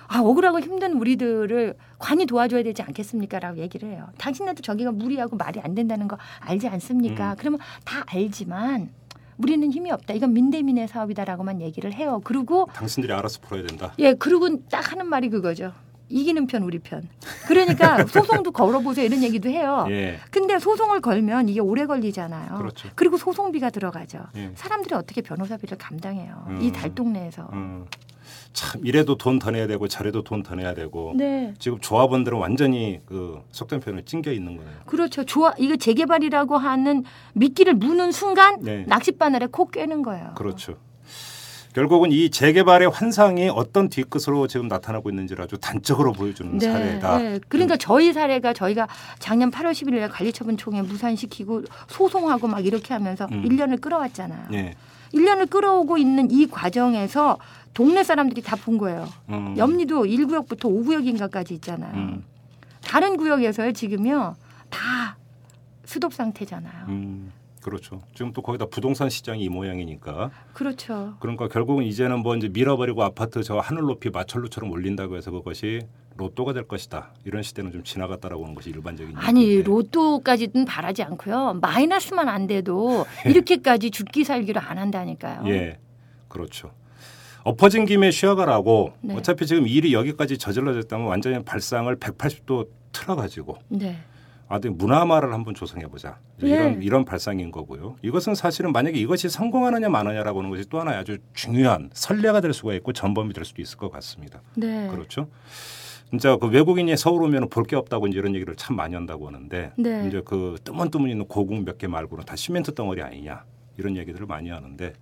아, 0.09 0.21
억울하고 0.21 0.59
힘든 0.59 0.95
우리들을 0.95 1.75
관이 1.99 2.25
도와줘야 2.25 2.63
되지 2.63 2.81
않겠습니까 2.81 3.39
라고 3.41 3.59
얘기를 3.59 3.91
해요. 3.91 4.09
당신네도 4.17 4.63
저기가 4.63 4.91
무리하고 4.91 5.37
말이 5.37 5.61
안 5.61 5.75
된다는 5.75 6.09
거 6.09 6.17
알지 6.41 6.67
않습니까? 6.69 7.33
음. 7.33 7.37
그러면 7.39 7.61
다 7.85 8.05
알지만 8.07 8.89
우리는 9.37 9.71
힘이 9.71 9.91
없다. 9.91 10.15
이건 10.15 10.33
민대민의 10.33 10.89
사업이다라고만 10.89 11.61
얘기를 11.61 11.93
해요. 11.93 12.23
그리고 12.25 12.67
당신들이 12.73 13.13
알아서 13.13 13.39
풀어야 13.43 13.67
된다. 13.67 13.93
예, 13.99 14.15
그리고 14.15 14.57
딱 14.71 14.91
하는 14.91 15.07
말이 15.07 15.29
그거죠. 15.29 15.75
이기는 16.11 16.47
편 16.47 16.63
우리 16.65 16.79
편. 16.79 17.09
그러니까 17.47 18.05
소송도 18.07 18.51
걸어보세요 18.53 19.07
이런 19.07 19.23
얘기도 19.23 19.49
해요. 19.49 19.87
예. 19.91 20.19
근데 20.31 20.59
소송을 20.59 21.01
걸면 21.01 21.49
이게 21.49 21.61
오래 21.61 21.87
걸리잖아요. 21.87 22.57
그렇죠. 22.57 22.89
리고 23.01 23.17
소송비가 23.17 23.71
들어가죠. 23.71 24.21
예. 24.37 24.51
사람들이 24.55 24.95
어떻게 24.95 25.23
변호사비를 25.23 25.79
감당해요? 25.79 26.45
음. 26.49 26.59
이 26.63 26.71
달동네에서. 26.73 27.49
음. 27.53 27.87
참 28.53 28.81
이래도 28.85 29.17
돈 29.17 29.39
더 29.39 29.51
내야 29.53 29.67
되고 29.67 29.87
저래도 29.89 30.23
돈 30.23 30.43
더 30.43 30.55
내야 30.57 30.75
되고 30.75 31.13
네. 31.17 31.55
지금 31.59 31.79
조합원들은 31.81 32.37
완전히 32.39 33.01
그 33.07 33.41
속된 33.53 33.81
표현을 33.81 34.05
찡겨 34.05 34.33
있는 34.33 34.57
거예요. 34.57 34.71
그렇죠. 34.87 35.25
좋아. 35.25 35.53
이거 35.59 35.77
재개발이라고 35.77 36.57
하는 36.59 37.05
미끼를 37.35 37.75
무는 37.75 38.11
순간 38.13 38.61
네. 38.61 38.85
낚싯바늘에 38.89 39.47
코 39.53 39.69
꿰는 39.69 40.03
거예요. 40.03 40.33
그렇죠. 40.37 40.77
결국은 41.75 42.11
이 42.11 42.31
재개발의 42.31 42.91
환상이 42.91 43.49
어떤 43.49 43.89
뒤끝으로 43.89 44.49
지금 44.49 44.67
나타나고 44.67 45.09
있는지를 45.11 45.45
아주 45.45 45.57
단적으로 45.59 46.13
보여주는 46.13 46.59
네, 46.59 46.67
사례다. 46.73 47.19
네. 47.19 47.41
그러니까 47.49 47.77
저희 47.77 48.13
사례가 48.13 48.53
저희가 48.53 48.89
작년 49.21 49.51
8월 49.51 49.71
11일에 49.71 50.09
관리처분 50.11 50.57
총회 50.57 50.83
무산시키고 50.83 51.63
소송하고 51.89 52.49
막 52.49 52.65
이렇게 52.67 52.93
하면서 52.93 53.29
음. 53.31 53.45
일 53.45 53.51
1년을 53.57 53.81
끌어왔잖아요. 53.81 54.49
예. 54.53 54.75
일 55.13 55.25
1년을 55.25 55.49
끌어오고 55.49 55.97
있는 55.99 56.31
이 56.31 56.49
과정에서 56.49 57.39
동네 57.73 58.03
사람들이 58.03 58.43
다 58.43 58.57
본 58.57 58.77
거예요. 58.79 59.09
음. 59.29 59.55
염리도 59.57 60.05
1구역부터 60.05 60.63
5구역인가까지 60.65 61.53
있잖아요. 61.53 61.95
음. 61.95 62.25
다른 62.83 63.17
구역에서요 63.17 63.73
지금요 63.73 64.35
다 64.71 65.17
수독 65.85 66.13
상태잖아요. 66.13 66.87
음. 66.89 67.33
그렇죠. 67.61 68.01
지금 68.15 68.33
또 68.33 68.43
거기다 68.43 68.67
부동산 68.67 69.11
시장이 69.11 69.43
이 69.43 69.49
모양이니까 69.49 70.31
그렇죠. 70.55 71.15
그러니까 71.21 71.49
결국은 71.49 71.85
이제는 71.85 72.21
뭐 72.21 72.35
이제 72.37 72.49
밀어버리고 72.49 73.03
아파트 73.03 73.43
저 73.43 73.59
하늘 73.59 73.83
높이 73.83 74.11
마철루처럼 74.11 74.71
올린다고 74.71 75.17
해서 75.17 75.31
그것이 75.31 75.83
로또가 76.17 76.53
될 76.53 76.67
것이다. 76.67 77.13
이런 77.25 77.43
시대는 77.43 77.73
좀 77.73 77.85
지나갔다라고 77.85 78.43
하는 78.45 78.55
것이 78.55 78.71
일반적인 78.71 79.17
아니 79.17 79.43
얘기인데. 79.43 79.71
로또까지는 79.71 80.65
바라지 80.65 81.03
않고요 81.03 81.59
마이너스만 81.61 82.29
안 82.29 82.47
돼도 82.47 83.07
이렇게까지 83.27 83.91
죽기 83.91 84.25
살기로 84.25 84.61
안 84.61 84.79
한다니까요. 84.79 85.43
예, 85.49 85.79
그렇죠. 86.29 86.73
엎어진 87.43 87.87
김에 87.87 88.11
쉬어가라고 88.11 88.93
네. 89.01 89.15
어차피 89.17 89.47
지금 89.47 89.67
일이 89.67 89.95
여기까지 89.95 90.37
저질러졌다면 90.37 91.07
완전히 91.07 91.43
발상을 91.43 91.95
180도 91.97 92.69
틀어가지고 92.93 93.57
네. 93.69 93.97
아, 94.53 94.59
네, 94.59 94.69
문화마를 94.69 95.33
한번 95.33 95.55
조성해 95.55 95.87
보자. 95.87 96.19
예. 96.43 96.49
이런 96.49 96.83
이런 96.83 97.05
발상인 97.05 97.53
거고요. 97.53 97.95
이것은 98.03 98.35
사실은 98.35 98.73
만약에 98.73 98.99
이것이 98.99 99.29
성공하느냐 99.29 99.89
마느냐라고 99.89 100.41
하는 100.41 100.51
것이 100.51 100.69
또 100.69 100.81
하나의 100.81 100.99
아주 100.99 101.19
중요한 101.35 101.89
선례가 101.93 102.41
될 102.41 102.53
수가 102.53 102.75
있고 102.75 102.93
전범이 102.93 103.33
될 103.33 103.45
수도 103.45 103.63
있을 103.63 103.79
것 103.79 103.93
같습니다. 103.93 104.43
네. 104.57 104.89
그렇죠. 104.89 105.29
진짜 106.11 106.37
그 106.37 106.49
외국인이 106.49 106.97
서울 106.97 107.23
오면 107.23 107.49
볼 107.49 107.63
게 107.65 107.77
없다고 107.77 108.09
이제 108.09 108.19
이런 108.19 108.35
얘기를 108.35 108.57
참 108.57 108.75
많이 108.75 108.97
한다고 108.97 109.29
하는데 109.29 109.71
네. 109.79 110.05
이제 110.09 110.21
그 110.25 110.57
뜨문뜨문 110.65 111.09
있는 111.11 111.27
고궁 111.27 111.65
몇 111.65 111.79
개 111.79 111.87
말고는 111.87 112.25
다 112.25 112.35
시멘트 112.35 112.75
덩어리 112.75 113.03
아니냐 113.03 113.45
이런 113.79 113.97
얘기들을 113.97 114.27
많이 114.27 114.51
하는데 114.51 114.93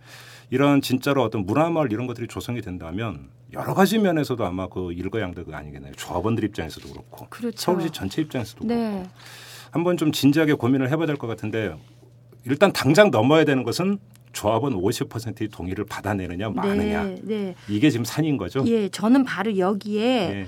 이런 0.51 0.81
진짜로 0.81 1.23
어떤 1.23 1.45
문화마을 1.45 1.93
이런 1.93 2.07
것들이 2.07 2.27
조성이 2.27 2.61
된다면 2.61 3.29
여러 3.53 3.75
가지 3.75 3.99
면에서도 3.99 4.45
아마 4.45 4.69
그 4.69 4.93
일거양득 4.93 5.53
아니겠나요. 5.53 5.93
조합원들 5.95 6.45
입장에서도 6.45 6.89
그렇고 6.89 7.27
그렇죠. 7.29 7.57
서울시 7.59 7.91
전체 7.91 8.23
입장에서도 8.23 8.67
그렇고 8.67 8.75
네. 8.83 9.07
한번 9.71 9.97
좀 9.97 10.13
진지하게 10.13 10.55
고민을 10.55 10.91
해봐야 10.91 11.07
될 11.07 11.17
것 11.17 11.27
같은데 11.27 11.75
일단 12.45 12.73
당장 12.73 13.11
넘어야 13.11 13.45
되는 13.45 13.63
것은 13.63 13.99
조합원 14.33 14.75
50%의 14.75 15.49
동의를 15.49 15.85
받아내느냐 15.87 16.51
마느냐 16.51 17.05
네. 17.05 17.17
네. 17.23 17.55
이게 17.69 17.91
지금 17.91 18.05
산인 18.05 18.37
거죠. 18.37 18.65
예, 18.67 18.89
저는 18.89 19.25
바로 19.25 19.57
여기에 19.59 20.03
예. 20.05 20.47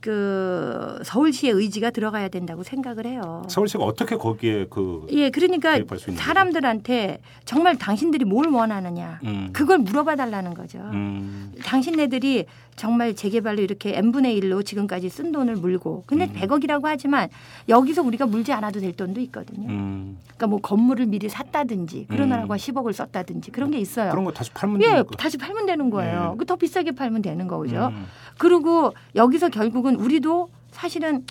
그 0.00 0.98
서울시의 1.04 1.52
의지가 1.52 1.90
들어가야 1.90 2.28
된다고 2.28 2.62
생각을 2.62 3.06
해요. 3.06 3.42
서울시가 3.48 3.84
어떻게 3.84 4.16
거기에 4.16 4.66
그 4.70 5.06
예, 5.10 5.30
그러니까 5.30 5.78
사람들한테 6.16 7.20
정말 7.44 7.76
당신들이 7.76 8.24
뭘 8.24 8.48
원하느냐 8.48 9.20
음. 9.24 9.50
그걸 9.52 9.78
물어봐 9.78 10.16
달라는 10.16 10.54
거죠. 10.54 10.78
음. 10.78 11.52
당신네들이 11.64 12.46
정말 12.76 13.14
재개발로 13.14 13.60
이렇게 13.60 13.96
n분의 13.96 14.40
1로 14.40 14.64
지금까지 14.64 15.08
쓴 15.08 15.32
돈을 15.32 15.56
물고 15.56 16.02
근데 16.06 16.24
음. 16.26 16.32
100억이라고 16.32 16.82
하지만 16.84 17.28
여기서 17.68 18.02
우리가 18.02 18.26
물지 18.26 18.52
않아도 18.52 18.80
될 18.80 18.92
돈도 18.92 19.20
있거든요. 19.22 19.68
음. 19.68 20.18
그러니까 20.22 20.46
뭐 20.46 20.60
건물을 20.60 21.06
미리 21.06 21.28
샀다든지 21.28 22.06
그러느라고 22.08 22.54
음. 22.54 22.56
10억을 22.56 22.92
썼다든지 22.92 23.50
그런 23.50 23.70
게 23.70 23.78
있어요. 23.78 24.10
그런 24.10 24.24
거 24.24 24.32
다시 24.32 24.50
팔면 24.52 24.82
예, 24.82 24.86
되니까. 24.86 25.16
다시 25.16 25.36
팔면 25.36 25.66
되는 25.66 25.90
거예요. 25.90 26.32
예. 26.34 26.38
그더 26.38 26.56
비싸게 26.56 26.92
팔면 26.92 27.22
되는 27.22 27.46
거죠. 27.46 27.88
음. 27.92 28.06
그리고 28.38 28.94
여기서 29.14 29.50
결국은 29.50 29.96
우리도 29.96 30.48
사실은 30.70 31.24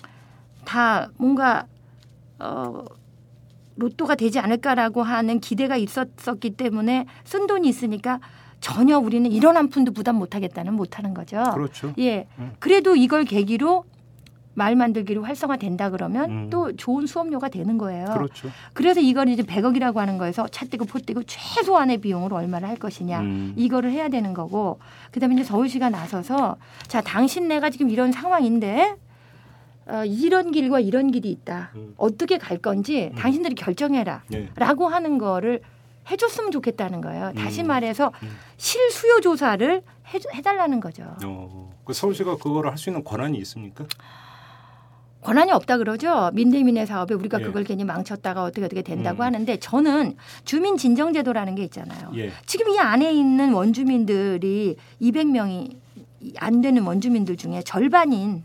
다 0.64 1.10
뭔가 1.16 1.66
어 2.38 2.84
로또가 3.76 4.14
되지 4.14 4.38
않을까라고 4.38 5.02
하는 5.02 5.40
기대가 5.40 5.76
있었었기 5.76 6.50
때문에 6.50 7.06
쓴 7.24 7.46
돈이 7.46 7.68
있으니까 7.68 8.20
전혀 8.60 8.98
우리는 8.98 9.30
이런 9.30 9.56
한 9.56 9.68
푼도 9.68 9.92
부담 9.92 10.16
못 10.16 10.34
하겠다는 10.34 10.74
못 10.74 10.98
하는 10.98 11.14
거죠. 11.14 11.42
그렇죠. 11.54 11.92
예. 11.98 12.26
음. 12.38 12.52
그래도 12.58 12.94
이걸 12.94 13.24
계기로 13.24 13.84
말 14.54 14.76
만들기로 14.76 15.22
활성화된다 15.22 15.90
그러면 15.90 16.30
음. 16.30 16.50
또 16.50 16.76
좋은 16.76 17.06
수업료가 17.06 17.48
되는 17.48 17.78
거예요. 17.78 18.06
그렇죠. 18.06 18.50
그래서 18.74 19.00
이걸 19.00 19.28
이제 19.28 19.42
100억이라고 19.42 19.96
하는 19.96 20.18
거에서 20.18 20.48
차 20.48 20.66
떼고 20.66 20.84
포 20.84 20.98
떼고 20.98 21.22
최소한의 21.22 21.98
비용으로 21.98 22.36
얼마를 22.36 22.68
할 22.68 22.76
것이냐 22.76 23.20
음. 23.20 23.54
이거를 23.56 23.90
해야 23.90 24.08
되는 24.08 24.34
거고 24.34 24.78
그다음에 25.12 25.34
이제 25.34 25.44
서울시가 25.44 25.88
나서서 25.90 26.56
자 26.88 27.00
당신네가 27.00 27.70
지금 27.70 27.90
이런 27.90 28.12
상황인데 28.12 28.96
어, 29.86 30.04
이런 30.04 30.52
길과 30.52 30.80
이런 30.80 31.10
길이 31.10 31.30
있다 31.30 31.70
음. 31.76 31.94
어떻게 31.96 32.36
갈 32.36 32.58
건지 32.58 33.12
당신들이 33.16 33.54
결정해라라고 33.54 34.30
예. 34.34 34.92
하는 34.92 35.18
거를 35.18 35.60
해줬으면 36.10 36.50
좋겠다는 36.50 37.00
거예요. 37.00 37.32
다시 37.36 37.62
음. 37.62 37.68
말해서 37.68 38.12
음. 38.22 38.36
실수요 38.56 39.20
조사를 39.20 39.82
해, 40.12 40.18
해달라는 40.34 40.80
거죠. 40.80 41.04
어, 41.24 41.72
그 41.84 41.92
서울시가 41.92 42.36
그거를 42.36 42.70
할 42.70 42.78
수 42.78 42.88
있는 42.90 43.04
권한이 43.04 43.38
있습니까? 43.38 43.84
권한이 45.22 45.52
없다 45.52 45.76
그러죠. 45.76 46.30
민대민의 46.32 46.86
사업에 46.86 47.14
우리가 47.14 47.40
예. 47.40 47.44
그걸 47.44 47.62
괜히 47.64 47.84
망쳤다가 47.84 48.42
어떻게 48.42 48.64
어떻게 48.64 48.80
된다고 48.80 49.22
음. 49.22 49.26
하는데 49.26 49.56
저는 49.58 50.16
주민 50.44 50.78
진정 50.78 51.12
제도라는 51.12 51.54
게 51.56 51.62
있잖아요. 51.64 52.10
예. 52.16 52.32
지금 52.46 52.70
이 52.70 52.78
안에 52.78 53.12
있는 53.12 53.52
원주민들이 53.52 54.76
200명이 55.02 55.76
안 56.38 56.60
되는 56.62 56.82
원주민들 56.82 57.36
중에 57.36 57.60
절반인 57.62 58.44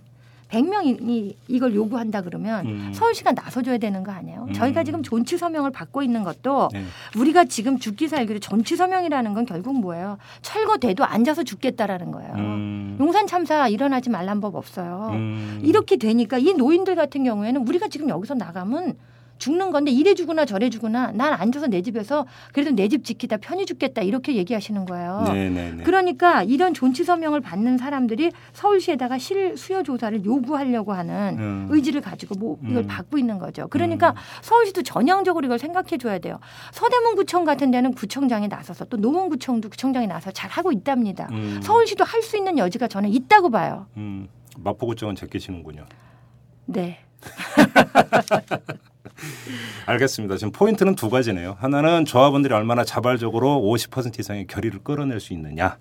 100명이 0.50 1.36
이걸 1.48 1.74
요구한다 1.76 2.22
그러면 2.22 2.66
음. 2.66 2.92
서울시가 2.94 3.32
나서줘야 3.32 3.78
되는 3.78 4.04
거 4.04 4.12
아니에요? 4.12 4.46
음. 4.48 4.54
저희가 4.54 4.84
지금 4.84 5.04
존치 5.04 5.38
서명을 5.38 5.72
받고 5.72 6.04
있는 6.04 6.24
것도 6.24 6.70
네. 6.72 6.84
우리가 7.18 7.46
지금 7.46 7.80
죽기 7.80 8.08
살기로 8.08 8.40
존치 8.40 8.76
서명이라는 8.76 9.34
건 9.34 9.46
결국 9.46 9.80
뭐예요? 9.80 10.18
철거돼도 10.42 11.04
앉아서 11.04 11.44
죽겠다라는 11.44 12.12
거예요. 12.12 12.34
음. 12.36 12.98
용산 13.00 13.28
참사 13.28 13.68
일어나지 13.68 14.10
말란 14.10 14.40
법 14.42 14.56
없어요. 14.56 15.10
음. 15.14 15.62
이렇게 15.64 15.98
되니까 15.98 16.38
이 16.38 16.54
노인들 16.54 16.96
같은 16.96 17.24
경우에는 17.24 17.68
우리가 17.68 17.88
지금 17.88 18.10
여기서 18.10 18.36
나가면 18.36 18.96
죽는 19.38 19.72
건데 19.72 19.92
이래 19.92 20.14
주거나 20.14 20.46
저래 20.46 20.70
주거나 20.70 21.12
난 21.12 21.34
앉아서 21.34 21.68
내 21.68 21.82
집에서 21.82 22.26
그래도 22.54 22.72
내 22.72 22.88
집 22.88 23.04
지키다 23.04 23.38
편히 23.38 23.66
죽겠다 23.66 24.02
이렇게 24.02 24.36
얘기하시는 24.36 24.86
거예요. 24.86 25.24
네네네. 25.28 25.84
그러니까 25.84 26.44
이런 26.44 26.74
존치 26.74 27.04
서명을 27.04 27.42
받는 27.42 27.78
사람들이 27.78 28.32
서울시에다가 28.54 29.18
실 29.18 29.58
수요 29.58 29.84
조사를 29.84 30.24
요구하려고 30.24 30.94
하는 30.94 31.38
음. 31.40 31.68
의지를 31.70 32.02
가지고 32.02 32.36
뭐 32.36 32.58
이걸 32.64 32.84
음. 32.84 32.88
받고 32.88 33.18
있는 33.18 33.40
거죠. 33.40 33.68
그러니까 33.70 34.10
음. 34.12 34.16
서울시도 34.42 34.84
전향적으로 34.84 35.46
이걸 35.46 35.60
생각해 35.60 35.98
줘야 35.98 36.20
돼요. 36.20 36.40
서대문구청 36.74 37.44
같은 37.46 37.72
데는 37.72 37.94
구청장이 37.94 38.48
나서서 38.48 38.86
또 38.86 38.98
노원구청도 38.98 39.70
구청장이 39.70 40.08
나서 40.08 40.32
잘 40.32 40.50
하고 40.50 40.72
있답니다. 40.72 41.28
음. 41.32 41.60
서울시도 41.64 42.04
할 42.04 42.22
수 42.26 42.38
있는 42.38 42.58
여지가 42.58 42.88
저는 42.88 43.10
있다고 43.10 43.50
봐요. 43.52 43.86
음. 43.98 44.28
마포구청은 44.58 45.16
제끼시는군요. 45.16 45.86
네. 46.66 47.00
알겠습니다. 49.86 50.38
지금 50.38 50.52
포인트는 50.52 50.96
두 50.96 51.10
가지네요. 51.10 51.58
하나는 51.60 52.06
조합원들이 52.06 52.54
얼마나 52.54 52.84
자발적으로 52.84 53.62
50% 53.62 54.20
이상의 54.20 54.48
결의를 54.48 54.80
끌어낼 54.84 55.20
수 55.20 55.34
있느냐. 55.34 55.78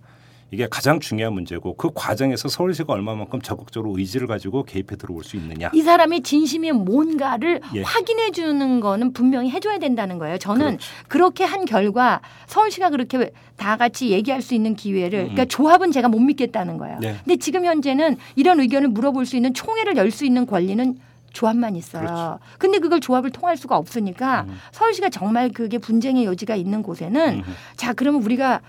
이게 0.51 0.69
가장 0.71 1.01
중요한 1.01 1.33
문제고 1.33 1.75
그 1.75 1.91
과정에서 1.93 2.49
서울시가 2.49 2.93
얼마만큼 2.93 3.41
적극적으로 3.43 3.99
의지를 3.99 4.29
가지고 4.29 4.63
개입해 4.63 4.95
들어올 4.97 5.25
수 5.25 5.37
있느냐. 5.37 5.71
이 5.75 5.83
사람이 5.83 6.23
진심이 6.23 6.71
뭔가를 6.71 7.61
예. 7.75 7.83
확인해 7.83 8.31
주는 8.31 8.79
거는 8.79 9.13
분명히 9.15 9.51
해줘야 9.51 9.79
된다는 9.79 10.19
거예요. 10.19 10.39
저는 10.39 10.77
그렇죠. 10.77 10.87
그렇게 11.09 11.45
한 11.45 11.65
결과 11.65 12.21
서울시가 12.47 12.91
그렇게 12.91 13.33
다 13.57 13.77
같이 13.77 14.11
얘기할 14.11 14.43
수 14.43 14.55
있는 14.55 14.77
기회를 14.77 15.21
음. 15.21 15.25
그러니까 15.35 15.47
조합은 15.47 15.91
제가 15.91 16.09
못 16.09 16.21
믿겠다는 16.21 16.79
거예요. 16.79 16.99
네. 17.01 17.17
근데 17.25 17.37
지금 17.37 17.65
현재는 17.65 18.17
이런 18.37 18.61
의견을 18.61 18.91
물어볼 18.91 19.27
수 19.27 19.35
있는 19.35 19.55
총회를 19.55 19.97
열 19.97 20.11
수 20.15 20.25
있는 20.25 20.47
권리는 20.47 20.97
조합만 21.35 21.77
있어요. 21.77 22.03
그렇죠. 22.07 22.39
근데 22.59 22.79
그걸 22.79 23.01
조합을 23.01 23.31
통할 23.31 23.59
수가 23.59 23.77
없으니까 23.77 24.47
음. 24.49 24.57
서울시가 24.73 25.11
정말 25.11 25.51
그게 25.51 25.77
분쟁의 25.77 26.25
여지가 26.25 26.55
있는 26.55 26.83
곳에는 26.83 27.43
음. 27.47 27.55
자 27.77 27.93
그러면 27.93 28.23
우리가 28.23 28.63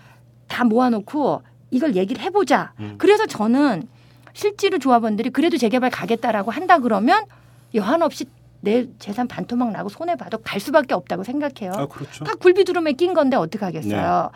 다 0.47 0.65
모아놓고 0.65 1.43
이걸 1.71 1.95
얘기를 1.95 2.21
해보자. 2.21 2.73
음. 2.79 2.95
그래서 2.97 3.25
저는 3.25 3.87
실제로 4.33 4.79
조합원들이 4.79 5.29
그래도 5.29 5.57
재개발 5.57 5.91
가겠다라고 5.91 6.51
한다 6.51 6.79
그러면 6.79 7.23
여한 7.73 8.01
없이 8.01 8.25
내 8.59 8.87
재산 8.97 9.27
반토막 9.27 9.71
나고 9.71 9.89
손해 9.89 10.15
봐도 10.15 10.39
갈 10.39 10.59
수밖에 10.59 10.95
없다고 10.95 11.23
생각해요. 11.23 11.71
아 11.73 11.85
그렇죠. 11.85 12.25
다 12.25 12.33
굴비두름에 12.33 12.93
낀 12.93 13.13
건데 13.13 13.37
어떻게 13.37 13.63
하겠어요. 13.63 14.31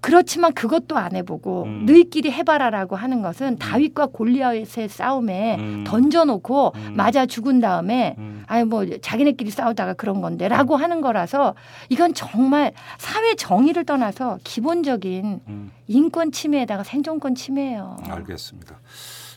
그렇지만 0.00 0.52
그것도 0.54 0.96
안 0.96 1.16
해보고 1.16 1.64
음. 1.64 1.86
너희끼리 1.86 2.30
해봐라라고 2.30 2.96
하는 2.96 3.20
것은 3.22 3.58
다윗과 3.58 4.06
골리앗의 4.06 4.88
싸움에 4.88 5.56
음. 5.56 5.84
던져놓고 5.86 6.72
음. 6.74 6.94
맞아 6.96 7.26
죽은 7.26 7.60
다음에 7.60 8.14
음. 8.18 8.44
아니 8.46 8.64
뭐 8.64 8.86
자기네끼리 9.00 9.50
싸우다가 9.50 9.94
그런 9.94 10.20
건데라고 10.20 10.76
하는 10.76 11.00
거라서 11.00 11.54
이건 11.88 12.14
정말 12.14 12.72
사회 12.98 13.34
정의를 13.34 13.84
떠나서 13.84 14.38
기본적인 14.44 15.40
음. 15.48 15.70
인권 15.88 16.30
침해에다가 16.30 16.84
생존권 16.84 17.34
침해예요. 17.34 17.96
알겠습니다. 18.08 18.78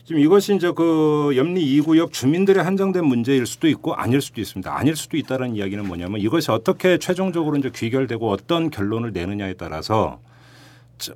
지금 0.04 0.20
이것이 0.20 0.54
이제 0.54 0.72
그 0.74 1.32
염리 1.36 1.64
2구역 1.80 2.12
주민들의 2.12 2.62
한정된 2.62 3.04
문제일 3.04 3.46
수도 3.46 3.68
있고 3.68 3.94
아닐 3.94 4.20
수도 4.20 4.40
있습니다. 4.40 4.76
아닐 4.76 4.96
수도 4.96 5.16
있다는 5.16 5.54
이야기는 5.54 5.86
뭐냐면 5.86 6.20
이것이 6.20 6.50
어떻게 6.50 6.98
최종적으로 6.98 7.56
이제 7.56 7.70
귀결되고 7.72 8.28
어떤 8.28 8.70
결론을 8.70 9.12
내느냐에 9.12 9.54
따라서 9.54 10.18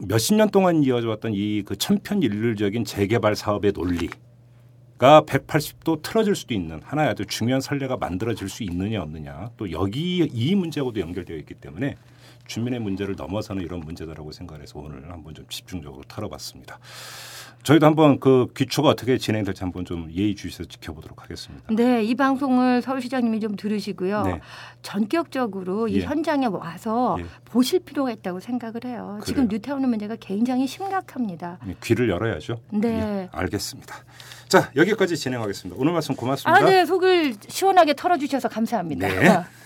몇십 0.01 0.37
년 0.37 0.51
동안 0.51 0.83
이어져 0.83 1.09
왔던 1.09 1.33
이 1.35 1.63
그 1.65 1.77
천편일률적인 1.77 2.85
재개발 2.85 3.37
사업의 3.37 3.73
논리 3.73 4.09
가 4.99 5.21
180도 5.23 6.01
틀어질 6.01 6.35
수도 6.35 6.55
있는 6.55 6.81
하나의 6.83 7.11
아주 7.11 7.27
중요한 7.27 7.61
선례가 7.61 7.99
만들어질 7.99 8.49
수 8.49 8.63
있느냐 8.63 9.03
없느냐 9.03 9.51
또 9.59 9.71
여기 9.71 10.19
이 10.33 10.55
문제하고도 10.55 11.01
연결되어 11.01 11.37
있기 11.37 11.55
때문에 11.55 11.97
주민의 12.47 12.81
문제를 12.81 13.15
넘어서는 13.17 13.63
이런 13.63 13.81
문제다라고 13.81 14.33
생각해서 14.33 14.79
오늘 14.79 15.11
한번 15.11 15.35
좀 15.35 15.47
집중적으로 15.49 16.03
털어봤습니다. 16.09 16.79
저희도 17.63 17.85
한번 17.85 18.21
그 18.21 18.47
귀초가 18.57 18.91
어떻게 18.91 19.19
진행될지 19.19 19.65
한번 19.65 19.85
좀 19.85 20.09
예의 20.13 20.37
주시해서 20.37 20.65
지켜보도록 20.65 21.23
하겠습니다. 21.23 21.65
네, 21.75 22.05
이 22.05 22.15
방송을 22.15 22.81
서울시장님이 22.81 23.41
좀 23.41 23.57
들으시고요. 23.57 24.23
네. 24.23 24.41
전격적으로 24.83 25.89
이 25.89 25.97
예. 25.97 26.05
현장에 26.05 26.47
와서 26.47 27.17
예. 27.19 27.25
보실 27.45 27.81
필요가 27.81 28.13
있다고 28.13 28.39
생각을 28.39 28.85
해요. 28.85 29.19
지금 29.25 29.49
뉴타운의 29.49 29.89
문제가 29.89 30.15
굉장히 30.21 30.69
심각합니다. 30.69 31.59
귀를 31.83 32.09
열어야죠. 32.09 32.61
네. 32.71 32.89
예, 32.89 33.29
알겠습니다. 33.33 33.97
자, 34.49 34.71
여기 34.77 34.93
여기까지 34.97 35.17
진행하겠습니다. 35.17 35.81
오늘 35.81 35.93
말씀 35.93 36.15
고맙습니다. 36.15 36.65
아, 36.65 36.69
네, 36.69 36.85
속을 36.85 37.35
시원하게 37.49 37.95
털어주셔서 37.95 38.49
감사합니다. 38.49 39.09
네. 39.09 39.45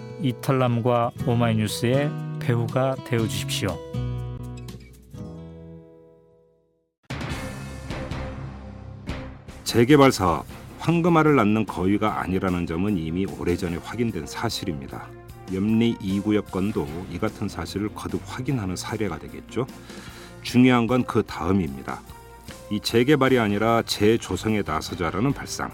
이털남과 0.21 1.11
오마이뉴스의 1.25 2.09
배우가 2.39 2.95
되어 3.05 3.19
주십시오. 3.27 3.77
재개발 9.63 10.11
사업 10.11 10.45
황금알을 10.79 11.35
낳는 11.35 11.65
거위가 11.65 12.21
아니라는 12.21 12.65
점은 12.65 12.97
이미 12.97 13.25
오래전에 13.25 13.77
확인된 13.77 14.25
사실입니다. 14.25 15.07
염리 15.53 15.95
2구역 15.97 16.51
건도 16.51 16.87
이 17.11 17.19
같은 17.19 17.47
사실을 17.47 17.89
거듭 17.93 18.21
확인하는 18.25 18.75
사례가 18.75 19.19
되겠죠. 19.19 19.67
중요한 20.41 20.87
건 20.87 21.03
그 21.03 21.23
다음입니다. 21.23 22.01
이 22.71 22.79
재개발이 22.79 23.37
아니라 23.37 23.83
재조성에 23.83 24.63
나서자라는 24.65 25.33
발상. 25.33 25.71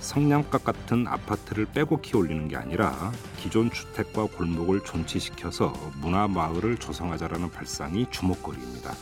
성냥갑 0.00 0.64
같은 0.64 1.06
아파트를 1.06 1.66
빼곡히 1.66 2.16
올리는 2.16 2.48
게 2.48 2.56
아니라 2.56 3.12
기존 3.38 3.70
주택과 3.70 4.26
골목을 4.26 4.84
존치시켜서 4.84 5.72
문화 6.00 6.28
마을을 6.28 6.76
조성하자라는 6.76 7.50
발상이 7.50 8.06
주목거리입니다. 8.10 8.94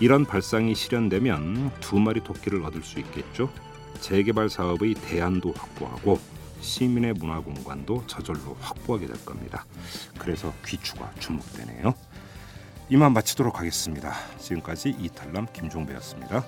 이런 0.00 0.24
발상이 0.24 0.74
실현되면 0.74 1.72
두 1.80 1.98
마리 1.98 2.22
토끼를 2.22 2.64
얻을 2.64 2.82
수 2.82 2.98
있겠죠. 3.00 3.50
재개발 4.00 4.48
사업의 4.48 4.94
대안도 4.94 5.52
확보하고 5.56 6.20
시민의 6.60 7.14
문화 7.14 7.40
공간도 7.40 8.04
저절로 8.06 8.56
확보하게 8.60 9.06
될 9.06 9.24
겁니다. 9.24 9.64
그래서 10.18 10.52
귀추가 10.66 11.10
주목되네요. 11.18 11.94
이만 12.90 13.12
마치도록 13.12 13.58
하겠습니다. 13.58 14.14
지금까지 14.38 14.96
이탈남 14.98 15.46
김종배였습니다. 15.52 16.44